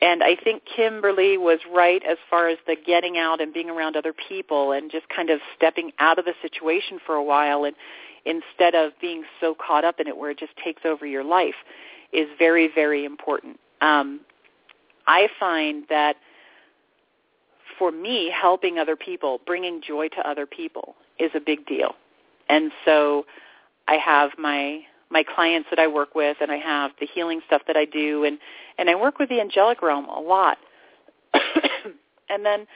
and 0.00 0.22
I 0.22 0.36
think 0.36 0.62
Kimberly 0.64 1.38
was 1.38 1.60
right 1.72 2.02
as 2.08 2.18
far 2.28 2.48
as 2.48 2.58
the 2.66 2.76
getting 2.76 3.16
out 3.16 3.40
and 3.40 3.52
being 3.52 3.70
around 3.70 3.96
other 3.96 4.12
people 4.12 4.72
and 4.72 4.90
just 4.90 5.08
kind 5.08 5.30
of 5.30 5.40
stepping 5.56 5.92
out 5.98 6.18
of 6.18 6.24
the 6.24 6.34
situation 6.42 6.98
for 7.04 7.14
a 7.14 7.22
while 7.22 7.64
and 7.64 7.74
instead 8.24 8.74
of 8.74 8.92
being 9.00 9.24
so 9.40 9.54
caught 9.54 9.84
up 9.84 10.00
in 10.00 10.06
it 10.06 10.16
where 10.16 10.30
it 10.30 10.38
just 10.38 10.52
takes 10.62 10.82
over 10.84 11.06
your 11.06 11.24
life 11.24 11.54
is 12.12 12.28
very, 12.38 12.70
very 12.72 13.04
important. 13.04 13.58
Um, 13.80 14.20
I 15.06 15.28
find 15.40 15.84
that 15.88 16.16
for 17.78 17.90
me, 17.90 18.30
helping 18.30 18.78
other 18.78 18.96
people, 18.96 19.40
bringing 19.46 19.80
joy 19.82 20.08
to 20.08 20.28
other 20.28 20.46
people 20.46 20.94
is 21.18 21.30
a 21.34 21.40
big 21.40 21.66
deal. 21.66 21.94
And 22.48 22.72
so 22.84 23.26
I 23.88 23.94
have 23.94 24.30
my 24.38 24.80
my 25.08 25.22
clients 25.22 25.68
that 25.70 25.78
I 25.78 25.86
work 25.86 26.16
with 26.16 26.38
and 26.40 26.50
I 26.50 26.56
have 26.56 26.90
the 26.98 27.06
healing 27.06 27.40
stuff 27.46 27.62
that 27.68 27.76
I 27.76 27.84
do 27.84 28.24
and 28.24 28.38
and 28.78 28.90
I 28.90 28.94
work 28.94 29.18
with 29.18 29.28
the 29.28 29.40
angelic 29.40 29.82
realm 29.82 30.06
a 30.06 30.20
lot. 30.20 30.58
and 32.28 32.44
then 32.44 32.66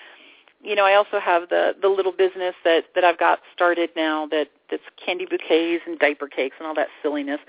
you 0.62 0.74
know, 0.74 0.84
I 0.84 0.94
also 0.94 1.18
have 1.18 1.48
the 1.48 1.74
the 1.80 1.88
little 1.88 2.12
business 2.12 2.54
that 2.64 2.84
that 2.94 3.04
I've 3.04 3.18
got 3.18 3.40
started 3.54 3.90
now 3.96 4.26
that 4.26 4.48
that's 4.70 4.82
candy 5.04 5.26
bouquets 5.26 5.82
and 5.86 5.98
diaper 5.98 6.28
cakes 6.28 6.56
and 6.58 6.66
all 6.66 6.74
that 6.74 6.88
silliness. 7.02 7.40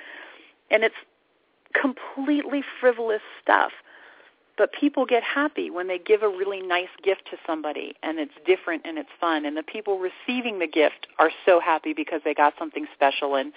And 0.69 0.83
it's 0.83 0.95
completely 1.79 2.63
frivolous 2.79 3.21
stuff. 3.41 3.71
But 4.57 4.73
people 4.73 5.05
get 5.05 5.23
happy 5.23 5.69
when 5.69 5.87
they 5.87 5.97
give 5.97 6.23
a 6.23 6.27
really 6.27 6.61
nice 6.61 6.89
gift 7.03 7.23
to 7.31 7.37
somebody 7.47 7.95
and 8.03 8.19
it's 8.19 8.33
different 8.45 8.83
and 8.85 8.97
it's 8.97 9.09
fun 9.19 9.45
and 9.45 9.55
the 9.55 9.63
people 9.63 9.97
receiving 9.97 10.59
the 10.59 10.67
gift 10.67 11.07
are 11.19 11.31
so 11.45 11.59
happy 11.59 11.93
because 11.93 12.21
they 12.23 12.33
got 12.33 12.53
something 12.59 12.85
special 12.93 13.35
and 13.35 13.53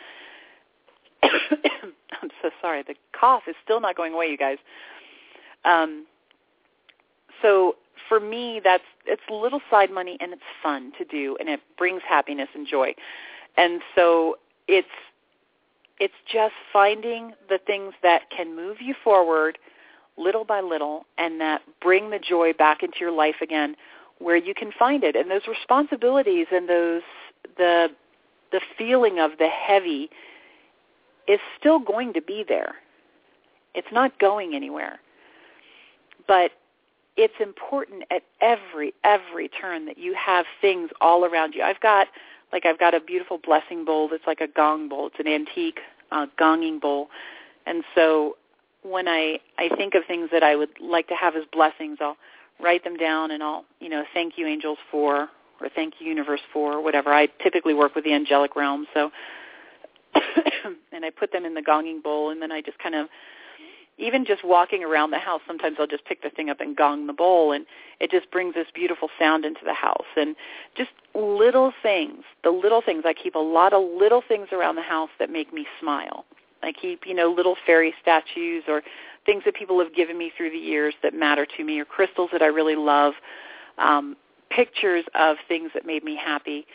I'm 1.22 2.30
so 2.42 2.50
sorry. 2.61 2.83
The 2.83 2.94
cough 3.18 3.44
is 3.48 3.54
still 3.62 3.80
not 3.80 3.96
going 3.96 4.14
away, 4.14 4.26
you 4.26 4.37
guys. 4.37 4.59
Um, 5.64 6.07
so 7.42 7.76
for 8.09 8.20
me, 8.20 8.61
that's 8.62 8.85
it's 9.07 9.22
little 9.30 9.61
side 9.70 9.90
money 9.90 10.16
and 10.20 10.33
it's 10.33 10.42
fun 10.62 10.92
to 10.98 11.04
do, 11.04 11.37
and 11.40 11.48
it 11.48 11.61
brings 11.76 12.02
happiness 12.09 12.48
and 12.54 12.66
joy. 12.66 12.94
And 13.57 13.80
so 13.94 14.38
it's 14.68 14.88
it's 15.98 16.14
just 16.30 16.54
finding 16.72 17.35
the 17.48 17.59
things 17.59 17.94
that 18.02 18.30
can 18.30 18.57
move 18.57 18.78
you 18.80 18.94
forward 19.02 19.59
little 20.16 20.44
by 20.44 20.61
little 20.61 21.07
and 21.18 21.40
that 21.40 21.62
bring 21.81 22.11
the 22.11 22.18
joy 22.18 22.53
back 22.53 22.83
into 22.83 22.98
your 23.00 23.11
life 23.11 23.37
again 23.42 23.74
where 24.18 24.37
you 24.37 24.55
can 24.55 24.70
find 24.79 25.03
it 25.03 25.16
and 25.16 25.31
those 25.31 25.46
responsibilities 25.48 26.46
and 26.53 26.68
those 26.68 27.03
the 27.57 27.88
the 28.53 28.61
feeling 28.79 29.18
of 29.18 29.33
the 29.38 29.48
heavy 29.48 30.09
is 31.27 31.40
still 31.59 31.79
going 31.79 32.12
to 32.12 32.22
be 32.22 32.44
there. 32.46 32.77
It's 33.74 33.88
not 33.92 34.18
going 34.18 34.55
anywhere. 34.55 35.00
But 36.29 36.53
it's 37.16 37.35
important 37.40 38.05
at 38.11 38.22
every 38.40 38.94
every 39.05 39.48
turn 39.48 39.87
that 39.87 39.98
you 39.98 40.14
have 40.14 40.46
things 40.61 40.90
all 41.00 41.24
around 41.24 41.55
you. 41.55 41.62
I've 41.62 41.81
got 41.81 42.09
like 42.53 42.64
I've 42.66 42.79
got 42.79 42.94
a 42.94 43.00
beautiful 43.00 43.38
blessing 43.38 43.85
bowl 43.85 44.09
that's 44.09 44.27
like 44.27 44.40
a 44.40 44.48
gong 44.48 44.88
bowl. 44.88 45.09
It's 45.09 45.18
an 45.18 45.29
antique 45.29 45.81
uh, 46.12 46.27
gonging 46.38 46.81
bowl, 46.81 47.09
and 47.66 47.85
so 47.94 48.37
when 48.85 49.09
I 49.09 49.38
I 49.59 49.68
think 49.77 49.94
of 49.94 50.03
things 50.07 50.29
that 50.33 50.42
I 50.42 50.57
would 50.57 50.81
like 50.81 51.09
to 51.09 51.14
have 51.14 51.35
as 51.37 51.44
blessings, 51.53 51.99
I'll 52.01 52.16
write 52.61 52.85
them 52.85 52.97
down 52.97 53.31
and 53.31 53.42
I'll 53.42 53.64
you 53.81 53.88
know 53.88 54.05
thank 54.14 54.38
you 54.38 54.47
angels 54.47 54.79
for 54.90 55.29
or 55.61 55.68
thank 55.75 55.94
you 56.01 56.07
universe 56.07 56.40
for 56.53 56.83
whatever. 56.83 57.12
I 57.12 57.29
typically 57.42 57.75
work 57.75 57.94
with 57.94 58.05
the 58.05 58.12
angelic 58.12 58.57
realm, 58.57 58.87
so 58.92 59.11
and 60.92 61.05
I 61.05 61.11
put 61.11 61.33
them 61.33 61.44
in 61.44 61.55
the 61.55 61.62
gonging 61.62 62.03
bowl, 62.03 62.31
and 62.31 62.40
then 62.40 62.53
I 62.53 62.61
just 62.61 62.79
kind 62.79 62.94
of, 62.94 63.09
even 63.99 64.25
just 64.25 64.44
walking 64.44 64.83
around 64.83 65.11
the 65.11 65.18
house, 65.18 65.40
sometimes 65.47 65.77
I'll 65.79 65.87
just 65.87 66.05
pick 66.05 66.23
the 66.23 66.31
thing 66.31 66.51
up 66.51 66.61
and 66.61 66.77
gong 66.77 67.07
the 67.07 67.12
bowl, 67.12 67.53
and 67.53 67.66
it 68.01 68.11
just 68.11 68.31
brings 68.31 68.55
this 68.55 68.66
beautiful 68.75 69.09
sound 69.18 69.44
into 69.44 69.61
the 69.64 69.75
house. 69.75 70.07
And 70.16 70.35
just 70.77 70.90
little 71.14 71.73
things, 71.83 72.25
the 72.42 72.51
little 72.51 72.83
things. 72.85 73.04
I 73.06 73.13
keep 73.13 73.35
a 73.35 73.40
lot 73.40 73.73
of 73.73 73.83
little 73.96 74.23
things 74.27 74.48
around 74.52 74.77
the 74.77 74.83
house 74.83 75.11
that 75.19 75.31
make 75.31 75.52
me 75.52 75.67
smile. 75.81 76.25
I 76.65 76.73
keep, 76.73 77.06
you 77.06 77.15
know, 77.15 77.31
little 77.31 77.56
fairy 77.67 77.94
statues 78.00 78.65
or 78.69 78.83
things 79.27 79.42
that 79.44 79.54
people 79.54 79.79
have 79.81 79.94
given 79.94 80.19
me 80.19 80.33
through 80.37 80.50
the 80.50 80.58
years 80.58 80.94
that 81.02 81.15
matter 81.15 81.46
to 81.56 81.65
me, 81.65 81.81
or 81.81 81.85
crystals 81.85 82.31
that 82.33 82.42
I 82.42 82.46
really 82.46 82.77
love, 82.77 83.15
um, 83.79 84.17
pictures 84.50 85.04
of 85.15 85.37
things 85.48 85.71
that 85.75 85.87
made 85.87 86.04
me 86.04 86.17
happy. 86.17 86.67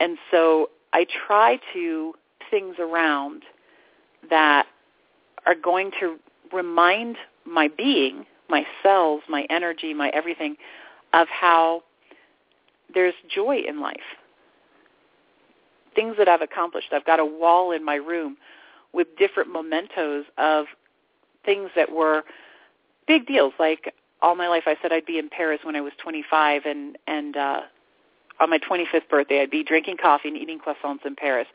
And 0.00 0.18
so 0.30 0.70
I 0.92 1.06
try 1.26 1.58
to 1.72 2.14
things 2.50 2.76
around 2.78 3.42
that 4.30 4.66
are 5.46 5.54
going 5.54 5.90
to 6.00 6.16
remind 6.52 7.16
my 7.44 7.68
being, 7.68 8.26
my 8.48 8.64
cells, 8.82 9.22
my 9.28 9.46
energy, 9.50 9.94
my 9.94 10.10
everything, 10.10 10.56
of 11.12 11.26
how 11.28 11.82
there's 12.92 13.14
joy 13.34 13.62
in 13.66 13.80
life. 13.80 13.96
Things 15.94 16.16
that 16.18 16.28
I've 16.28 16.42
accomplished. 16.42 16.88
I've 16.92 17.04
got 17.04 17.20
a 17.20 17.24
wall 17.24 17.72
in 17.72 17.84
my 17.84 17.96
room 17.96 18.36
with 18.94 19.08
different 19.18 19.52
mementos 19.52 20.24
of 20.38 20.66
things 21.44 21.70
that 21.76 21.92
were 21.92 22.22
big 23.06 23.26
deals. 23.26 23.52
Like 23.58 23.94
all 24.22 24.34
my 24.34 24.48
life, 24.48 24.64
I 24.66 24.76
said 24.80 24.92
I'd 24.92 25.06
be 25.06 25.18
in 25.18 25.28
Paris 25.28 25.60
when 25.62 25.76
I 25.76 25.80
was 25.80 25.92
25, 26.02 26.62
and 26.64 26.96
and 27.06 27.36
uh, 27.36 27.60
on 28.40 28.50
my 28.50 28.58
25th 28.58 29.08
birthday, 29.10 29.42
I'd 29.42 29.50
be 29.50 29.62
drinking 29.62 29.98
coffee 30.00 30.28
and 30.28 30.36
eating 30.36 30.58
croissants 30.58 31.04
in 31.04 31.14
Paris. 31.16 31.46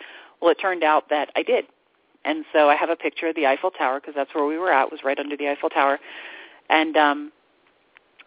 Well, 0.41 0.51
it 0.51 0.55
turned 0.55 0.83
out 0.83 1.09
that 1.09 1.29
I 1.35 1.43
did, 1.43 1.65
and 2.23 2.45
so 2.53 2.69
I 2.69 2.75
have 2.75 2.89
a 2.89 2.95
picture 2.95 3.27
of 3.27 3.35
the 3.35 3.47
Eiffel 3.47 3.71
Tower 3.71 3.99
because 3.99 4.15
that's 4.15 4.33
where 4.35 4.45
we 4.45 4.57
were 4.57 4.71
at. 4.71 4.91
Was 4.91 5.01
right 5.03 5.17
under 5.17 5.35
the 5.35 5.49
Eiffel 5.49 5.69
Tower, 5.69 5.99
and 6.69 6.95
um, 6.97 7.31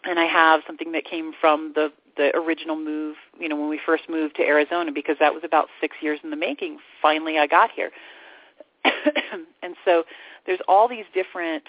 and 0.04 0.18
I 0.18 0.24
have 0.24 0.62
something 0.66 0.92
that 0.92 1.04
came 1.04 1.32
from 1.40 1.72
the 1.74 1.92
the 2.16 2.36
original 2.36 2.76
move, 2.76 3.16
you 3.40 3.48
know, 3.48 3.56
when 3.56 3.70
we 3.70 3.80
first 3.84 4.04
moved 4.08 4.36
to 4.36 4.42
Arizona 4.42 4.92
because 4.92 5.16
that 5.18 5.32
was 5.32 5.44
about 5.44 5.68
6 5.80 5.96
years 6.02 6.20
in 6.22 6.28
the 6.28 6.36
making. 6.36 6.76
Finally 7.00 7.38
I 7.38 7.46
got 7.46 7.70
here. 7.70 7.90
and 9.62 9.76
so 9.84 10.04
there's 10.46 10.60
all 10.68 10.88
these 10.88 11.04
different 11.14 11.64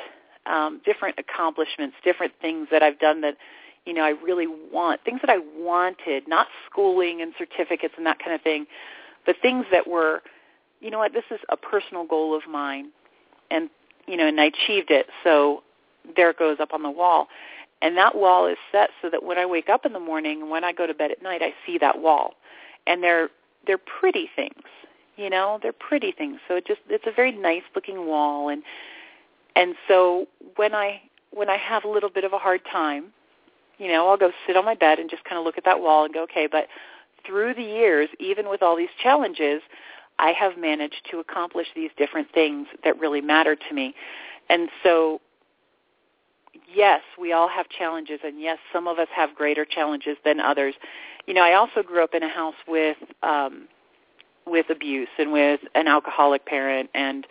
um 0.46 0.82
different 0.86 1.18
accomplishments, 1.20 1.96
different 2.04 2.34
things 2.42 2.68
that 2.72 2.84
I've 2.84 3.00
done 3.00 3.22
that 3.22 3.38
you 3.86 3.94
know, 3.94 4.04
I 4.04 4.12
really 4.24 4.48
want, 4.48 5.02
things 5.04 5.20
that 5.22 5.30
I 5.30 5.40
wanted, 5.58 6.28
not 6.28 6.48
schooling 6.70 7.22
and 7.22 7.34
certificates 7.38 7.94
and 7.98 8.06
that 8.06 8.20
kind 8.20 8.34
of 8.34 8.42
thing, 8.42 8.66
but 9.26 9.36
things 9.42 9.66
that 9.72 9.88
were, 9.88 10.22
you 10.80 10.90
know 10.90 11.00
what, 11.00 11.14
this 11.14 11.26
is 11.32 11.40
a 11.50 11.58
personal 11.58 12.06
goal 12.06 12.36
of 12.36 12.44
mine. 12.50 12.92
And, 13.52 13.70
you 14.08 14.18
know, 14.18 14.28
and 14.28 14.40
I 14.40 14.46
achieved 14.46 14.90
it. 14.90 15.08
So 15.24 15.64
there 16.16 16.30
it 16.30 16.40
goes 16.40 16.58
up 16.60 16.74
on 16.74 16.84
the 16.84 16.90
wall. 16.90 17.28
And 17.82 17.98
that 17.98 18.16
wall 18.16 18.48
is 18.48 18.58
set 18.72 18.90
so 19.02 19.10
that 19.10 19.24
when 19.24 19.38
I 19.38 19.46
wake 19.46 19.70
up 19.70 19.86
in 19.86 19.92
the 19.92 20.00
morning 20.00 20.42
and 20.42 20.50
when 20.50 20.64
I 20.64 20.72
go 20.72 20.88
to 20.88 20.94
bed 20.94 21.12
at 21.12 21.22
night, 21.22 21.42
I 21.42 21.54
see 21.66 21.78
that 21.80 22.00
wall. 22.00 22.36
And 22.88 23.04
they're 23.04 23.30
they're 23.66 23.78
pretty 23.78 24.30
things, 24.36 24.64
you 25.16 25.30
know, 25.30 25.60
they're 25.62 25.74
pretty 25.74 26.12
things. 26.12 26.40
So 26.48 26.56
it 26.56 26.66
just 26.66 26.82
it's 26.90 27.06
a 27.08 27.12
very 27.12 27.32
nice 27.32 27.64
looking 27.76 28.08
wall 28.08 28.50
and 28.50 28.64
and 29.56 29.76
so 29.88 30.28
when 30.56 30.74
I 30.74 31.02
when 31.32 31.50
I 31.50 31.58
have 31.58 31.84
a 31.84 31.88
little 31.88 32.10
bit 32.10 32.24
of 32.24 32.34
a 32.34 32.38
hard 32.38 32.62
time, 32.72 33.06
you 33.78 33.88
know, 33.88 34.08
I'll 34.08 34.18
go 34.18 34.32
sit 34.46 34.56
on 34.56 34.66
my 34.66 34.76
bed 34.76 35.00
and 35.00 35.10
just 35.10 35.24
kind 35.24 35.38
of 35.38 35.46
look 35.46 35.58
at 35.58 35.66
that 35.66 35.82
wall 35.82 36.06
and 36.06 36.14
go, 36.14 36.24
okay, 36.24 36.48
but 36.48 36.68
through 37.26 37.56
the 37.56 37.64
years, 37.64 38.10
even 38.20 38.50
with 38.50 38.62
all 38.62 38.76
these 38.76 38.90
challenges, 39.02 39.62
I 40.20 40.32
have 40.32 40.58
managed 40.58 41.08
to 41.12 41.20
accomplish 41.20 41.68
these 41.76 41.90
different 41.98 42.32
things 42.32 42.68
that 42.84 43.00
really 43.00 43.22
matter 43.22 43.56
to 43.56 43.74
me. 43.74 43.96
And 44.50 44.70
so 44.84 45.22
yes, 46.74 47.02
we 47.20 47.34
all 47.34 47.48
have 47.48 47.70
challenges, 47.70 48.20
and 48.24 48.40
yes, 48.42 48.58
some 48.72 48.88
of 48.88 49.00
us 49.00 49.08
have 49.16 49.36
greater 49.36 49.66
challenges 49.66 50.18
than 50.26 50.40
others. 50.40 50.76
You 51.28 51.34
know, 51.34 51.44
I 51.44 51.54
also 51.54 51.84
grew 51.84 52.04
up 52.04 52.14
in 52.14 52.24
a 52.24 52.30
house 52.30 52.56
with 52.68 52.98
um, 53.22 53.68
with 54.46 54.70
abuse 54.70 55.10
and 55.18 55.32
with 55.32 55.62
an 55.76 55.88
alcoholic 55.88 56.46
parent 56.46 56.90
and 56.94 57.26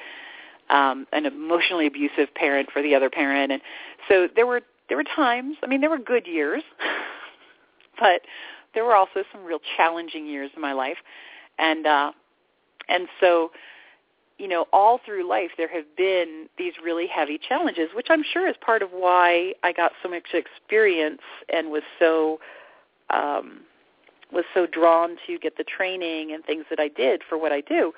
um, 0.71 1.07
an 1.13 1.27
emotionally 1.27 1.87
abusive 1.87 2.35
parent 2.35 2.71
for 2.73 2.83
the 2.83 2.95
other 2.95 3.11
parent, 3.11 3.53
and 3.53 3.63
so 4.09 4.29
there 4.35 4.47
were 4.47 4.63
there 4.89 4.97
were 4.97 5.05
times. 5.05 5.57
I 5.63 5.67
mean, 5.67 5.81
there 5.81 5.91
were 5.91 5.99
good 5.99 6.27
years, 6.27 6.63
but 8.01 8.23
there 8.75 8.85
were 8.85 8.97
also 8.97 9.25
some 9.33 9.45
real 9.45 9.61
challenging 9.77 10.27
years 10.27 10.51
in 10.55 10.63
my 10.63 10.73
life, 10.73 10.99
and 11.59 11.87
uh, 11.87 12.13
and 12.89 13.09
so 13.21 13.51
you 14.39 14.49
know, 14.49 14.67
all 14.73 14.99
through 15.07 15.29
life 15.29 15.51
there 15.57 15.69
have 15.69 15.85
been 15.97 16.49
these 16.59 16.73
really 16.83 17.07
heavy 17.07 17.39
challenges, 17.39 17.91
which 17.95 18.09
I'm 18.11 18.25
sure 18.25 18.49
is 18.49 18.57
part 18.61 18.83
of 18.83 18.91
why 18.91 19.55
I 19.63 19.73
got 19.73 19.93
so 20.03 20.09
much 20.09 20.35
experience 20.35 21.21
and 21.49 21.71
was 21.71 21.85
so 22.01 22.41
um, 23.11 23.61
was 24.33 24.45
so 24.55 24.67
drawn 24.67 25.17
to 25.27 25.39
get 25.39 25.57
the 25.57 25.65
training 25.65 26.33
and 26.33 26.45
things 26.45 26.65
that 26.71 26.81
I 26.81 26.89
did 26.89 27.23
for 27.29 27.39
what 27.39 27.53
I 27.53 27.61
do. 27.61 27.93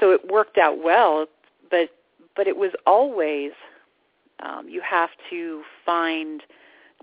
So 0.00 0.12
it 0.12 0.30
worked 0.30 0.58
out 0.58 0.82
well, 0.82 1.26
but 1.70 1.90
but 2.36 2.46
it 2.46 2.56
was 2.56 2.70
always 2.86 3.52
um, 4.40 4.68
you 4.68 4.80
have 4.80 5.10
to 5.30 5.62
find 5.84 6.42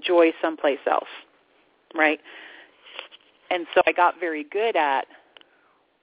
joy 0.02 0.32
someplace 0.42 0.80
else, 0.90 1.10
right? 1.94 2.20
And 3.52 3.68
so 3.74 3.82
I 3.86 3.92
got 3.92 4.20
very 4.20 4.44
good 4.44 4.76
at 4.76 5.08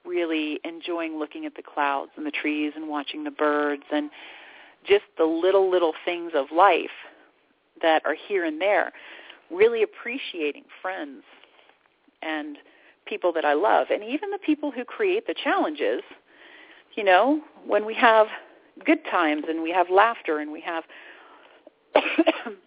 really 0.05 0.59
enjoying 0.63 1.17
looking 1.17 1.45
at 1.45 1.55
the 1.55 1.63
clouds 1.63 2.11
and 2.17 2.25
the 2.25 2.31
trees 2.31 2.73
and 2.75 2.87
watching 2.87 3.23
the 3.23 3.31
birds 3.31 3.83
and 3.91 4.09
just 4.85 5.05
the 5.17 5.25
little, 5.25 5.69
little 5.71 5.93
things 6.05 6.33
of 6.35 6.47
life 6.55 6.91
that 7.81 8.01
are 8.05 8.15
here 8.27 8.45
and 8.45 8.59
there, 8.59 8.91
really 9.49 9.81
appreciating 9.81 10.63
friends 10.81 11.23
and 12.23 12.57
people 13.05 13.33
that 13.33 13.45
I 13.45 13.53
love 13.53 13.87
and 13.91 14.03
even 14.03 14.31
the 14.31 14.37
people 14.37 14.71
who 14.71 14.85
create 14.85 15.27
the 15.27 15.35
challenges, 15.35 16.01
you 16.95 17.03
know, 17.03 17.41
when 17.65 17.85
we 17.85 17.93
have 17.95 18.27
good 18.85 18.99
times 19.09 19.43
and 19.47 19.61
we 19.61 19.71
have 19.71 19.89
laughter 19.89 20.39
and 20.39 20.51
we 20.51 20.61
have 20.61 20.83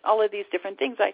all 0.04 0.22
of 0.22 0.30
these 0.30 0.44
different 0.52 0.78
things, 0.78 0.96
I 0.98 1.12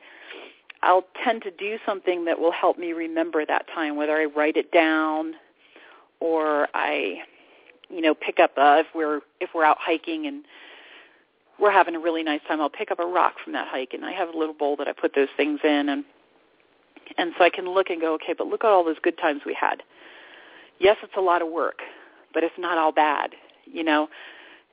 I'll 0.82 1.04
tend 1.24 1.42
to 1.42 1.50
do 1.50 1.78
something 1.86 2.24
that 2.24 2.40
will 2.40 2.52
help 2.52 2.76
me 2.76 2.92
remember 2.92 3.46
that 3.46 3.66
time, 3.72 3.96
whether 3.96 4.16
I 4.16 4.24
write 4.24 4.56
it 4.56 4.72
down 4.72 5.34
or 6.18 6.68
I, 6.74 7.18
you 7.88 8.00
know, 8.00 8.14
pick 8.14 8.40
up 8.40 8.56
a, 8.56 8.80
if 8.80 8.86
we're 8.94 9.20
if 9.40 9.50
we're 9.54 9.64
out 9.64 9.78
hiking 9.78 10.26
and 10.26 10.44
we're 11.58 11.70
having 11.70 11.94
a 11.94 12.00
really 12.00 12.24
nice 12.24 12.40
time, 12.48 12.60
I'll 12.60 12.68
pick 12.68 12.90
up 12.90 12.98
a 12.98 13.06
rock 13.06 13.34
from 13.42 13.52
that 13.52 13.68
hike 13.68 13.92
and 13.92 14.04
I 14.04 14.12
have 14.12 14.30
a 14.30 14.36
little 14.36 14.54
bowl 14.54 14.76
that 14.76 14.88
I 14.88 14.92
put 14.92 15.14
those 15.14 15.28
things 15.36 15.60
in 15.62 15.88
and 15.88 16.04
and 17.18 17.32
so 17.38 17.44
I 17.44 17.50
can 17.50 17.68
look 17.68 17.90
and 17.90 18.00
go, 18.00 18.14
okay, 18.14 18.34
but 18.36 18.46
look 18.46 18.64
at 18.64 18.70
all 18.70 18.84
those 18.84 18.96
good 19.02 19.18
times 19.18 19.42
we 19.46 19.56
had. 19.58 19.82
Yes, 20.78 20.96
it's 21.02 21.12
a 21.16 21.20
lot 21.20 21.42
of 21.42 21.48
work, 21.48 21.80
but 22.34 22.42
it's 22.42 22.54
not 22.58 22.78
all 22.78 22.92
bad, 22.92 23.30
you 23.66 23.84
know. 23.84 24.08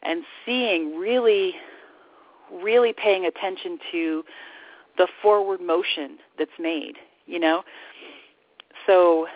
And 0.02 0.24
seeing 0.46 0.98
really 0.98 1.56
really 2.52 2.94
paying 2.94 3.26
attention 3.26 3.80
to 3.92 4.24
the 4.98 5.08
forward 5.22 5.62
motion 5.62 6.18
that's 6.38 6.52
made, 6.60 6.96
you 7.26 7.40
know. 7.40 7.64
So 8.88 9.28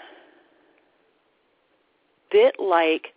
bit 2.32 2.56
like 2.60 3.08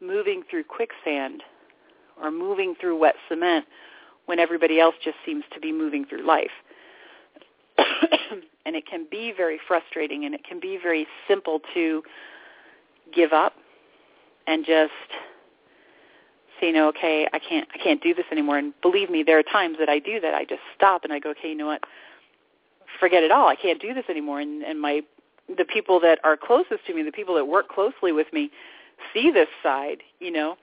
moving 0.00 0.42
through 0.50 0.64
quicksand 0.64 1.42
or 2.20 2.30
moving 2.30 2.74
through 2.80 2.98
wet 2.98 3.14
cement 3.28 3.66
when 4.26 4.38
everybody 4.38 4.80
else 4.80 4.94
just 5.04 5.16
seems 5.24 5.44
to 5.52 5.60
be 5.60 5.72
moving 5.72 6.04
through 6.04 6.26
life. 6.26 6.50
and 8.68 8.76
it 8.76 8.86
can 8.86 9.06
be 9.10 9.32
very 9.34 9.58
frustrating 9.66 10.26
and 10.26 10.34
it 10.34 10.44
can 10.44 10.60
be 10.60 10.78
very 10.80 11.06
simple 11.26 11.62
to 11.72 12.02
give 13.14 13.32
up 13.32 13.54
and 14.46 14.62
just 14.66 14.92
say, 16.60 16.70
no, 16.70 16.88
okay, 16.88 17.26
I 17.32 17.38
can't 17.38 17.66
I 17.74 17.78
can't 17.78 18.02
do 18.02 18.12
this 18.12 18.26
anymore. 18.30 18.58
And 18.58 18.74
believe 18.82 19.08
me, 19.08 19.22
there 19.22 19.38
are 19.38 19.42
times 19.42 19.78
that 19.78 19.88
I 19.88 19.98
do 19.98 20.20
that. 20.20 20.34
I 20.34 20.44
just 20.44 20.60
stop 20.76 21.04
and 21.04 21.14
I 21.14 21.18
go, 21.18 21.30
okay, 21.30 21.48
you 21.48 21.54
know 21.54 21.66
what? 21.66 21.82
Forget 23.00 23.22
it 23.22 23.30
all. 23.30 23.48
I 23.48 23.56
can't 23.56 23.80
do 23.80 23.94
this 23.94 24.04
anymore. 24.10 24.40
And 24.40 24.62
and 24.62 24.78
my 24.78 25.00
the 25.56 25.64
people 25.64 25.98
that 26.00 26.18
are 26.22 26.36
closest 26.36 26.84
to 26.88 26.94
me, 26.94 27.02
the 27.02 27.10
people 27.10 27.34
that 27.36 27.46
work 27.46 27.68
closely 27.70 28.12
with 28.12 28.30
me, 28.34 28.50
see 29.14 29.30
this 29.30 29.48
side, 29.62 30.02
you 30.20 30.30
know, 30.30 30.58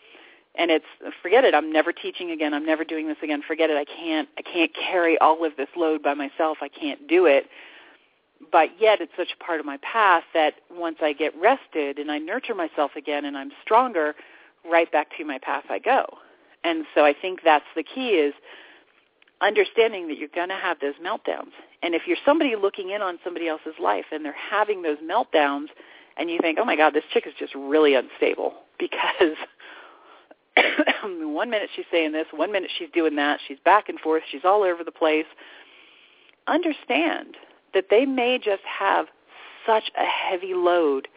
and 0.53 0.69
it's 0.69 0.85
forget 1.23 1.43
it. 1.43 1.55
I'm 1.55 1.73
never 1.73 1.91
teaching 1.91 2.29
again. 2.29 2.53
I'm 2.53 2.67
never 2.67 2.83
doing 2.83 3.07
this 3.07 3.17
again. 3.23 3.41
Forget 3.47 3.71
it. 3.71 3.77
I 3.77 3.85
can't. 3.85 4.29
I 4.37 4.43
can't 4.43 4.71
carry 4.75 5.17
all 5.17 5.43
of 5.43 5.53
this 5.57 5.69
load 5.75 6.03
by 6.03 6.13
myself. 6.13 6.59
I 6.61 6.67
can't 6.67 7.07
do 7.07 7.25
it. 7.25 7.47
But 8.51 8.69
yet, 8.79 9.01
it's 9.01 9.13
such 9.17 9.29
a 9.39 9.43
part 9.43 9.59
of 9.59 9.65
my 9.65 9.77
path 9.77 10.23
that 10.33 10.55
once 10.69 10.97
I 11.01 11.13
get 11.13 11.33
rested 11.39 11.99
and 11.99 12.11
I 12.11 12.17
nurture 12.17 12.55
myself 12.55 12.91
again 12.95 13.25
and 13.25 13.37
I'm 13.37 13.51
stronger, 13.61 14.15
right 14.69 14.91
back 14.91 15.07
to 15.17 15.25
my 15.25 15.39
path 15.39 15.65
I 15.69 15.79
go. 15.79 16.05
And 16.63 16.85
so 16.93 17.05
I 17.05 17.13
think 17.13 17.41
that's 17.43 17.65
the 17.75 17.83
key 17.83 18.09
is 18.09 18.33
understanding 19.41 20.07
that 20.07 20.17
you're 20.17 20.29
going 20.33 20.49
to 20.49 20.55
have 20.55 20.79
those 20.79 20.95
meltdowns. 20.95 21.51
And 21.83 21.93
if 21.93 22.03
you're 22.07 22.17
somebody 22.25 22.55
looking 22.55 22.89
in 22.89 23.01
on 23.01 23.19
somebody 23.23 23.47
else's 23.47 23.75
life 23.81 24.05
and 24.11 24.25
they're 24.25 24.33
having 24.33 24.81
those 24.81 24.97
meltdowns 24.97 25.67
and 26.17 26.29
you 26.29 26.39
think, 26.41 26.57
oh 26.59 26.65
my 26.65 26.75
God, 26.75 26.93
this 26.93 27.03
chick 27.13 27.25
is 27.27 27.33
just 27.37 27.53
really 27.53 27.95
unstable 27.95 28.53
because 28.79 29.35
one 31.03 31.49
minute 31.49 31.69
she's 31.75 31.85
saying 31.91 32.13
this, 32.13 32.25
one 32.31 32.51
minute 32.51 32.71
she's 32.77 32.89
doing 32.93 33.15
that, 33.17 33.39
she's 33.47 33.59
back 33.63 33.89
and 33.89 33.99
forth, 33.99 34.23
she's 34.31 34.45
all 34.45 34.63
over 34.63 34.83
the 34.83 34.91
place. 34.91 35.25
Understand 36.47 37.35
that 37.75 37.87
they 37.91 38.05
may 38.05 38.39
just 38.39 38.63
have 38.63 39.05
such 39.67 39.91
a 39.95 40.05
heavy 40.05 40.55
load 40.55 41.07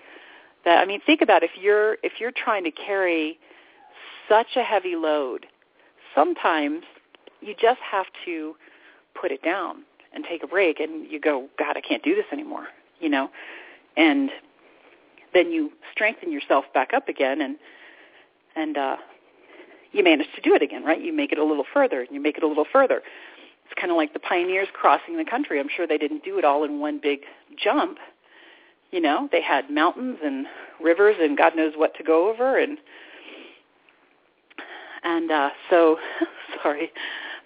that 0.65 0.79
I 0.79 0.85
mean 0.85 1.01
think 1.07 1.23
about 1.23 1.43
if 1.43 1.53
you're 1.59 1.97
if 2.03 2.21
you're 2.21 2.33
trying 2.33 2.65
to 2.65 2.71
carry 2.71 3.39
such 4.29 4.57
a 4.57 4.63
heavy 4.63 4.97
load, 4.97 5.47
sometimes 6.15 6.83
you 7.41 7.55
just 7.59 7.81
have 7.81 8.07
to 8.27 8.55
put 9.19 9.33
it 9.33 9.43
down 9.43 9.85
and 10.13 10.25
take 10.25 10.43
a 10.43 10.47
break 10.47 10.81
and 10.81 11.11
you 11.11 11.21
go, 11.21 11.49
God, 11.59 11.77
I 11.77 11.81
can't 11.81 12.03
do 12.03 12.15
this 12.15 12.25
anymore, 12.33 12.67
you 13.01 13.09
know? 13.09 13.31
And 13.97 14.31
then 15.33 15.53
you 15.53 15.73
strengthen 15.93 16.33
yourself 16.33 16.65
back 16.75 16.93
up 16.93 17.09
again 17.09 17.41
and 17.41 17.57
and 18.57 18.77
uh 18.77 18.97
you 19.93 20.05
manage 20.05 20.27
to 20.35 20.43
do 20.43 20.55
it 20.55 20.61
again, 20.61 20.85
right? 20.85 21.01
You 21.01 21.15
make 21.15 21.33
it 21.33 21.39
a 21.39 21.45
little 21.45 21.65
further 21.73 22.01
and 22.01 22.11
you 22.11 22.21
make 22.21 22.37
it 22.37 22.43
a 22.43 22.47
little 22.47 22.67
further. 22.71 23.01
It's 23.69 23.79
kind 23.79 23.91
of 23.91 23.97
like 23.97 24.15
the 24.15 24.19
pioneers 24.19 24.69
crossing 24.73 25.19
the 25.19 25.25
country. 25.25 25.61
I'm 25.61 25.69
sure 25.75 25.87
they 25.87 25.99
didn't 25.99 26.25
do 26.25 26.39
it 26.39 26.45
all 26.45 26.65
in 26.65 26.81
one 26.81 26.99
big 27.03 27.21
jump. 27.63 27.99
You 28.91 29.01
know, 29.01 29.29
they 29.31 29.43
had 29.43 29.71
mountains 29.71 30.19
and 30.25 30.47
rivers 30.81 31.17
and 31.21 31.37
God 31.37 31.55
knows 31.55 31.75
what 31.77 31.95
to 31.97 32.03
go 32.03 32.31
over 32.31 32.59
and 32.59 32.79
and 35.05 35.31
uh 35.31 35.51
so 35.69 35.99
sorry. 36.63 36.91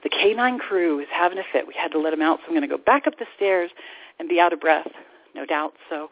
The 0.04 0.08
canine 0.08 0.58
crew 0.58 1.00
is 1.00 1.06
having 1.12 1.38
a 1.38 1.44
fit. 1.52 1.66
We 1.66 1.74
had 1.74 1.92
to 1.92 1.98
let 1.98 2.10
them 2.10 2.22
out, 2.22 2.40
so 2.40 2.46
I'm 2.46 2.52
going 2.52 2.62
to 2.62 2.76
go 2.76 2.82
back 2.82 3.06
up 3.06 3.18
the 3.18 3.26
stairs 3.36 3.70
and 4.18 4.28
be 4.28 4.40
out 4.40 4.52
of 4.52 4.60
breath, 4.60 4.88
no 5.32 5.46
doubt. 5.46 5.74
So, 5.88 6.08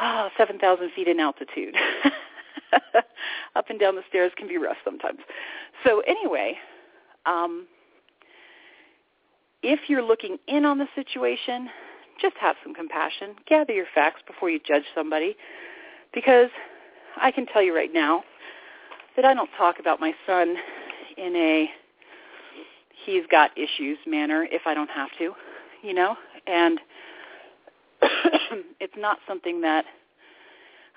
oh, 0.00 0.28
7,000 0.38 0.90
feet 0.94 1.08
in 1.08 1.18
altitude. 1.18 1.74
up 3.56 3.70
and 3.70 3.80
down 3.80 3.96
the 3.96 4.02
stairs 4.08 4.30
can 4.36 4.46
be 4.46 4.56
rough 4.56 4.76
sometimes. 4.84 5.18
So 5.84 6.00
anyway, 6.06 6.58
um, 7.26 7.66
if 9.62 9.80
you're 9.88 10.02
looking 10.02 10.38
in 10.48 10.64
on 10.64 10.78
the 10.78 10.86
situation, 10.94 11.68
just 12.20 12.36
have 12.38 12.56
some 12.62 12.74
compassion. 12.74 13.34
Gather 13.46 13.72
your 13.72 13.86
facts 13.94 14.22
before 14.26 14.50
you 14.50 14.60
judge 14.66 14.84
somebody. 14.94 15.36
Because 16.12 16.50
I 17.16 17.30
can 17.30 17.46
tell 17.46 17.62
you 17.62 17.74
right 17.74 17.92
now 17.92 18.24
that 19.16 19.24
I 19.24 19.34
don't 19.34 19.50
talk 19.56 19.78
about 19.78 20.00
my 20.00 20.12
son 20.26 20.56
in 21.16 21.36
a 21.36 21.70
he's 23.04 23.22
got 23.30 23.50
issues 23.56 23.98
manner 24.06 24.46
if 24.50 24.62
I 24.66 24.74
don't 24.74 24.90
have 24.90 25.08
to, 25.18 25.32
you 25.82 25.94
know? 25.94 26.16
And 26.46 26.80
it's 28.80 28.94
not 28.96 29.18
something 29.26 29.60
that 29.62 29.84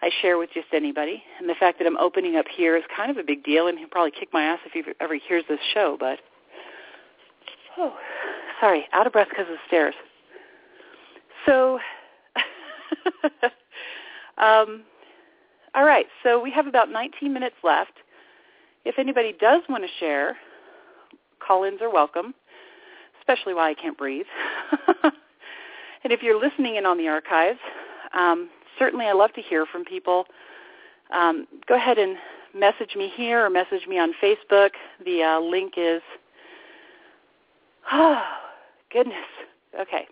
I 0.01 0.09
share 0.21 0.37
with 0.37 0.49
just 0.53 0.67
anybody. 0.73 1.23
And 1.39 1.49
the 1.49 1.55
fact 1.55 1.79
that 1.79 1.87
I'm 1.87 1.97
opening 1.97 2.35
up 2.35 2.45
here 2.53 2.75
is 2.75 2.83
kind 2.95 3.09
of 3.09 3.17
a 3.17 3.23
big 3.23 3.43
deal, 3.43 3.67
and 3.67 3.77
he'll 3.77 3.87
probably 3.87 4.11
kick 4.11 4.29
my 4.33 4.43
ass 4.43 4.59
if 4.65 4.73
he 4.73 4.83
ever 4.99 5.15
hears 5.15 5.43
this 5.47 5.59
show. 5.73 5.95
But 5.99 6.19
oh, 7.77 7.93
sorry, 8.63 8.87
out 8.93 9.05
of 9.05 9.11
breath 9.11 9.27
because 9.27 9.47
of 9.47 9.55
the 9.55 9.67
stairs. 9.67 9.93
So, 11.45 11.79
um, 14.37 14.83
all 15.75 15.83
right. 15.83 16.05
So 16.23 16.41
we 16.41 16.49
have 16.51 16.65
about 16.65 16.89
19 16.89 17.33
minutes 17.33 17.57
left. 17.61 17.91
If 18.85 18.97
anybody 18.97 19.35
does 19.37 19.63
want 19.67 19.83
to 19.83 19.89
share, 19.99 20.37
call-ins 21.45 21.81
are 21.81 21.91
welcome, 21.91 22.33
especially 23.19 23.53
while 23.53 23.65
I 23.65 23.73
can't 23.73 23.97
breathe. 23.97 24.27
and 25.03 26.13
if 26.13 26.23
you're 26.23 26.39
listening 26.39 26.77
in 26.77 26.85
on 26.85 26.97
the 26.97 27.09
archives, 27.09 27.59
um, 28.13 28.49
certainly 28.79 29.07
I 29.07 29.11
love 29.11 29.33
to 29.33 29.41
hear 29.41 29.65
from 29.65 29.83
people. 29.83 30.23
Um, 31.13 31.47
go 31.67 31.75
ahead 31.75 31.97
and 31.97 32.15
message 32.55 32.95
me 32.95 33.11
here 33.13 33.45
or 33.45 33.49
message 33.49 33.87
me 33.89 33.99
on 33.99 34.13
Facebook. 34.23 34.69
The 35.03 35.21
uh, 35.21 35.41
link 35.41 35.73
is, 35.75 36.01
oh, 37.91 38.23
goodness. 38.93 39.17
Okay. 39.81 40.05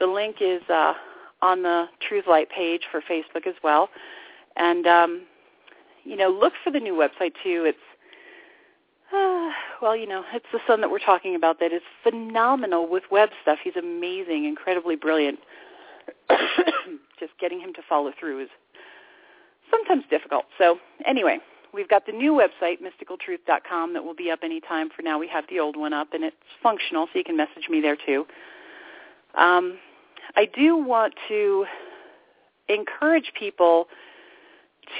The 0.00 0.06
link 0.08 0.38
is 0.40 0.60
uh, 0.68 0.94
on 1.40 1.62
the 1.62 1.84
Truth 2.00 2.24
Light 2.28 2.48
page 2.50 2.82
for 2.90 3.00
Facebook 3.00 3.46
as 3.46 3.54
well. 3.62 3.88
And, 4.56 4.84
um, 4.84 5.22
you 6.02 6.16
know, 6.16 6.28
look 6.28 6.54
for 6.64 6.72
the 6.72 6.80
new 6.80 6.94
website 6.94 7.34
too. 7.40 7.64
It's, 7.64 7.78
uh, 9.12 9.50
well, 9.80 9.94
you 9.94 10.08
know, 10.08 10.24
it's 10.34 10.46
the 10.52 10.58
son 10.66 10.80
that 10.80 10.90
we're 10.90 10.98
talking 10.98 11.36
about 11.36 11.60
that 11.60 11.72
is 11.72 11.82
phenomenal 12.02 12.90
with 12.90 13.04
web 13.12 13.28
stuff. 13.42 13.58
He's 13.62 13.76
amazing, 13.76 14.44
incredibly 14.44 14.96
brilliant. 14.96 15.38
Just 17.20 17.38
getting 17.40 17.60
him 17.60 17.72
to 17.74 17.82
follow 17.88 18.12
through 18.18 18.42
is 18.42 18.48
sometimes 19.70 20.02
difficult. 20.10 20.46
So 20.58 20.78
anyway, 21.06 21.38
we've 21.74 21.88
got 21.88 22.06
the 22.06 22.12
new 22.12 22.32
website, 22.32 22.78
mysticaltruth.com, 22.80 23.92
that 23.94 24.04
will 24.04 24.14
be 24.14 24.30
up 24.30 24.40
anytime. 24.42 24.88
For 24.94 25.02
now, 25.02 25.18
we 25.18 25.28
have 25.28 25.44
the 25.50 25.58
old 25.58 25.76
one 25.76 25.92
up, 25.92 26.14
and 26.14 26.22
it's 26.24 26.36
functional, 26.62 27.06
so 27.12 27.18
you 27.18 27.24
can 27.24 27.36
message 27.36 27.68
me 27.68 27.80
there 27.80 27.96
too. 27.96 28.26
Um, 29.34 29.78
I 30.36 30.46
do 30.46 30.76
want 30.76 31.14
to 31.28 31.66
encourage 32.68 33.32
people 33.38 33.88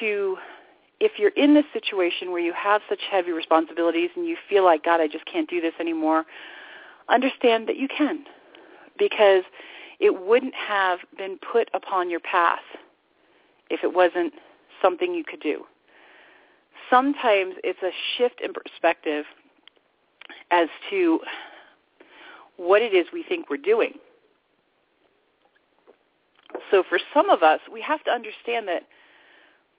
to, 0.01 0.37
if 1.01 1.13
you're 1.19 1.31
in 1.31 1.55
this 1.55 1.65
situation 1.73 2.33
where 2.33 2.41
you 2.41 2.53
have 2.53 2.83
such 2.89 3.01
heavy 3.11 3.31
responsibilities 3.31 4.11
and 4.17 4.27
you 4.27 4.37
feel 4.49 4.65
like, 4.65 4.85
God, 4.85 5.01
I 5.01 5.07
just 5.07 5.25
can't 5.27 5.49
do 5.49 5.61
this 5.61 5.75
anymore, 5.79 6.25
understand 7.09 7.69
that 7.69 7.77
you 7.77 7.89
can. 7.89 8.25
Because 8.99 9.43
it 10.01 10.25
wouldn't 10.25 10.55
have 10.55 10.99
been 11.17 11.39
put 11.39 11.69
upon 11.75 12.11
your 12.11 12.21
path 12.21 12.61
if 13.71 13.83
it 13.83 13.95
wasn't 13.95 14.33
something 14.83 15.15
you 15.15 15.25
could 15.25 15.41
do. 15.41 15.65
Sometimes 16.91 17.55
it's 17.65 17.83
a 17.83 17.91
shift 18.17 18.41
in 18.43 18.53
perspective 18.53 19.25
as 20.51 20.69
to 20.91 21.21
what 22.57 22.83
it 22.83 22.95
is 22.95 23.07
we 23.13 23.25
think 23.29 23.51
we're 23.51 23.57
doing. 23.57 23.95
So 26.71 26.85
for 26.89 26.99
some 27.13 27.31
of 27.31 27.43
us, 27.43 27.61
we 27.73 27.81
have 27.83 28.03
to 28.05 28.11
understand 28.11 28.69
that 28.69 28.83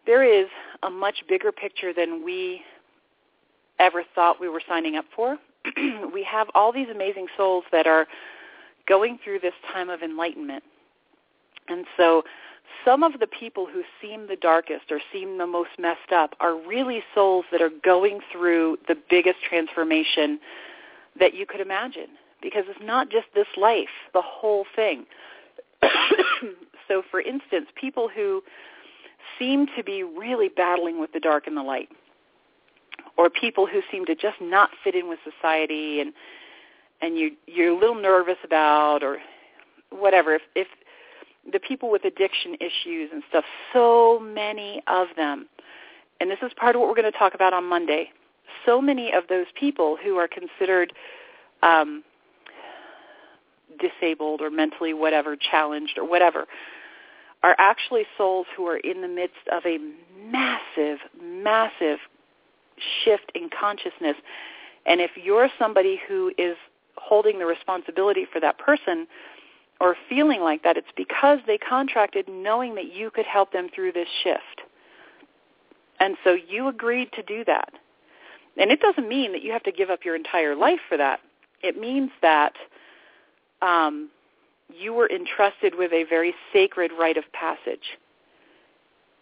there 0.05 0.23
is 0.23 0.47
a 0.83 0.89
much 0.89 1.23
bigger 1.27 1.51
picture 1.51 1.93
than 1.93 2.23
we 2.23 2.61
ever 3.79 4.03
thought 4.13 4.39
we 4.39 4.49
were 4.49 4.61
signing 4.67 4.95
up 4.95 5.05
for. 5.15 5.37
we 6.13 6.23
have 6.23 6.47
all 6.53 6.71
these 6.71 6.89
amazing 6.93 7.27
souls 7.37 7.63
that 7.71 7.87
are 7.87 8.07
going 8.87 9.17
through 9.23 9.39
this 9.39 9.53
time 9.73 9.89
of 9.89 10.01
enlightenment. 10.01 10.63
And 11.67 11.85
so 11.97 12.23
some 12.83 13.03
of 13.03 13.19
the 13.19 13.27
people 13.27 13.65
who 13.65 13.83
seem 14.01 14.27
the 14.27 14.35
darkest 14.35 14.91
or 14.91 14.99
seem 15.11 15.37
the 15.37 15.47
most 15.47 15.71
messed 15.79 16.11
up 16.13 16.35
are 16.39 16.55
really 16.55 17.03
souls 17.13 17.45
that 17.51 17.61
are 17.61 17.71
going 17.83 18.19
through 18.31 18.77
the 18.87 18.95
biggest 19.09 19.39
transformation 19.47 20.39
that 21.19 21.33
you 21.33 21.45
could 21.45 21.61
imagine 21.61 22.07
because 22.41 22.65
it's 22.67 22.83
not 22.83 23.09
just 23.09 23.27
this 23.33 23.47
life, 23.57 23.89
the 24.13 24.21
whole 24.21 24.65
thing. 24.75 25.05
so 26.87 27.01
for 27.09 27.19
instance, 27.19 27.67
people 27.75 28.09
who 28.13 28.43
seem 29.39 29.67
to 29.75 29.83
be 29.83 30.03
really 30.03 30.49
battling 30.49 30.99
with 30.99 31.11
the 31.11 31.19
dark 31.19 31.47
and 31.47 31.57
the 31.57 31.63
light 31.63 31.89
or 33.17 33.29
people 33.29 33.65
who 33.65 33.81
seem 33.91 34.05
to 34.05 34.15
just 34.15 34.39
not 34.41 34.69
fit 34.83 34.95
in 34.95 35.07
with 35.09 35.19
society 35.23 35.99
and 35.99 36.13
and 37.01 37.17
you 37.17 37.31
you're 37.47 37.73
a 37.73 37.77
little 37.77 37.95
nervous 38.01 38.37
about 38.43 39.03
or 39.03 39.17
whatever 39.89 40.35
if 40.35 40.41
if 40.55 40.67
the 41.51 41.59
people 41.59 41.91
with 41.91 42.05
addiction 42.05 42.55
issues 42.55 43.09
and 43.13 43.23
stuff 43.29 43.45
so 43.73 44.19
many 44.19 44.81
of 44.87 45.07
them 45.15 45.47
and 46.19 46.31
this 46.31 46.39
is 46.41 46.51
part 46.55 46.75
of 46.75 46.79
what 46.79 46.89
we're 46.89 46.95
going 46.95 47.11
to 47.11 47.17
talk 47.17 47.33
about 47.33 47.53
on 47.53 47.63
Monday 47.63 48.11
so 48.65 48.81
many 48.81 49.11
of 49.11 49.23
those 49.29 49.45
people 49.59 49.97
who 50.03 50.17
are 50.17 50.27
considered 50.27 50.93
um 51.63 52.03
disabled 53.79 54.41
or 54.41 54.49
mentally 54.49 54.93
whatever 54.93 55.35
challenged 55.35 55.97
or 55.97 56.07
whatever 56.07 56.45
are 57.43 57.55
actually 57.59 58.03
souls 58.17 58.47
who 58.55 58.65
are 58.65 58.77
in 58.77 59.01
the 59.01 59.07
midst 59.07 59.47
of 59.51 59.63
a 59.65 59.77
massive 60.31 60.99
massive 61.21 61.99
shift 63.03 63.31
in 63.35 63.49
consciousness. 63.49 64.15
And 64.85 65.01
if 65.01 65.11
you're 65.15 65.49
somebody 65.57 65.99
who 66.07 66.31
is 66.37 66.57
holding 66.97 67.39
the 67.39 67.45
responsibility 67.45 68.25
for 68.31 68.39
that 68.39 68.57
person 68.57 69.07
or 69.79 69.95
feeling 70.09 70.41
like 70.41 70.63
that, 70.63 70.77
it's 70.77 70.87
because 70.95 71.39
they 71.47 71.57
contracted 71.57 72.27
knowing 72.29 72.75
that 72.75 72.93
you 72.93 73.11
could 73.11 73.25
help 73.25 73.51
them 73.51 73.69
through 73.73 73.91
this 73.91 74.07
shift. 74.23 74.61
And 75.99 76.15
so 76.23 76.33
you 76.33 76.67
agreed 76.67 77.11
to 77.13 77.23
do 77.23 77.43
that. 77.45 77.73
And 78.57 78.71
it 78.71 78.79
doesn't 78.79 79.07
mean 79.07 79.33
that 79.33 79.43
you 79.43 79.51
have 79.51 79.63
to 79.63 79.71
give 79.71 79.89
up 79.89 80.05
your 80.05 80.15
entire 80.15 80.55
life 80.55 80.79
for 80.87 80.97
that. 80.97 81.19
It 81.61 81.79
means 81.79 82.11
that 82.21 82.53
um, 83.61 84.09
you 84.73 84.93
were 84.93 85.09
entrusted 85.09 85.75
with 85.75 85.91
a 85.91 86.05
very 86.09 86.33
sacred 86.53 86.91
rite 86.97 87.17
of 87.17 87.25
passage. 87.33 87.97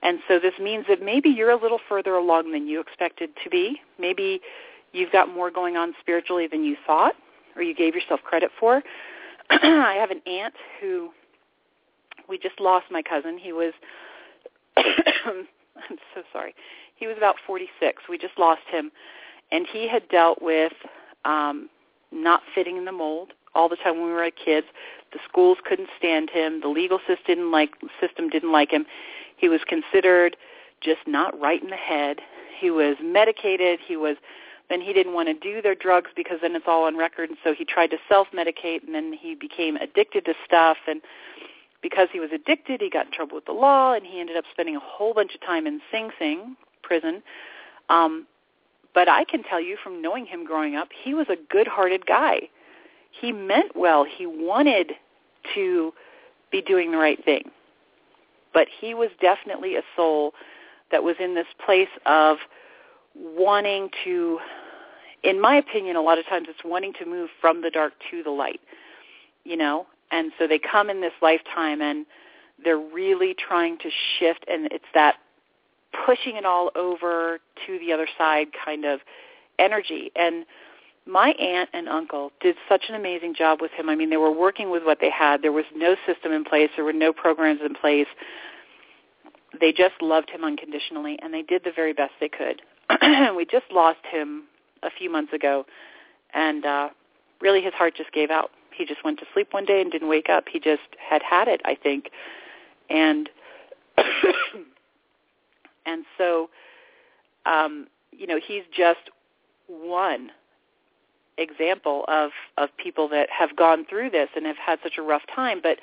And 0.01 0.19
so 0.27 0.37
this 0.39 0.53
means 0.59 0.85
that 0.89 1.01
maybe 1.01 1.29
you're 1.29 1.51
a 1.51 1.61
little 1.61 1.79
further 1.87 2.15
along 2.15 2.51
than 2.51 2.67
you 2.67 2.79
expected 2.81 3.29
to 3.43 3.49
be. 3.49 3.81
Maybe 3.97 4.41
you've 4.91 5.11
got 5.11 5.33
more 5.33 5.49
going 5.49 5.77
on 5.77 5.93
spiritually 5.99 6.47
than 6.47 6.63
you 6.63 6.75
thought 6.85 7.15
or 7.55 7.61
you 7.63 7.73
gave 7.73 7.95
yourself 7.95 8.21
credit 8.23 8.51
for. 8.59 8.83
I 9.49 9.95
have 9.99 10.11
an 10.11 10.21
aunt 10.27 10.53
who 10.79 11.09
we 12.27 12.37
just 12.37 12.59
lost 12.59 12.85
my 12.89 13.01
cousin. 13.01 13.37
He 13.37 13.53
was 13.53 13.73
I'm 14.77 15.47
so 16.13 16.23
sorry. 16.31 16.55
He 16.95 17.07
was 17.07 17.17
about 17.17 17.35
46. 17.45 18.03
We 18.09 18.17
just 18.17 18.37
lost 18.37 18.61
him 18.69 18.91
and 19.51 19.65
he 19.71 19.87
had 19.87 20.07
dealt 20.09 20.41
with 20.41 20.73
um 21.25 21.69
not 22.11 22.41
fitting 22.53 22.77
in 22.77 22.85
the 22.85 22.91
mold 22.91 23.33
all 23.55 23.69
the 23.69 23.75
time 23.75 23.97
when 23.97 24.05
we 24.05 24.13
were 24.13 24.29
kids. 24.31 24.67
The 25.11 25.19
schools 25.27 25.57
couldn't 25.63 25.89
stand 25.97 26.29
him. 26.29 26.61
The 26.61 26.67
legal 26.67 26.99
system 26.99 27.23
didn't 27.27 27.51
like 27.51 27.71
system 27.99 28.29
didn't 28.29 28.51
like 28.51 28.71
him. 28.71 28.85
He 29.37 29.49
was 29.49 29.61
considered 29.67 30.37
just 30.81 31.01
not 31.07 31.39
right 31.39 31.61
in 31.61 31.69
the 31.69 31.75
head. 31.75 32.19
He 32.59 32.71
was 32.71 32.97
medicated. 33.01 33.79
He 33.85 33.95
was 33.95 34.17
then 34.69 34.81
he 34.81 34.93
didn't 34.93 35.13
want 35.13 35.27
to 35.27 35.33
do 35.33 35.61
their 35.61 35.75
drugs 35.75 36.11
because 36.15 36.39
then 36.41 36.55
it's 36.55 36.65
all 36.67 36.85
on 36.85 36.97
record 36.97 37.29
and 37.29 37.37
so 37.43 37.53
he 37.53 37.65
tried 37.65 37.91
to 37.91 37.97
self-medicate 38.09 38.83
and 38.85 38.93
then 38.95 39.13
he 39.13 39.35
became 39.35 39.75
addicted 39.77 40.25
to 40.25 40.33
stuff 40.45 40.77
and 40.87 41.01
because 41.81 42.07
he 42.13 42.19
was 42.19 42.29
addicted 42.33 42.81
he 42.81 42.89
got 42.89 43.07
in 43.07 43.11
trouble 43.11 43.35
with 43.35 43.45
the 43.45 43.51
law 43.51 43.93
and 43.93 44.05
he 44.05 44.19
ended 44.19 44.37
up 44.37 44.45
spending 44.51 44.75
a 44.75 44.81
whole 44.81 45.13
bunch 45.13 45.35
of 45.35 45.41
time 45.41 45.67
in 45.67 45.81
Sing 45.91 46.09
Sing 46.17 46.55
prison. 46.81 47.21
Um 47.89 48.25
but 48.93 49.09
I 49.09 49.23
can 49.23 49.43
tell 49.43 49.59
you 49.59 49.77
from 49.83 50.01
knowing 50.01 50.25
him 50.25 50.45
growing 50.45 50.75
up, 50.75 50.89
he 51.03 51.15
was 51.15 51.27
a 51.27 51.35
good-hearted 51.49 52.05
guy. 52.05 52.41
He 53.09 53.31
meant 53.31 53.75
well. 53.75 54.05
He 54.05 54.27
wanted 54.27 54.93
to 55.55 55.93
be 56.51 56.61
doing 56.61 56.91
the 56.91 56.97
right 56.97 57.23
thing. 57.25 57.49
But 58.53 58.67
he 58.79 58.93
was 58.93 59.09
definitely 59.19 59.75
a 59.75 59.81
soul 59.95 60.33
that 60.91 61.03
was 61.03 61.15
in 61.19 61.33
this 61.33 61.47
place 61.65 61.89
of 62.05 62.37
wanting 63.15 63.89
to 64.03 64.39
in 65.23 65.39
my 65.39 65.55
opinion, 65.55 65.95
a 65.95 66.01
lot 66.01 66.19
of 66.19 66.25
times 66.27 66.47
it's 66.49 66.63
wanting 66.63 66.93
to 66.99 67.05
move 67.05 67.29
from 67.39 67.61
the 67.61 67.69
dark 67.69 67.93
to 68.11 68.21
the 68.23 68.29
light, 68.29 68.59
you 69.45 69.55
know? 69.55 69.87
And 70.11 70.31
so 70.37 70.47
they 70.47 70.59
come 70.59 70.89
in 70.89 71.01
this 71.01 71.13
lifetime 71.21 71.81
and 71.81 72.05
they're 72.63 72.77
really 72.77 73.33
trying 73.33 73.77
to 73.79 73.89
shift 74.19 74.45
and 74.47 74.67
it's 74.71 74.85
that 74.93 75.15
pushing 76.05 76.35
it 76.35 76.45
all 76.45 76.71
over 76.75 77.39
to 77.65 77.79
the 77.79 77.93
other 77.93 78.07
side 78.17 78.47
kind 78.65 78.85
of 78.85 78.99
energy. 79.59 80.11
And 80.15 80.45
my 81.05 81.29
aunt 81.31 81.69
and 81.73 81.87
uncle 81.87 82.31
did 82.41 82.55
such 82.67 82.83
an 82.89 82.95
amazing 82.95 83.35
job 83.35 83.61
with 83.61 83.71
him. 83.71 83.89
I 83.89 83.95
mean, 83.95 84.09
they 84.09 84.17
were 84.17 84.31
working 84.31 84.69
with 84.69 84.83
what 84.83 84.99
they 84.99 85.09
had. 85.09 85.41
There 85.41 85.51
was 85.51 85.65
no 85.75 85.95
system 86.05 86.31
in 86.31 86.43
place. 86.43 86.69
There 86.75 86.85
were 86.85 86.93
no 86.93 87.13
programs 87.13 87.61
in 87.65 87.75
place. 87.75 88.07
They 89.59 89.71
just 89.71 90.01
loved 90.01 90.29
him 90.29 90.43
unconditionally, 90.43 91.19
and 91.21 91.33
they 91.33 91.43
did 91.43 91.63
the 91.63 91.71
very 91.75 91.93
best 91.93 92.13
they 92.19 92.29
could. 92.29 92.61
we 93.35 93.45
just 93.45 93.65
lost 93.71 93.99
him 94.09 94.43
a 94.83 94.89
few 94.89 95.11
months 95.11 95.33
ago, 95.33 95.65
and 96.33 96.65
uh, 96.65 96.89
really 97.41 97.61
his 97.61 97.73
heart 97.73 97.95
just 97.95 98.11
gave 98.11 98.29
out. 98.29 98.51
He 98.75 98.85
just 98.85 99.03
went 99.03 99.19
to 99.19 99.25
sleep 99.33 99.49
one 99.51 99.65
day 99.65 99.81
and 99.81 99.91
didn't 99.91 100.09
wake 100.09 100.29
up. 100.29 100.45
He 100.51 100.59
just 100.59 100.81
had 100.99 101.21
had 101.21 101.47
it, 101.47 101.61
I 101.65 101.75
think, 101.75 102.09
and 102.89 103.29
and 105.85 106.05
so, 106.17 106.49
um, 107.45 107.87
you 108.11 108.27
know, 108.27 108.39
he's 108.45 108.63
just 108.75 109.09
one 109.67 110.31
example 111.37 112.05
of 112.07 112.31
of 112.57 112.69
people 112.77 113.07
that 113.09 113.29
have 113.29 113.55
gone 113.55 113.85
through 113.85 114.09
this 114.09 114.29
and 114.35 114.45
have 114.45 114.57
had 114.57 114.77
such 114.83 114.97
a 114.97 115.01
rough 115.01 115.23
time 115.33 115.59
but 115.63 115.79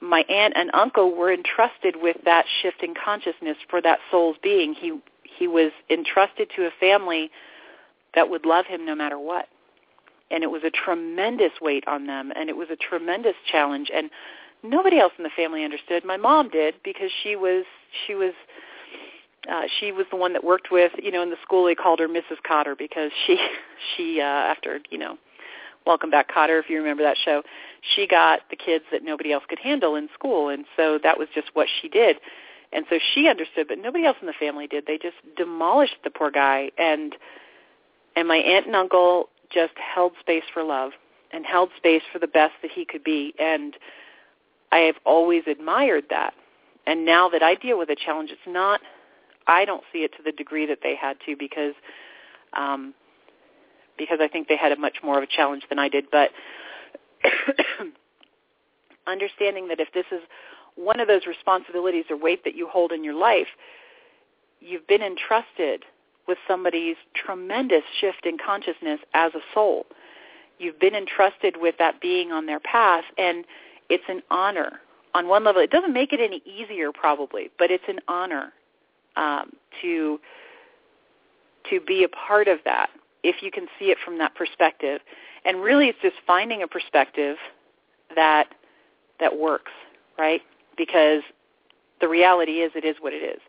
my 0.00 0.20
aunt 0.28 0.54
and 0.56 0.70
uncle 0.72 1.16
were 1.16 1.32
entrusted 1.32 1.96
with 2.00 2.16
that 2.24 2.44
shift 2.62 2.82
in 2.82 2.94
consciousness 2.94 3.56
for 3.68 3.82
that 3.82 3.98
soul's 4.10 4.36
being 4.40 4.72
he 4.72 5.00
he 5.38 5.46
was 5.46 5.72
entrusted 5.90 6.50
to 6.56 6.66
a 6.66 6.70
family 6.80 7.30
that 8.14 8.28
would 8.28 8.44
love 8.44 8.66
him 8.66 8.84
no 8.84 8.94
matter 8.94 9.18
what 9.18 9.48
and 10.30 10.42
it 10.42 10.50
was 10.50 10.62
a 10.64 10.70
tremendous 10.70 11.52
weight 11.60 11.86
on 11.86 12.06
them 12.06 12.32
and 12.36 12.48
it 12.48 12.56
was 12.56 12.68
a 12.70 12.76
tremendous 12.76 13.36
challenge 13.50 13.90
and 13.94 14.10
nobody 14.62 14.98
else 14.98 15.12
in 15.18 15.24
the 15.24 15.30
family 15.36 15.64
understood 15.64 16.04
my 16.04 16.16
mom 16.16 16.48
did 16.48 16.74
because 16.84 17.10
she 17.22 17.36
was 17.36 17.64
she 18.06 18.14
was 18.14 18.32
uh, 19.48 19.62
she 19.80 19.92
was 19.92 20.06
the 20.10 20.16
one 20.16 20.32
that 20.34 20.44
worked 20.44 20.70
with, 20.70 20.92
you 21.02 21.10
know, 21.10 21.22
in 21.22 21.30
the 21.30 21.36
school 21.42 21.64
they 21.64 21.74
called 21.74 22.00
her 22.00 22.08
Mrs. 22.08 22.36
Kotter 22.48 22.76
because 22.76 23.10
she, 23.26 23.38
she 23.96 24.20
uh, 24.20 24.24
after, 24.24 24.80
you 24.90 24.98
know, 24.98 25.16
Welcome 25.86 26.10
Back 26.10 26.30
Kotter 26.30 26.60
if 26.60 26.68
you 26.68 26.76
remember 26.78 27.02
that 27.02 27.16
show, 27.24 27.42
she 27.94 28.06
got 28.06 28.40
the 28.50 28.56
kids 28.56 28.84
that 28.92 29.02
nobody 29.02 29.32
else 29.32 29.44
could 29.48 29.58
handle 29.58 29.94
in 29.94 30.08
school, 30.12 30.50
and 30.50 30.66
so 30.76 30.98
that 31.02 31.18
was 31.18 31.28
just 31.34 31.48
what 31.54 31.66
she 31.80 31.88
did. 31.88 32.16
And 32.72 32.84
so 32.90 32.98
she 33.14 33.28
understood, 33.28 33.68
but 33.68 33.78
nobody 33.78 34.04
else 34.04 34.16
in 34.20 34.26
the 34.26 34.34
family 34.38 34.66
did. 34.66 34.86
They 34.86 34.98
just 34.98 35.16
demolished 35.36 35.96
the 36.04 36.10
poor 36.10 36.30
guy, 36.30 36.70
and 36.76 37.14
and 38.14 38.28
my 38.28 38.36
aunt 38.36 38.66
and 38.66 38.76
uncle 38.76 39.28
just 39.50 39.72
held 39.76 40.12
space 40.20 40.44
for 40.52 40.62
love 40.62 40.92
and 41.32 41.46
held 41.46 41.70
space 41.76 42.02
for 42.12 42.18
the 42.18 42.26
best 42.26 42.52
that 42.62 42.70
he 42.70 42.84
could 42.84 43.04
be, 43.04 43.34
and 43.38 43.74
I 44.70 44.78
have 44.78 44.96
always 45.06 45.44
admired 45.46 46.04
that. 46.10 46.34
And 46.86 47.04
now 47.04 47.28
that 47.30 47.42
I 47.42 47.54
deal 47.54 47.78
with 47.78 47.90
a 47.90 47.96
challenge, 47.96 48.30
it's 48.30 48.40
not 48.46 48.80
I 49.46 49.64
don't 49.64 49.82
see 49.92 50.00
it 50.00 50.12
to 50.18 50.22
the 50.22 50.32
degree 50.32 50.66
that 50.66 50.80
they 50.82 50.94
had 50.94 51.16
to 51.26 51.34
because 51.36 51.74
um, 52.52 52.94
because 53.96 54.18
I 54.20 54.28
think 54.28 54.48
they 54.48 54.56
had 54.56 54.72
a 54.72 54.76
much 54.76 54.98
more 55.02 55.16
of 55.16 55.24
a 55.24 55.26
challenge 55.26 55.64
than 55.68 55.78
I 55.78 55.88
did. 55.88 56.04
But 56.12 56.30
understanding 59.06 59.68
that 59.68 59.80
if 59.80 59.88
this 59.92 60.04
is 60.12 60.20
one 60.78 61.00
of 61.00 61.08
those 61.08 61.26
responsibilities 61.26 62.04
or 62.08 62.16
weight 62.16 62.44
that 62.44 62.54
you 62.54 62.68
hold 62.68 62.92
in 62.92 63.02
your 63.02 63.14
life, 63.14 63.48
you've 64.60 64.86
been 64.86 65.02
entrusted 65.02 65.84
with 66.28 66.38
somebody's 66.46 66.96
tremendous 67.14 67.82
shift 68.00 68.24
in 68.24 68.38
consciousness 68.38 69.00
as 69.14 69.34
a 69.34 69.40
soul. 69.52 69.86
You've 70.58 70.78
been 70.78 70.94
entrusted 70.94 71.56
with 71.60 71.76
that 71.78 72.00
being 72.00 72.32
on 72.32 72.46
their 72.46 72.60
path, 72.60 73.04
and 73.16 73.44
it's 73.88 74.04
an 74.08 74.22
honor. 74.30 74.80
On 75.14 75.26
one 75.26 75.44
level, 75.44 75.62
it 75.62 75.70
doesn't 75.70 75.92
make 75.92 76.12
it 76.12 76.20
any 76.20 76.42
easier 76.44 76.92
probably, 76.92 77.50
but 77.58 77.70
it's 77.70 77.84
an 77.88 78.00
honor 78.06 78.52
um, 79.16 79.52
to 79.82 80.20
to 81.70 81.80
be 81.80 82.02
a 82.02 82.08
part 82.08 82.48
of 82.48 82.58
that 82.64 82.88
if 83.22 83.42
you 83.42 83.50
can 83.50 83.66
see 83.78 83.86
it 83.86 83.98
from 84.02 84.16
that 84.18 84.34
perspective. 84.34 85.00
And 85.44 85.60
really, 85.60 85.88
it's 85.88 85.98
just 86.00 86.16
finding 86.26 86.62
a 86.62 86.68
perspective 86.68 87.36
that 88.14 88.48
that 89.20 89.38
works, 89.38 89.72
right? 90.18 90.42
Because 90.78 91.22
the 92.00 92.08
reality 92.08 92.60
is, 92.60 92.72
it 92.74 92.84
is 92.84 92.96
what 93.00 93.12
it 93.12 93.22
is, 93.22 93.40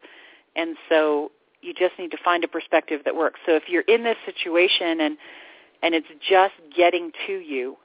and 0.56 0.76
so 0.90 1.32
you 1.62 1.74
just 1.74 1.98
need 2.00 2.12
to 2.12 2.18
find 2.24 2.44
a 2.44 2.48
perspective 2.48 3.02
that 3.06 3.16
works. 3.16 3.40
So 3.46 3.56
if 3.56 3.64
you're 3.68 3.84
in 3.84 4.04
this 4.04 4.18
situation 4.26 5.00
and 5.02 5.18
and 5.82 5.96
it's 5.96 6.08
just 6.28 6.54
getting 6.76 7.12
to 7.28 7.34
you, 7.34 7.78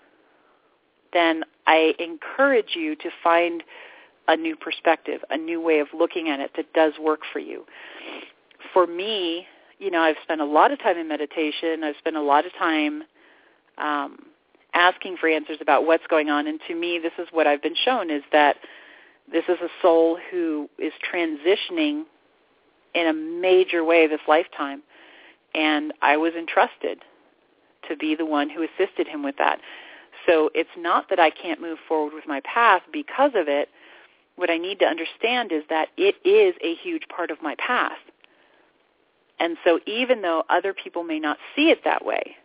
then 1.13 1.45
I 1.67 1.95
encourage 1.99 2.75
you 2.75 2.97
to 2.97 3.11
find 3.23 3.63
a 4.27 4.37
new 4.37 4.57
perspective, 4.57 5.21
a 5.31 5.37
new 5.37 5.61
way 5.61 5.79
of 5.79 5.89
looking 5.97 6.29
at 6.29 6.41
it 6.41 6.53
that 6.57 6.73
does 6.73 6.95
work 7.01 7.21
for 7.33 7.39
you. 7.39 7.65
For 8.73 8.87
me, 8.87 9.47
you 9.79 9.91
know, 9.91 10.01
I've 10.01 10.17
spent 10.23 10.41
a 10.41 10.45
lot 10.45 10.73
of 10.73 10.81
time 10.81 10.99
in 10.99 11.07
meditation. 11.07 11.85
I've 11.85 11.97
spent 11.99 12.17
a 12.17 12.23
lot 12.23 12.47
of 12.47 12.53
time 12.55 13.05
um, 13.79 14.19
asking 14.73 15.19
for 15.19 15.29
answers 15.29 15.59
about 15.61 15.87
what's 15.87 16.07
going 16.09 16.31
on. 16.31 16.47
And 16.47 16.59
to 16.69 16.75
me, 16.75 16.99
this 16.99 17.13
is 17.19 17.29
what 17.33 17.47
I've 17.47 17.63
been 17.63 17.77
shown 17.85 18.11
is 18.11 18.23
that 18.33 18.57
this 19.31 19.45
is 19.49 19.59
a 19.61 19.69
soul 19.83 20.19
who 20.31 20.69
is 20.79 20.93
transitioning 21.13 22.05
in 22.95 23.07
a 23.07 23.13
major 23.13 23.85
way 23.85 24.07
this 24.07 24.21
lifetime. 24.29 24.83
And 25.55 25.93
I 26.03 26.17
was 26.17 26.35
entrusted 26.35 26.99
to 27.89 27.97
be 27.97 28.15
the 28.15 28.27
one 28.27 28.51
who 28.51 28.63
assisted 28.65 29.07
him 29.07 29.23
with 29.23 29.37
that. 29.39 29.61
So 30.27 30.51
it's 30.55 30.71
not 30.77 31.09
that 31.11 31.21
I 31.21 31.31
can't 31.31 31.61
move 31.61 31.79
forward 31.87 32.15
with 32.15 32.27
my 32.27 32.41
path 32.41 32.83
because 32.93 33.33
of 33.35 33.49
it 33.49 33.69
what 34.37 34.51
I 34.51 34.59
need 34.59 34.81
to 34.81 34.87
understand 34.87 35.53
is 35.53 35.63
that 35.69 35.89
it 35.97 36.17
is 36.25 36.55
a 36.63 36.75
huge 36.83 37.05
part 37.09 37.31
of 37.31 37.43
my 37.43 37.55
path. 37.57 37.99
And 39.39 39.57
so 39.65 39.81
even 39.87 40.23
though 40.23 40.45
other 40.49 40.75
people 40.75 41.03
may 41.03 41.21
not 41.21 41.39
see 41.55 41.71
it 41.71 41.83
that 41.85 42.05
way, 42.05 42.37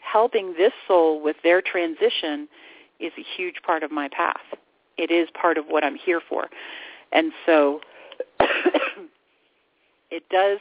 helping 0.00 0.54
this 0.54 0.72
soul 0.86 1.20
with 1.22 1.36
their 1.42 1.60
transition 1.60 2.48
is 3.00 3.12
a 3.18 3.24
huge 3.36 3.56
part 3.64 3.82
of 3.82 3.90
my 3.90 4.08
path. 4.08 4.40
It 4.98 5.10
is 5.10 5.28
part 5.40 5.58
of 5.58 5.66
what 5.66 5.84
I'm 5.84 5.96
here 5.96 6.20
for. 6.26 6.46
And 7.12 7.32
so 7.44 7.80
it 10.10 10.28
does 10.30 10.58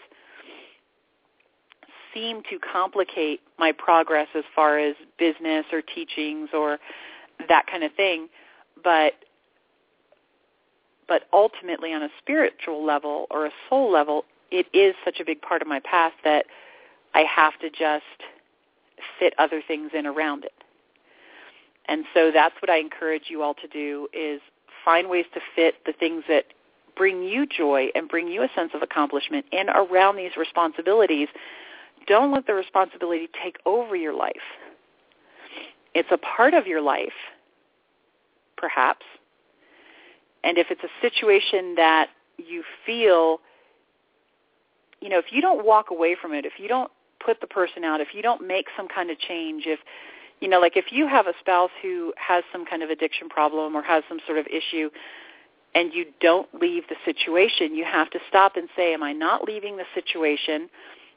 seem 2.14 2.42
to 2.50 2.60
complicate 2.60 3.42
my 3.60 3.72
progress 3.72 4.28
as 4.36 4.44
far 4.56 4.80
as 4.80 4.96
business 5.20 5.66
or 5.72 5.82
teachings 5.82 6.50
or 6.54 6.80
that 7.48 7.68
kind 7.68 7.84
of 7.84 7.94
thing. 7.94 8.30
But 8.84 9.14
but 11.08 11.24
ultimately 11.32 11.94
on 11.94 12.02
a 12.02 12.10
spiritual 12.18 12.84
level 12.84 13.28
or 13.30 13.46
a 13.46 13.52
soul 13.70 13.92
level, 13.92 14.26
it 14.50 14.66
is 14.74 14.96
such 15.04 15.20
a 15.20 15.26
big 15.26 15.42
part 15.42 15.62
of 15.62 15.68
my 15.68 15.80
path 15.80 16.14
that 16.24 16.46
I 17.14 17.24
have 17.24 17.60
to 17.60 17.70
just 17.70 18.04
fit 19.20 19.34
other 19.38 19.62
things 19.66 19.92
in 19.94 20.08
around 20.08 20.46
it. 20.46 20.54
And 21.88 22.06
so 22.14 22.32
that's 22.34 22.56
what 22.62 22.70
I 22.70 22.78
encourage 22.80 23.24
you 23.30 23.42
all 23.42 23.54
to 23.56 23.68
do 23.68 24.08
is 24.14 24.42
find 24.84 25.10
ways 25.10 25.26
to 25.34 25.40
fit 25.56 25.76
the 25.86 25.94
things 25.94 26.24
that 26.28 26.46
bring 26.96 27.24
you 27.24 27.46
joy 27.46 27.90
and 27.96 28.08
bring 28.08 28.28
you 28.28 28.42
a 28.44 28.50
sense 28.56 28.72
of 28.74 28.82
accomplishment 28.82 29.46
in 29.52 29.70
around 29.70 30.16
these 30.16 30.32
responsibilities. 30.38 31.28
Don't 32.08 32.32
let 32.32 32.48
the 32.48 32.54
responsibility 32.54 33.28
take 33.44 33.58
over 33.66 33.96
your 33.96 34.14
life. 34.14 34.36
It's 35.94 36.10
a 36.12 36.18
part 36.18 36.54
of 36.54 36.68
your 36.68 36.82
life, 36.82 37.14
perhaps, 38.58 39.06
and 40.46 40.60
if 40.60 40.68
it's 40.70 40.84
a 40.84 40.90
situation 41.02 41.76
that 41.76 42.10
you 42.38 42.64
feel, 42.86 43.40
you 45.02 45.10
know, 45.10 45.18
if 45.18 45.26
you 45.32 45.42
don't 45.42 45.66
walk 45.66 45.90
away 45.90 46.16
from 46.22 46.34
it, 46.34 46.46
if 46.46 46.54
you 46.60 46.68
don't 46.68 46.92
put 47.26 47.42
the 47.42 47.48
person 47.48 47.84
out, 47.84 48.00
if 48.00 48.10
you 48.14 48.22
don't 48.22 48.46
make 48.46 48.68
some 48.78 48.88
kind 48.88 49.10
of 49.10 49.18
change, 49.18 49.64
if, 49.66 49.80
you 50.40 50.48
know, 50.48 50.60
like 50.60 50.78
if 50.78 50.86
you 50.92 51.08
have 51.08 51.28
a 51.28 51.34
spouse 51.40 51.72
who 51.82 52.14
has 52.18 52.44
some 52.52 52.66
kind 52.66 52.84
of 52.84 52.90
addiction 52.90 53.30
problem 53.30 53.76
or 53.76 53.82
has 53.84 54.04
some 54.10 54.20
sort 54.26 54.38
of 54.38 54.46
issue, 54.48 54.90
and 55.74 55.94
you 55.94 56.06
don't 56.22 56.48
leave 56.60 56.84
the 56.88 56.96
situation, 57.04 57.76
you 57.76 57.84
have 57.84 58.10
to 58.12 58.20
stop 58.30 58.56
and 58.56 58.70
say, 58.76 58.94
am 58.94 59.04
I 59.04 59.12
not 59.12 59.44
leaving 59.44 59.78
the 59.78 59.84
situation 59.94 60.70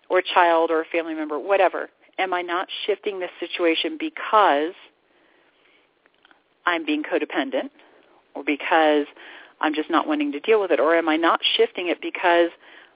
or 0.09 0.23
child 0.23 0.71
or 0.71 0.81
a 0.81 0.85
family 0.85 1.15
member, 1.15 1.39
whatever? 1.39 1.91
Am 2.19 2.35
I 2.35 2.43
not 2.43 2.69
shifting 2.87 3.21
this 3.21 3.31
situation 3.39 3.97
because 4.01 4.75
I'm 6.67 6.85
being 6.85 7.05
codependent? 7.05 7.71
or 8.39 8.45
because 8.45 9.07
I'm 9.61 9.75
just 9.75 9.91
not 9.91 10.07
wanting 10.07 10.33
to 10.33 10.41
deal 10.41 10.61
with 10.61 10.71
it? 10.71 10.81
Or 10.81 10.95
am 10.95 11.09
I 11.09 11.17
not 11.17 11.41
shifting 11.57 11.89
it 11.89 12.01
because 12.01 12.51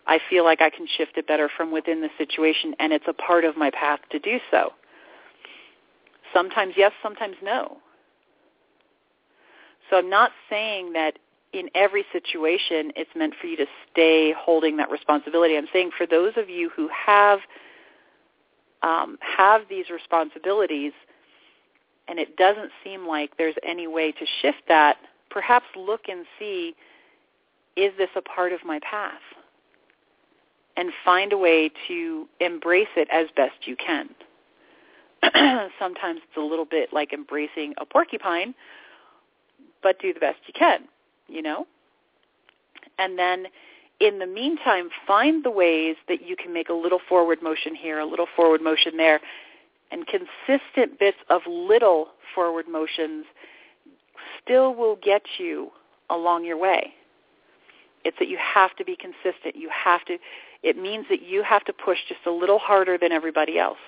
I 0.06 0.18
feel 0.30 0.44
like 0.44 0.62
I 0.62 0.70
can 0.70 0.86
shift 0.96 1.16
it 1.16 1.26
better 1.26 1.50
from 1.54 1.72
within 1.72 2.00
the 2.00 2.08
situation 2.16 2.74
and 2.78 2.92
it's 2.92 3.04
a 3.08 3.12
part 3.12 3.44
of 3.44 3.56
my 3.56 3.70
path 3.70 4.00
to 4.10 4.18
do 4.18 4.38
so? 4.50 4.72
Sometimes 6.32 6.74
yes, 6.76 6.92
sometimes 7.02 7.36
no. 7.42 7.78
So 9.90 9.98
I'm 9.98 10.10
not 10.10 10.30
saying 10.48 10.92
that 10.94 11.18
in 11.52 11.68
every 11.74 12.04
situation 12.12 12.92
it's 12.96 13.10
meant 13.14 13.34
for 13.40 13.46
you 13.46 13.56
to 13.58 13.66
stay 13.90 14.32
holding 14.32 14.78
that 14.78 14.90
responsibility. 14.90 15.56
I'm 15.56 15.66
saying 15.72 15.90
for 15.96 16.06
those 16.06 16.32
of 16.36 16.48
you 16.48 16.70
who 16.74 16.88
have 16.88 17.40
um, 18.82 19.18
have 19.20 19.62
these 19.68 19.90
responsibilities 19.90 20.92
and 22.08 22.18
it 22.18 22.36
doesn't 22.36 22.70
seem 22.82 23.06
like 23.06 23.36
there's 23.36 23.54
any 23.62 23.86
way 23.86 24.12
to 24.12 24.26
shift 24.40 24.62
that, 24.68 24.96
perhaps 25.30 25.66
look 25.76 26.08
and 26.08 26.26
see, 26.38 26.74
is 27.76 27.92
this 27.96 28.10
a 28.16 28.22
part 28.22 28.52
of 28.52 28.64
my 28.64 28.80
path? 28.80 29.20
And 30.76 30.90
find 31.04 31.32
a 31.32 31.38
way 31.38 31.70
to 31.88 32.26
embrace 32.40 32.88
it 32.96 33.08
as 33.12 33.28
best 33.36 33.66
you 33.66 33.76
can. 33.76 34.08
Sometimes 35.78 36.20
it's 36.24 36.36
a 36.36 36.40
little 36.40 36.64
bit 36.64 36.92
like 36.92 37.12
embracing 37.12 37.74
a 37.78 37.84
porcupine, 37.84 38.54
but 39.82 40.00
do 40.00 40.12
the 40.12 40.20
best 40.20 40.38
you 40.46 40.54
can, 40.56 40.84
you 41.28 41.42
know? 41.42 41.66
And 42.98 43.18
then 43.18 43.46
in 44.00 44.18
the 44.18 44.26
meantime, 44.26 44.88
find 45.06 45.44
the 45.44 45.50
ways 45.50 45.96
that 46.08 46.26
you 46.26 46.36
can 46.36 46.52
make 46.52 46.68
a 46.68 46.74
little 46.74 47.00
forward 47.08 47.42
motion 47.42 47.74
here, 47.74 47.98
a 47.98 48.06
little 48.06 48.26
forward 48.34 48.60
motion 48.60 48.96
there, 48.96 49.20
and 49.90 50.04
consistent 50.06 50.98
bits 50.98 51.18
of 51.30 51.42
little 51.46 52.08
forward 52.34 52.66
motions 52.68 53.24
still 54.42 54.74
will 54.74 54.96
get 54.96 55.22
you 55.38 55.70
along 56.10 56.44
your 56.44 56.56
way. 56.56 56.94
It's 58.04 58.16
that 58.18 58.28
you 58.28 58.38
have 58.38 58.74
to 58.76 58.84
be 58.84 58.96
consistent. 58.96 59.54
You 59.54 59.70
have 59.72 60.04
to 60.06 60.18
it 60.62 60.76
means 60.76 61.06
that 61.10 61.22
you 61.22 61.42
have 61.42 61.64
to 61.64 61.72
push 61.72 61.98
just 62.08 62.20
a 62.26 62.30
little 62.30 62.58
harder 62.58 62.96
than 62.96 63.10
everybody 63.10 63.58
else. 63.58 63.78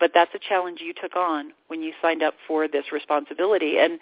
But 0.00 0.12
that's 0.14 0.34
a 0.34 0.38
challenge 0.38 0.80
you 0.80 0.94
took 0.94 1.16
on 1.16 1.52
when 1.68 1.82
you 1.82 1.92
signed 2.00 2.22
up 2.22 2.34
for 2.46 2.68
this 2.68 2.92
responsibility 2.92 3.78
and 3.78 3.98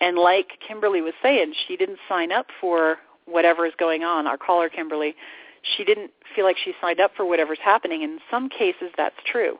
and 0.00 0.18
like 0.18 0.58
Kimberly 0.66 1.00
was 1.00 1.14
saying, 1.22 1.54
she 1.68 1.76
didn't 1.76 1.98
sign 2.08 2.32
up 2.32 2.46
for 2.60 2.96
whatever 3.26 3.66
is 3.66 3.72
going 3.78 4.02
on. 4.02 4.26
Our 4.26 4.36
caller 4.36 4.68
Kimberly, 4.68 5.14
she 5.76 5.84
didn't 5.84 6.10
feel 6.34 6.44
like 6.44 6.56
she 6.62 6.72
signed 6.80 6.98
up 6.98 7.12
for 7.16 7.24
whatever's 7.24 7.60
happening. 7.62 8.02
In 8.02 8.18
some 8.28 8.48
cases 8.48 8.90
that's 8.96 9.14
true 9.24 9.58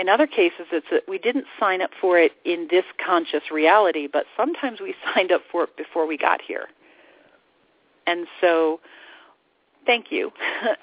in 0.00 0.08
other 0.08 0.26
cases, 0.26 0.66
it's 0.72 0.86
that 0.90 1.02
we 1.06 1.18
didn't 1.18 1.44
sign 1.58 1.82
up 1.82 1.90
for 2.00 2.18
it 2.18 2.32
in 2.46 2.68
this 2.70 2.84
conscious 3.04 3.42
reality, 3.50 4.08
but 4.10 4.24
sometimes 4.34 4.80
we 4.80 4.94
signed 5.14 5.30
up 5.30 5.42
for 5.52 5.64
it 5.64 5.76
before 5.76 6.06
we 6.06 6.16
got 6.16 6.40
here. 6.40 6.68
And 8.06 8.26
so, 8.40 8.80
thank 9.84 10.06
you, 10.10 10.32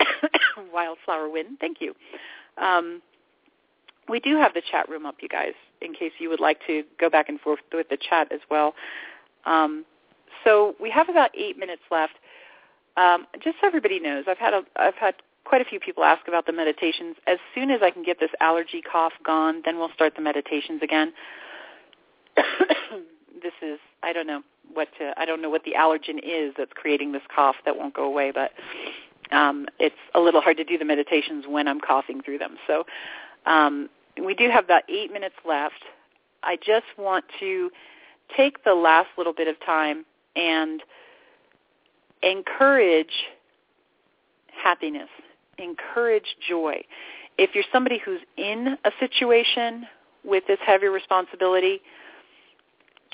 Wildflower 0.73 1.30
Wind. 1.30 1.57
Thank 1.59 1.82
you. 1.82 1.95
Um, 2.57 3.01
we 4.10 4.20
do 4.20 4.38
have 4.38 4.53
the 4.53 4.62
chat 4.62 4.88
room 4.89 5.05
up, 5.05 5.16
you 5.22 5.28
guys, 5.28 5.53
in 5.82 5.93
case 5.93 6.12
you 6.20 6.30
would 6.30 6.39
like 6.39 6.60
to 6.68 6.84
go 6.99 7.10
back 7.10 7.30
and 7.30 7.39
forth 7.39 7.60
with 7.74 7.89
the 7.89 7.97
chat 7.97 8.32
as 8.32 8.39
well. 8.49 8.74
Um, 9.45 9.86
so 10.43 10.76
we 10.82 10.89
have 10.91 11.10
about 11.10 11.32
eight 11.36 11.58
minutes 11.58 11.82
left. 11.91 12.14
Um, 12.95 13.28
just 13.43 13.58
so 13.62 13.68
everybody 13.68 13.99
knows, 13.99 14.26
I've 14.28 14.38
had 14.38 14.53
a, 14.53 14.64
I've 14.76 14.95
had 14.95 15.16
quite 15.43 15.62
a 15.62 15.66
few 15.66 15.80
people 15.80 16.03
ask 16.03 16.28
about 16.28 16.45
the 16.45 16.51
meditations. 16.51 17.16
As 17.28 17.38
soon 17.53 17.70
as 17.72 17.82
I 17.82 17.91
can 17.91 18.03
get 18.03 18.20
this 18.20 18.32
allergy 18.41 18.82
cough 18.82 19.14
gone, 19.24 19.62
then 19.66 19.78
we'll 19.78 19.91
start 19.93 20.16
the 20.16 20.22
meditations 20.22 20.82
again. 20.82 21.14
this 22.36 23.53
is 23.62 23.80
I 24.03 24.14
don't 24.14 24.28
know 24.28 24.41
what 24.74 24.89
to 24.99 25.14
I 25.18 25.26
don't 25.26 25.41
know 25.41 25.49
what 25.49 25.64
the 25.64 25.74
allergen 25.78 26.20
is 26.24 26.53
that's 26.58 26.74
creating 26.74 27.12
this 27.12 27.22
cough 27.34 27.55
that 27.66 27.78
won't 27.78 27.93
go 27.93 28.03
away, 28.03 28.32
but 28.32 28.51
um, 29.32 29.68
it's 29.80 29.95
a 30.16 30.20
little 30.20 30.41
hard 30.41 30.58
to 30.58 30.64
do 30.64 30.78
the 30.78 30.86
meditations 30.86 31.45
when 31.47 31.68
I'm 31.68 31.80
coughing 31.80 32.22
through 32.22 32.38
them. 32.39 32.58
So 32.68 32.86
um, 33.45 33.89
we 34.26 34.34
do 34.34 34.49
have 34.49 34.65
about 34.65 34.84
eight 34.89 35.11
minutes 35.11 35.36
left. 35.47 35.84
I 36.43 36.55
just 36.57 36.86
want 36.97 37.26
to 37.39 37.70
take 38.36 38.63
the 38.63 38.74
last 38.74 39.09
little 39.18 39.34
bit 39.34 39.47
of 39.47 39.55
time 39.65 40.05
and 40.36 40.82
encourage 42.22 43.26
happiness 44.63 45.09
encourage 45.57 46.36
joy. 46.47 46.84
If 47.38 47.51
you're 47.53 47.63
somebody 47.72 47.99
who's 48.03 48.22
in 48.38 48.78
a 48.86 48.91
situation 48.99 49.86
with 50.24 50.43
this 50.47 50.59
heavy 50.65 50.88
responsibility, 50.88 51.82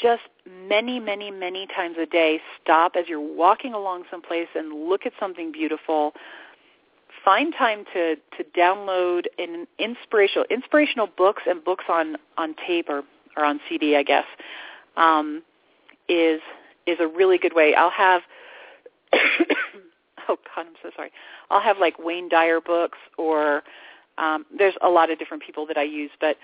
just 0.01 0.23
many, 0.67 0.99
many, 0.99 1.29
many 1.29 1.67
times 1.67 1.97
a 2.01 2.05
day, 2.05 2.39
stop 2.61 2.93
as 2.95 3.05
you're 3.07 3.19
walking 3.19 3.73
along 3.73 4.03
someplace 4.09 4.47
and 4.55 4.87
look 4.89 5.05
at 5.05 5.13
something 5.19 5.51
beautiful. 5.51 6.13
Find 7.23 7.53
time 7.57 7.85
to, 7.93 8.15
to 8.15 8.43
download 8.57 9.25
an 9.37 9.67
inspirational 9.79 10.45
inspirational 10.49 11.07
books 11.07 11.43
and 11.47 11.63
books 11.63 11.85
on, 11.87 12.17
on 12.37 12.55
tape 12.67 12.89
or, 12.89 13.03
or 13.37 13.45
on 13.45 13.59
CD, 13.69 13.95
I 13.95 14.03
guess, 14.03 14.25
um, 14.97 15.41
is 16.09 16.41
is 16.85 16.97
a 16.99 17.07
really 17.07 17.37
good 17.37 17.55
way. 17.55 17.75
I'll 17.75 17.89
have 17.89 18.21
oh 19.13 19.17
God, 20.27 20.37
I'm 20.57 20.73
so 20.81 20.89
sorry. 20.95 21.11
I'll 21.49 21.61
have 21.61 21.77
like 21.77 21.97
Wayne 21.97 22.29
Dyer 22.29 22.59
books 22.59 22.97
or 23.17 23.63
um, 24.17 24.45
there's 24.55 24.75
a 24.81 24.89
lot 24.89 25.09
of 25.09 25.17
different 25.17 25.43
people 25.43 25.65
that 25.67 25.77
I 25.77 25.83
use, 25.83 26.11
but 26.19 26.37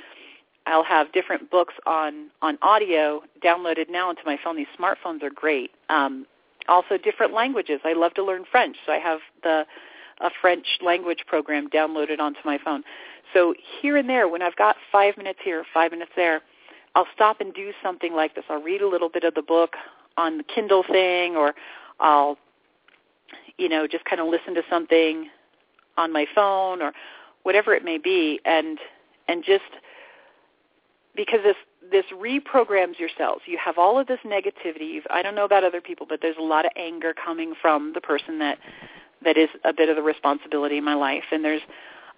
I'll 0.65 0.83
have 0.83 1.11
different 1.11 1.49
books 1.49 1.73
on 1.85 2.29
on 2.41 2.57
audio 2.61 3.21
downloaded 3.43 3.89
now 3.89 4.09
into 4.09 4.21
my 4.25 4.37
phone. 4.43 4.55
These 4.55 4.67
smartphones 4.79 5.23
are 5.23 5.29
great. 5.29 5.71
Um, 5.89 6.25
also, 6.67 6.97
different 6.97 7.33
languages. 7.33 7.81
I 7.83 7.93
love 7.93 8.13
to 8.13 8.23
learn 8.23 8.45
French, 8.49 8.77
so 8.85 8.91
I 8.91 8.99
have 8.99 9.19
the 9.43 9.65
a 10.21 10.29
French 10.41 10.65
language 10.81 11.23
program 11.27 11.69
downloaded 11.69 12.19
onto 12.19 12.39
my 12.45 12.57
phone. 12.63 12.83
So 13.33 13.53
here 13.81 13.97
and 13.97 14.09
there, 14.09 14.27
when 14.27 14.41
I've 14.41 14.55
got 14.55 14.75
five 14.91 15.17
minutes 15.17 15.39
here, 15.43 15.63
five 15.73 15.91
minutes 15.91 16.11
there, 16.15 16.41
I'll 16.95 17.07
stop 17.13 17.39
and 17.39 17.53
do 17.53 17.71
something 17.83 18.13
like 18.13 18.35
this. 18.35 18.43
I'll 18.49 18.61
read 18.61 18.81
a 18.81 18.87
little 18.87 19.09
bit 19.09 19.23
of 19.23 19.35
the 19.35 19.41
book 19.41 19.75
on 20.17 20.37
the 20.37 20.43
Kindle 20.43 20.83
thing, 20.83 21.35
or 21.35 21.53
I'll 21.99 22.37
you 23.59 23.69
know, 23.69 23.85
just 23.85 24.05
kind 24.05 24.19
of 24.21 24.27
listen 24.27 24.55
to 24.55 24.63
something 24.69 25.29
on 25.97 26.11
my 26.11 26.25
phone 26.33 26.81
or 26.81 26.93
whatever 27.43 27.73
it 27.73 27.83
may 27.83 27.97
be 27.97 28.39
and 28.45 28.79
and 29.27 29.43
just 29.43 29.63
because 31.15 31.39
this 31.43 31.55
this 31.91 32.05
reprograms 32.13 32.99
your 32.99 33.09
cells. 33.17 33.41
You 33.45 33.57
have 33.63 33.77
all 33.77 33.99
of 33.99 34.07
this 34.07 34.19
negativity. 34.25 34.93
You've, 34.93 35.07
I 35.09 35.23
don't 35.23 35.33
know 35.33 35.45
about 35.45 35.63
other 35.63 35.81
people, 35.81 36.05
but 36.07 36.19
there's 36.21 36.37
a 36.37 36.43
lot 36.43 36.65
of 36.65 36.71
anger 36.75 37.13
coming 37.13 37.53
from 37.59 37.93
the 37.93 38.01
person 38.01 38.37
that 38.39 38.59
that 39.23 39.37
is 39.37 39.49
a 39.63 39.73
bit 39.73 39.89
of 39.89 39.95
the 39.95 40.01
responsibility 40.01 40.77
in 40.77 40.83
my 40.83 40.95
life, 40.95 41.23
and 41.31 41.43
there's 41.43 41.61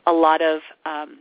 a 0.06 0.12
lot 0.12 0.42
of 0.42 0.62
um, 0.86 1.20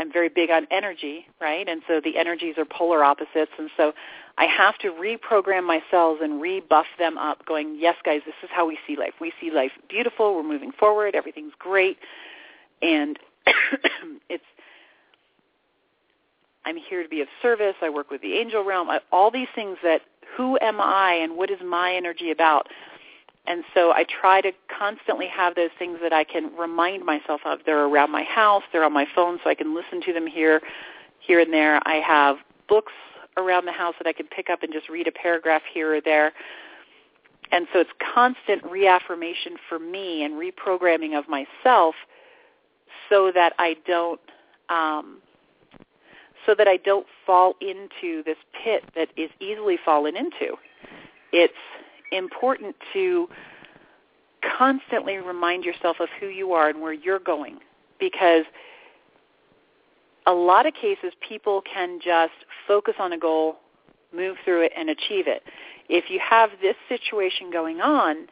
I'm 0.00 0.10
very 0.10 0.30
big 0.30 0.50
on 0.50 0.66
energy, 0.70 1.26
right? 1.40 1.68
And 1.68 1.82
so 1.86 2.00
the 2.02 2.16
energies 2.16 2.54
are 2.56 2.64
polar 2.64 3.04
opposites, 3.04 3.52
and 3.58 3.68
so 3.76 3.92
I 4.38 4.46
have 4.46 4.78
to 4.78 4.88
reprogram 4.88 5.66
my 5.66 5.80
cells 5.90 6.20
and 6.22 6.40
rebuff 6.40 6.86
them 6.98 7.18
up, 7.18 7.44
going, 7.44 7.76
yes, 7.78 7.96
guys, 8.02 8.22
this 8.24 8.34
is 8.42 8.48
how 8.50 8.66
we 8.66 8.78
see 8.86 8.96
life. 8.96 9.12
We 9.20 9.30
see 9.38 9.50
life 9.50 9.72
beautiful. 9.90 10.34
We're 10.34 10.42
moving 10.42 10.72
forward. 10.72 11.14
Everything's 11.14 11.52
great, 11.58 11.98
and 12.80 13.18
it's 14.30 14.44
I'm 16.64 16.76
here 16.76 17.02
to 17.02 17.08
be 17.08 17.20
of 17.20 17.28
service. 17.42 17.74
I 17.82 17.90
work 17.90 18.10
with 18.10 18.22
the 18.22 18.34
angel 18.34 18.64
realm. 18.64 18.88
I, 18.88 19.00
all 19.12 19.30
these 19.30 19.48
things 19.54 19.76
that 19.82 20.00
who 20.36 20.58
am 20.62 20.80
I 20.80 21.12
and 21.22 21.36
what 21.36 21.50
is 21.50 21.58
my 21.64 21.94
energy 21.94 22.30
about? 22.30 22.68
And 23.46 23.64
so 23.74 23.92
I 23.92 24.04
try 24.04 24.40
to 24.42 24.52
constantly 24.76 25.26
have 25.26 25.54
those 25.54 25.70
things 25.78 25.98
that 26.02 26.12
I 26.12 26.24
can 26.24 26.54
remind 26.56 27.04
myself 27.04 27.40
of. 27.44 27.60
They're 27.64 27.84
around 27.84 28.12
my 28.12 28.22
house. 28.22 28.62
They're 28.72 28.84
on 28.84 28.92
my 28.92 29.06
phone, 29.14 29.38
so 29.42 29.50
I 29.50 29.54
can 29.54 29.74
listen 29.74 30.00
to 30.02 30.12
them 30.12 30.26
here, 30.26 30.60
here 31.20 31.40
and 31.40 31.52
there. 31.52 31.80
I 31.86 31.96
have 31.96 32.36
books 32.68 32.92
around 33.36 33.64
the 33.64 33.72
house 33.72 33.94
that 33.98 34.06
I 34.06 34.12
can 34.12 34.26
pick 34.26 34.50
up 34.50 34.62
and 34.62 34.72
just 34.72 34.88
read 34.88 35.08
a 35.08 35.12
paragraph 35.12 35.62
here 35.72 35.94
or 35.94 36.00
there. 36.00 36.32
And 37.52 37.66
so 37.72 37.80
it's 37.80 37.90
constant 38.14 38.62
reaffirmation 38.64 39.56
for 39.68 39.78
me 39.78 40.22
and 40.22 40.34
reprogramming 40.34 41.18
of 41.18 41.24
myself 41.28 41.94
so 43.08 43.32
that 43.34 43.54
I 43.58 43.76
don't 43.86 44.20
um, 44.68 45.18
so 46.46 46.54
that 46.54 46.68
I 46.68 46.76
don't 46.78 47.06
fall 47.26 47.54
into 47.60 48.22
this 48.24 48.36
pit 48.64 48.84
that 48.94 49.08
is 49.16 49.30
easily 49.40 49.78
fallen 49.84 50.16
into. 50.16 50.56
It's 51.32 51.52
important 52.12 52.76
to 52.92 53.28
constantly 54.58 55.16
remind 55.16 55.64
yourself 55.64 55.98
of 56.00 56.08
who 56.18 56.26
you 56.26 56.52
are 56.52 56.68
and 56.68 56.80
where 56.80 56.92
you're 56.92 57.18
going 57.18 57.58
because 57.98 58.44
a 60.26 60.32
lot 60.32 60.66
of 60.66 60.74
cases 60.74 61.12
people 61.26 61.62
can 61.62 61.98
just 62.02 62.32
focus 62.66 62.94
on 62.98 63.12
a 63.12 63.18
goal, 63.18 63.56
move 64.14 64.36
through 64.44 64.62
it, 64.62 64.72
and 64.76 64.88
achieve 64.88 65.26
it. 65.26 65.42
If 65.88 66.10
you 66.10 66.20
have 66.20 66.50
this 66.62 66.76
situation 66.88 67.50
going 67.50 67.80
on, 67.80 68.28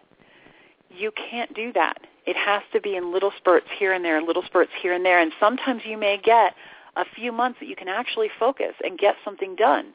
you 0.91 1.11
can't 1.12 1.55
do 1.55 1.72
that. 1.72 1.99
It 2.26 2.37
has 2.37 2.62
to 2.72 2.81
be 2.81 2.97
in 2.97 3.12
little 3.12 3.33
spurts 3.37 3.66
here 3.79 3.93
and 3.93 4.05
there, 4.05 4.20
little 4.22 4.43
spurts 4.45 4.70
here 4.81 4.93
and 4.93 5.05
there, 5.05 5.20
and 5.20 5.33
sometimes 5.41 5.83
you 5.85 5.97
may 5.99 6.18
get 6.22 6.55
a 6.97 7.05
few 7.16 7.33
months 7.33 7.59
that 7.61 7.68
you 7.68 7.76
can 7.76 7.89
actually 7.89 8.29
focus 8.39 8.74
and 8.83 8.99
get 8.99 9.16
something 9.24 9.57
done. 9.57 9.93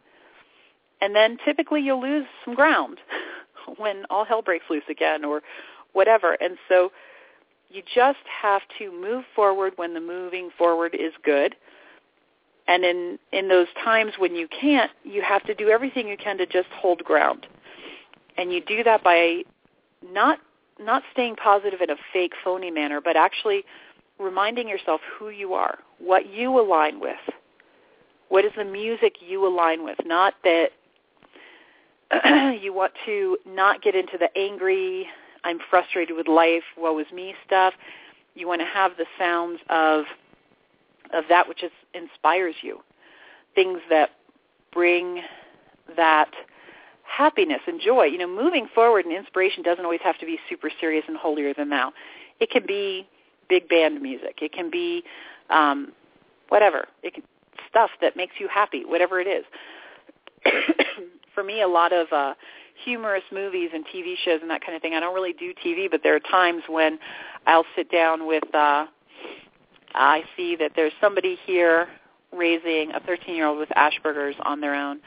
And 1.02 1.16
then 1.16 1.38
typically 1.44 1.82
you'll 1.82 2.02
lose 2.02 2.26
some 2.46 2.56
ground 2.56 3.00
when 3.78 4.06
all 4.10 4.26
hell 4.26 4.42
breaks 4.42 4.66
loose 4.70 4.84
again 4.90 5.24
or 5.24 5.42
whatever. 5.94 6.34
And 6.34 6.58
so 6.68 6.92
you 7.70 7.82
just 7.96 8.20
have 8.42 8.62
to 8.80 8.92
move 8.92 9.26
forward 9.36 9.74
when 9.78 9.94
the 9.94 10.00
moving 10.00 10.50
forward 10.58 10.96
is 10.96 11.14
good. 11.24 11.56
And 12.68 12.86
in, 12.86 13.20
in 13.32 13.50
those 13.50 13.68
times 13.84 14.14
when 14.18 14.36
you 14.36 14.48
can't, 14.48 14.92
you 15.04 15.22
have 15.22 15.44
to 15.46 15.54
do 15.54 15.70
everything 15.70 16.08
you 16.08 16.18
can 16.18 16.38
to 16.38 16.46
just 16.46 16.70
hold 16.70 17.04
ground. 17.04 17.48
And 18.38 18.54
you 18.54 18.62
do 18.62 18.84
that 18.84 19.04
by 19.04 19.44
not 20.12 20.40
not 20.80 21.04
staying 21.12 21.36
positive 21.36 21.82
in 21.82 21.92
a 21.92 21.96
fake 22.12 22.34
phony 22.44 22.72
manner, 22.72 23.00
but 23.00 23.16
actually 23.16 23.64
reminding 24.20 24.68
yourself 24.68 25.02
who 25.18 25.30
you 25.30 25.54
are, 25.54 25.78
what 26.00 26.28
you 26.28 26.60
align 26.60 27.00
with. 27.00 27.20
What 28.30 28.44
is 28.44 28.52
the 28.58 28.66
music 28.66 29.18
you 29.22 29.46
align 29.48 29.84
with? 29.84 29.98
Not 30.06 30.34
that 30.44 30.70
you 32.62 32.74
want 32.74 32.94
to 33.06 33.38
not 33.46 33.82
get 33.82 33.96
into 33.96 34.18
the 34.18 34.30
angry, 34.38 35.08
I'm 35.44 35.60
frustrated 35.70 36.16
with 36.16 36.28
life, 36.28 36.64
woe 36.78 36.98
is 37.00 37.08
me 37.14 37.34
stuff. 37.46 37.74
You 38.36 38.48
want 38.48 38.62
to 38.62 38.68
have 38.68 38.92
the 38.98 39.06
sounds 39.18 39.60
of 39.70 40.06
of 41.14 41.26
that 41.30 41.48
which 41.48 41.64
is, 41.64 41.72
inspires 41.94 42.56
you, 42.64 42.80
things 43.54 43.80
that 43.90 44.10
bring 44.72 45.22
that 45.96 46.32
happiness 47.04 47.60
and 47.68 47.80
joy. 47.80 48.06
You 48.06 48.18
know, 48.18 48.28
moving 48.28 48.68
forward 48.74 49.06
and 49.06 49.14
inspiration 49.14 49.62
doesn't 49.62 49.86
always 49.86 50.00
have 50.04 50.18
to 50.20 50.26
be 50.26 50.40
super 50.50 50.72
serious 50.80 51.06
and 51.08 51.16
holier 51.16 51.54
than 51.54 51.70
thou. 51.70 51.94
It 52.40 52.50
can 52.50 52.66
be 52.66 53.08
big 53.48 53.70
band 53.70 54.02
music. 54.02 54.40
It 54.42 54.54
can 54.54 54.72
be 54.72 55.04
um, 55.52 55.92
whatever. 56.50 56.88
It 57.04 57.14
can 57.14 57.24
stuff 57.70 57.92
that 58.02 58.16
makes 58.16 58.34
you 58.40 58.48
happy, 58.48 58.84
whatever 58.86 59.20
it 59.20 59.28
is. 59.28 59.46
For 61.34 61.44
me, 61.44 61.62
a 61.62 61.68
lot 61.68 61.94
of 61.94 62.08
uh, 62.12 62.34
humorous 62.84 63.24
movies 63.32 63.70
and 63.74 63.86
TV 63.86 64.16
shows 64.24 64.40
and 64.42 64.50
that 64.50 64.62
kind 64.62 64.76
of 64.76 64.82
thing. 64.82 64.94
I 64.94 65.00
don't 65.00 65.16
really 65.16 65.34
do 65.34 65.54
TV, 65.66 65.90
but 65.90 66.02
there 66.04 66.16
are 66.16 66.20
times 66.20 66.64
when 66.68 67.00
I'll 67.46 67.66
sit 67.76 67.92
down 67.92 68.28
with. 68.28 68.44
Uh, 68.54 68.88
I 69.96 70.24
see 70.36 70.56
that 70.56 70.72
there's 70.76 70.94
somebody 71.00 71.38
here 71.46 71.88
raising 72.32 72.92
a 72.92 73.00
13-year-old 73.00 73.60
with 73.60 73.70
Asperger's 73.70 74.36
on 74.44 74.60
their 74.60 74.76
own. 74.76 75.00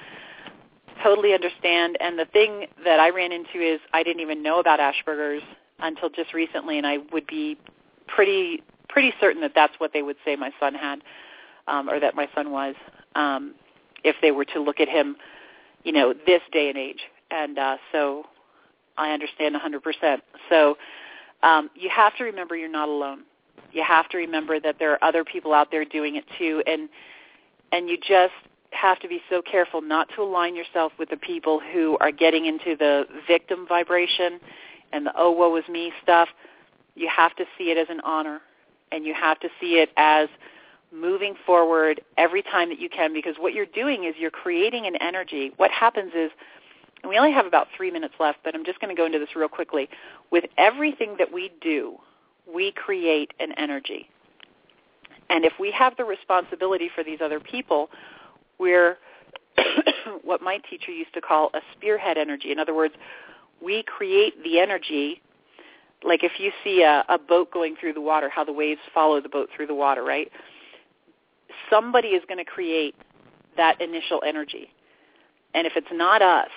Totally 1.02 1.34
understand. 1.34 1.96
And 2.00 2.18
the 2.18 2.24
thing 2.26 2.66
that 2.84 3.00
I 3.00 3.10
ran 3.10 3.32
into 3.32 3.60
is 3.60 3.80
I 3.92 4.02
didn't 4.02 4.20
even 4.20 4.42
know 4.42 4.60
about 4.60 4.78
Asperger's 4.78 5.42
until 5.80 6.08
just 6.08 6.32
recently, 6.32 6.78
and 6.78 6.86
I 6.86 6.98
would 7.12 7.26
be 7.26 7.58
pretty 8.06 8.62
pretty 8.88 9.12
certain 9.20 9.42
that 9.42 9.52
that's 9.54 9.74
what 9.78 9.92
they 9.92 10.02
would 10.02 10.16
say 10.24 10.36
my 10.36 10.50
son 10.60 10.72
had, 10.72 11.02
um, 11.66 11.90
or 11.90 11.98
that 12.00 12.14
my 12.14 12.28
son 12.34 12.50
was, 12.50 12.74
um, 13.14 13.54
if 14.04 14.16
they 14.22 14.30
were 14.30 14.44
to 14.44 14.60
look 14.60 14.80
at 14.80 14.88
him, 14.88 15.16
you 15.86 15.92
know, 15.92 16.12
this 16.26 16.42
day 16.52 16.68
and 16.68 16.76
age. 16.76 16.98
And 17.30 17.58
uh, 17.58 17.76
so 17.92 18.24
I 18.98 19.12
understand 19.12 19.54
100%. 19.54 20.20
So 20.50 20.76
um, 21.44 21.70
you 21.76 21.88
have 21.88 22.16
to 22.16 22.24
remember 22.24 22.56
you're 22.56 22.68
not 22.68 22.88
alone. 22.88 23.22
You 23.72 23.84
have 23.86 24.08
to 24.08 24.18
remember 24.18 24.58
that 24.58 24.80
there 24.80 24.92
are 24.92 25.04
other 25.04 25.24
people 25.24 25.54
out 25.54 25.70
there 25.70 25.84
doing 25.84 26.16
it 26.16 26.24
too, 26.38 26.62
and 26.66 26.88
and 27.72 27.88
you 27.88 27.98
just 27.98 28.32
have 28.70 28.98
to 29.00 29.08
be 29.08 29.20
so 29.28 29.42
careful 29.42 29.80
not 29.80 30.08
to 30.14 30.22
align 30.22 30.56
yourself 30.56 30.92
with 30.98 31.10
the 31.10 31.16
people 31.16 31.60
who 31.72 31.96
are 32.00 32.10
getting 32.12 32.46
into 32.46 32.76
the 32.76 33.04
victim 33.26 33.66
vibration 33.68 34.38
and 34.92 35.04
the 35.06 35.12
oh 35.16 35.30
woe 35.30 35.54
is 35.56 35.66
me 35.68 35.92
stuff 36.02 36.28
you 36.94 37.08
have 37.14 37.34
to 37.36 37.44
see 37.58 37.64
it 37.64 37.78
as 37.78 37.86
an 37.90 38.00
honor 38.00 38.40
and 38.92 39.04
you 39.04 39.14
have 39.14 39.38
to 39.40 39.48
see 39.60 39.74
it 39.74 39.90
as 39.96 40.28
moving 40.92 41.34
forward 41.44 42.00
every 42.16 42.42
time 42.42 42.68
that 42.68 42.80
you 42.80 42.88
can 42.88 43.12
because 43.12 43.36
what 43.38 43.52
you're 43.52 43.66
doing 43.66 44.04
is 44.04 44.14
you're 44.18 44.30
creating 44.30 44.86
an 44.86 44.96
energy. 44.96 45.52
What 45.56 45.70
happens 45.70 46.12
is, 46.14 46.30
and 47.02 47.10
we 47.10 47.18
only 47.18 47.32
have 47.32 47.46
about 47.46 47.68
three 47.76 47.90
minutes 47.90 48.14
left, 48.18 48.38
but 48.44 48.54
I'm 48.54 48.64
just 48.64 48.80
going 48.80 48.94
to 48.94 48.98
go 48.98 49.06
into 49.06 49.18
this 49.18 49.34
real 49.36 49.48
quickly. 49.48 49.88
With 50.30 50.44
everything 50.58 51.16
that 51.18 51.32
we 51.32 51.52
do, 51.60 51.96
we 52.52 52.72
create 52.72 53.32
an 53.40 53.52
energy. 53.56 54.08
And 55.28 55.44
if 55.44 55.52
we 55.58 55.72
have 55.72 55.96
the 55.96 56.04
responsibility 56.04 56.88
for 56.94 57.02
these 57.02 57.18
other 57.22 57.40
people, 57.40 57.90
we're 58.58 58.98
what 60.22 60.40
my 60.40 60.58
teacher 60.70 60.92
used 60.92 61.12
to 61.14 61.20
call 61.20 61.50
a 61.54 61.60
spearhead 61.74 62.16
energy. 62.16 62.52
In 62.52 62.58
other 62.58 62.74
words, 62.74 62.94
we 63.62 63.82
create 63.82 64.42
the 64.44 64.60
energy 64.60 65.20
like 66.04 66.22
if 66.22 66.32
you 66.38 66.52
see 66.62 66.82
a, 66.82 67.04
a 67.08 67.18
boat 67.18 67.50
going 67.50 67.74
through 67.80 67.94
the 67.94 68.00
water, 68.00 68.28
how 68.28 68.44
the 68.44 68.52
waves 68.52 68.80
follow 68.94 69.20
the 69.20 69.28
boat 69.28 69.48
through 69.54 69.66
the 69.66 69.74
water, 69.74 70.04
right? 70.04 70.30
Somebody 71.70 72.08
is 72.08 72.22
going 72.28 72.38
to 72.38 72.44
create 72.44 72.94
that 73.56 73.80
initial 73.80 74.22
energy. 74.26 74.68
And 75.54 75.66
if 75.66 75.74
it's 75.76 75.86
not 75.92 76.22
us 76.22 76.50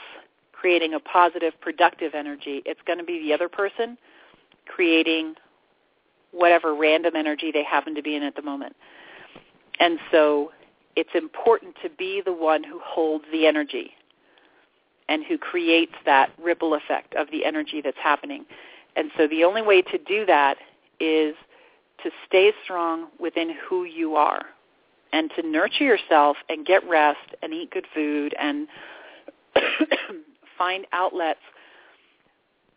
creating 0.51 0.93
a 0.93 0.99
positive, 0.99 1.53
productive 1.61 2.13
energy, 2.13 2.61
it's 2.65 2.81
going 2.85 2.99
to 2.99 3.05
be 3.05 3.19
the 3.19 3.33
other 3.33 3.47
person 3.47 3.97
creating 4.65 5.35
whatever 6.31 6.75
random 6.75 7.15
energy 7.15 7.51
they 7.51 7.63
happen 7.63 7.95
to 7.95 8.03
be 8.03 8.15
in 8.15 8.23
at 8.23 8.35
the 8.35 8.41
moment. 8.41 8.75
And 9.79 9.99
so 10.11 10.51
it's 10.95 11.09
important 11.15 11.75
to 11.81 11.89
be 11.89 12.21
the 12.23 12.33
one 12.33 12.63
who 12.63 12.79
holds 12.83 13.25
the 13.31 13.47
energy 13.47 13.91
and 15.07 15.23
who 15.25 15.37
creates 15.37 15.93
that 16.05 16.31
ripple 16.41 16.75
effect 16.75 17.15
of 17.15 17.31
the 17.31 17.45
energy 17.45 17.81
that's 17.81 17.97
happening. 18.01 18.45
And 18.95 19.09
so 19.17 19.27
the 19.27 19.43
only 19.43 19.61
way 19.61 19.81
to 19.81 19.97
do 19.97 20.25
that 20.25 20.57
is 20.99 21.35
to 22.03 22.11
stay 22.27 22.51
strong 22.63 23.07
within 23.19 23.55
who 23.67 23.85
you 23.85 24.15
are 24.15 24.45
and 25.11 25.31
to 25.35 25.47
nurture 25.47 25.83
yourself 25.83 26.37
and 26.49 26.65
get 26.65 26.87
rest 26.87 27.35
and 27.41 27.53
eat 27.53 27.71
good 27.71 27.85
food 27.93 28.35
and 28.39 28.67
find 30.57 30.85
outlets 30.91 31.39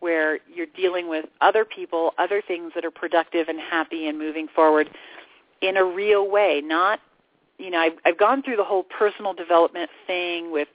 where 0.01 0.41
you're 0.53 0.67
dealing 0.75 1.09
with 1.09 1.27
other 1.41 1.65
people, 1.65 2.13
other 2.19 2.43
things 2.47 2.73
that 2.75 2.85
are 2.85 2.91
productive 2.91 3.49
and 3.49 3.61
happy 3.61 4.09
and 4.09 4.19
moving 4.19 4.49
forward 4.49 4.91
in 5.61 5.77
a 5.77 5.85
real 5.85 6.29
way, 6.29 6.61
not 6.65 7.01
you 7.59 7.71
know, 7.71 7.79
I've, 7.79 7.93
I've 8.05 8.19
gone 8.19 8.43
through 8.43 8.57
the 8.57 8.65
whole 8.65 8.83
personal 8.83 9.35
development 9.35 9.91
thing 10.07 10.51
with 10.51 10.69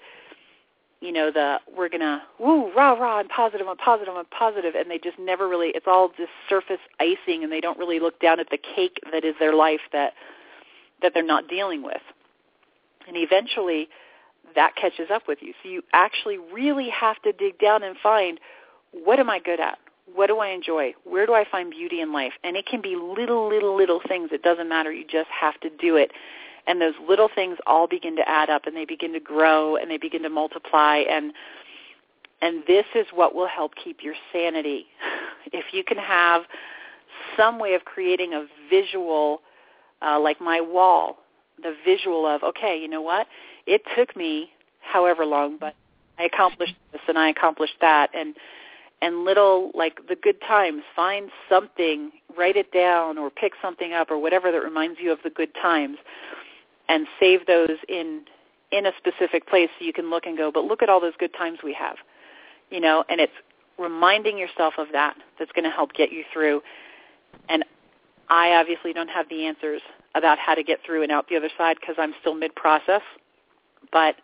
you 1.02 1.12
know 1.12 1.30
the 1.32 1.60
we're 1.76 1.90
gonna 1.90 2.24
woo 2.40 2.72
rah 2.76 2.94
rah 2.94 3.20
I'm 3.20 3.28
positive 3.28 3.68
I'm 3.68 3.78
positive 3.78 4.16
I'm 4.16 4.26
positive 4.26 4.74
and 4.74 4.90
they 4.90 4.98
just 4.98 5.20
never 5.20 5.48
really 5.48 5.68
it's 5.70 5.86
all 5.88 6.10
just 6.18 6.32
surface 6.50 6.80
icing 7.00 7.44
and 7.44 7.52
they 7.52 7.62
don't 7.62 7.78
really 7.78 8.00
look 8.00 8.20
down 8.20 8.40
at 8.40 8.50
the 8.50 8.58
cake 8.58 9.00
that 9.12 9.24
is 9.24 9.36
their 9.40 9.54
life 9.54 9.82
that 9.94 10.14
that 11.02 11.14
they're 11.14 11.24
not 11.24 11.48
dealing 11.48 11.84
with. 11.84 12.02
And 13.08 13.16
eventually 13.16 13.90
that 14.56 14.76
catches 14.76 15.10
up 15.12 15.28
with 15.28 15.40
you. 15.42 15.54
So 15.62 15.70
you 15.70 15.82
actually 15.94 16.38
really 16.38 16.90
have 16.90 17.22
to 17.24 17.32
dig 17.32 17.60
down 17.60 17.84
and 17.84 17.96
find 18.02 18.40
what 18.92 19.20
am 19.20 19.30
I 19.30 19.40
good 19.40 19.60
at? 19.60 19.78
What 20.14 20.28
do 20.28 20.40
I 20.40 20.50
enjoy? 20.50 20.94
Where 21.04 21.26
do 21.26 21.34
I 21.34 21.46
find 21.50 21.70
beauty 21.70 22.02
in 22.02 22.14
life? 22.14 22.34
And 22.44 22.56
it 22.56 22.66
can 22.66 22.82
be 22.82 22.96
little 22.96 23.50
little 23.50 23.76
little 23.76 24.02
things. 24.08 24.30
It 24.32 24.42
doesn't 24.42 24.70
matter. 24.70 24.92
You 24.92 25.04
just 25.04 25.30
have 25.30 25.60
to 25.62 25.70
do 25.70 25.96
it. 25.96 26.12
And 26.66 26.82
those 26.82 26.96
little 27.08 27.30
things 27.34 27.58
all 27.66 27.88
begin 27.88 28.16
to 28.18 28.28
add 28.28 28.50
up 28.50 28.66
and 28.66 28.76
they 28.76 28.86
begin 28.86 29.14
to 29.14 29.20
grow 29.20 29.76
and 29.76 29.92
they 29.92 29.98
begin 29.98 30.24
to 30.24 30.30
multiply. 30.30 31.04
And 31.10 31.34
and 32.42 32.64
this 32.68 32.86
is 32.96 33.08
what 33.14 33.36
will 33.36 33.48
help 33.48 33.74
keep 33.76 34.04
your 34.04 34.16
sanity. 34.32 34.88
If 35.54 35.68
you 35.72 35.82
can 35.82 35.98
have 35.98 36.42
some 37.38 37.58
way 37.58 37.74
of 37.74 37.86
creating 37.86 38.34
a 38.34 38.48
visual 38.70 39.40
uh, 40.02 40.20
like 40.20 40.40
my 40.42 40.62
wall 40.62 41.18
the 41.62 41.76
visual 41.86 42.26
of 42.26 42.44
okay 42.44 42.80
you 42.80 42.88
know 42.88 43.02
what 43.02 43.28
it 43.66 43.82
took 43.96 44.16
me 44.16 44.50
however 44.82 45.26
long 45.26 45.58
but 45.58 45.76
i 46.20 46.24
accomplished 46.24 46.76
this 46.92 47.02
and 47.08 47.18
i 47.18 47.30
accomplished 47.30 47.76
that 47.82 48.10
and 48.14 48.36
and 49.02 49.24
little 49.24 49.72
like 49.74 50.08
the 50.08 50.16
good 50.16 50.40
times 50.42 50.84
find 50.96 51.30
something 51.50 52.12
write 52.38 52.56
it 52.56 52.72
down 52.72 53.18
or 53.18 53.30
pick 53.30 53.54
something 53.62 53.94
up 53.94 54.12
or 54.12 54.18
whatever 54.18 54.52
that 54.52 54.62
reminds 54.62 55.00
you 55.00 55.12
of 55.12 55.20
the 55.24 55.30
good 55.30 55.54
times 55.56 55.98
and 56.90 57.08
save 57.20 57.46
those 57.46 57.78
in 57.90 58.22
in 58.72 58.86
a 58.86 58.92
specific 58.98 59.48
place 59.48 59.70
so 59.80 59.86
you 59.86 59.94
can 59.94 60.10
look 60.10 60.26
and 60.26 60.38
go, 60.38 60.52
but 60.52 60.66
look 60.66 60.82
at 60.82 60.90
all 60.90 61.00
those 61.00 61.14
good 61.18 61.34
times 61.34 61.60
we 61.64 61.74
have. 61.74 61.98
You 62.70 62.82
know, 62.82 63.04
and 63.10 63.22
it's 63.22 63.34
reminding 63.80 64.38
yourself 64.38 64.74
of 64.78 64.88
that 64.92 65.16
that's 65.40 65.52
going 65.54 65.64
to 65.64 65.72
help 65.72 65.94
get 65.94 66.12
you 66.12 66.24
through. 66.34 66.62
And 67.48 67.64
I 68.30 68.54
obviously 68.54 68.94
don't 68.94 69.10
have 69.10 69.30
the 69.30 69.46
answers 69.46 69.82
about 70.16 70.38
how 70.40 70.56
to 70.56 70.64
get 70.64 70.80
through 70.86 71.04
and 71.04 71.12
out 71.12 71.28
the 71.30 71.38
other 71.38 71.50
side 71.58 71.78
because 71.80 71.96
I'm 71.98 72.14
still 72.22 72.34
mid-process, 72.34 73.02
but 73.92 74.16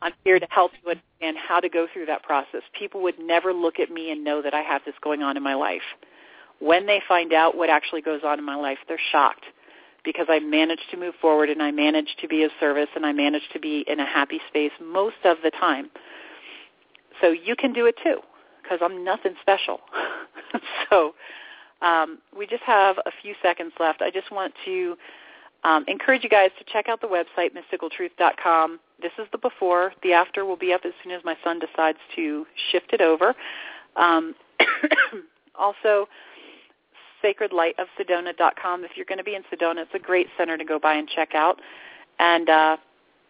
I'm 0.00 0.12
here 0.24 0.38
to 0.38 0.46
help 0.50 0.72
you 0.82 0.90
understand 0.90 1.36
how 1.36 1.60
to 1.60 1.68
go 1.68 1.86
through 1.92 2.06
that 2.06 2.22
process. 2.22 2.62
People 2.78 3.02
would 3.02 3.18
never 3.18 3.52
look 3.52 3.80
at 3.80 3.90
me 3.90 4.10
and 4.10 4.24
know 4.24 4.42
that 4.42 4.54
I 4.54 4.62
have 4.62 4.82
this 4.84 4.94
going 5.02 5.22
on 5.22 5.36
in 5.36 5.42
my 5.42 5.54
life. 5.54 5.82
When 6.60 6.86
they 6.86 7.02
find 7.06 7.32
out 7.32 7.56
what 7.56 7.70
actually 7.70 8.02
goes 8.02 8.20
on 8.24 8.38
in 8.38 8.44
my 8.44 8.56
life, 8.56 8.78
they're 8.88 9.00
shocked 9.12 9.44
because 10.04 10.26
I 10.28 10.38
managed 10.38 10.90
to 10.92 10.96
move 10.96 11.14
forward 11.20 11.50
and 11.50 11.62
I 11.62 11.70
managed 11.70 12.18
to 12.20 12.28
be 12.28 12.42
of 12.44 12.50
service 12.58 12.88
and 12.94 13.04
I 13.04 13.12
managed 13.12 13.52
to 13.52 13.60
be 13.60 13.84
in 13.86 14.00
a 14.00 14.06
happy 14.06 14.40
space 14.48 14.72
most 14.80 15.16
of 15.24 15.38
the 15.42 15.50
time. 15.50 15.90
So 17.20 17.30
you 17.30 17.56
can 17.56 17.72
do 17.72 17.86
it 17.86 17.96
too 18.02 18.20
because 18.62 18.78
I'm 18.82 19.04
nothing 19.04 19.34
special. 19.40 19.80
so 20.90 21.14
um, 21.82 22.18
we 22.36 22.46
just 22.46 22.62
have 22.64 22.98
a 22.98 23.10
few 23.22 23.34
seconds 23.42 23.72
left. 23.78 24.02
I 24.02 24.10
just 24.10 24.30
want 24.30 24.54
to 24.64 24.96
um, 25.64 25.84
encourage 25.88 26.22
you 26.24 26.30
guys 26.30 26.50
to 26.58 26.64
check 26.72 26.88
out 26.88 27.00
the 27.00 27.06
website, 27.06 27.50
mysticaltruth.com. 27.52 28.80
This 29.00 29.12
is 29.18 29.26
the 29.32 29.38
before. 29.38 29.92
The 30.02 30.12
after 30.12 30.44
will 30.44 30.56
be 30.56 30.72
up 30.72 30.82
as 30.84 30.92
soon 31.02 31.12
as 31.12 31.22
my 31.24 31.36
son 31.42 31.58
decides 31.58 31.98
to 32.16 32.46
shift 32.70 32.92
it 32.92 33.00
over. 33.00 33.34
Um, 33.96 34.34
also, 35.54 36.08
sacredlightofsedona.com. 37.22 38.84
If 38.84 38.92
you're 38.96 39.06
going 39.06 39.18
to 39.18 39.24
be 39.24 39.34
in 39.34 39.42
Sedona, 39.52 39.82
it's 39.82 39.94
a 39.94 39.98
great 39.98 40.28
center 40.36 40.56
to 40.56 40.64
go 40.64 40.78
by 40.78 40.94
and 40.94 41.08
check 41.08 41.34
out. 41.34 41.60
And 42.18 42.48
uh, 42.48 42.76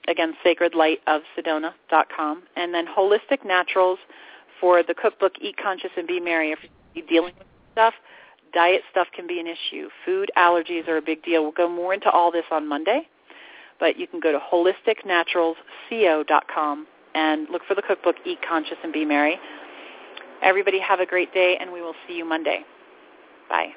again, 0.09 0.35
sacredlightofsedona.com. 0.45 2.43
And 2.57 2.75
then 2.75 2.87
Holistic 2.87 3.45
Naturals 3.45 3.99
for 4.61 4.83
the 4.83 4.95
cookbook 4.95 5.33
Eat 5.41 5.57
Conscious 5.57 5.91
and 5.97 6.07
Be 6.07 6.21
Merry. 6.21 6.53
If 6.53 6.59
you're 6.95 7.07
dealing 7.07 7.35
with 7.39 7.47
stuff, 7.73 7.95
Diet 8.53 8.83
stuff 8.91 9.09
can 9.15 9.27
be 9.27 9.39
an 9.41 9.47
issue. 9.47 9.89
Food 10.05 10.31
allergies 10.37 10.87
are 10.89 10.97
a 10.97 11.03
big 11.03 11.23
deal. 11.23 11.43
We'll 11.43 11.53
go 11.53 11.69
more 11.69 11.95
into 11.95 12.11
all 12.11 12.33
this 12.33 12.45
on 12.51 12.69
Monday, 12.69 13.03
but 13.81 13.99
you 13.99 14.07
can 14.07 14.21
go 14.21 14.33
to 14.33 14.39
holisticnaturalsco.com 14.39 16.87
and 17.15 17.49
look 17.51 17.63
for 17.67 17.75
the 17.75 17.83
cookbook 17.83 18.17
Eat 18.25 18.39
Conscious 18.47 18.77
and 18.83 18.93
Be 18.93 19.05
Merry. 19.05 19.39
Everybody 20.43 20.81
have 20.81 21.01
a 21.01 21.07
great 21.07 21.35
day, 21.35 21.59
and 21.61 21.73
we 21.73 21.83
will 21.83 21.95
see 22.07 22.15
you 22.15 22.25
Monday. 22.25 22.65
Bye. 23.49 23.73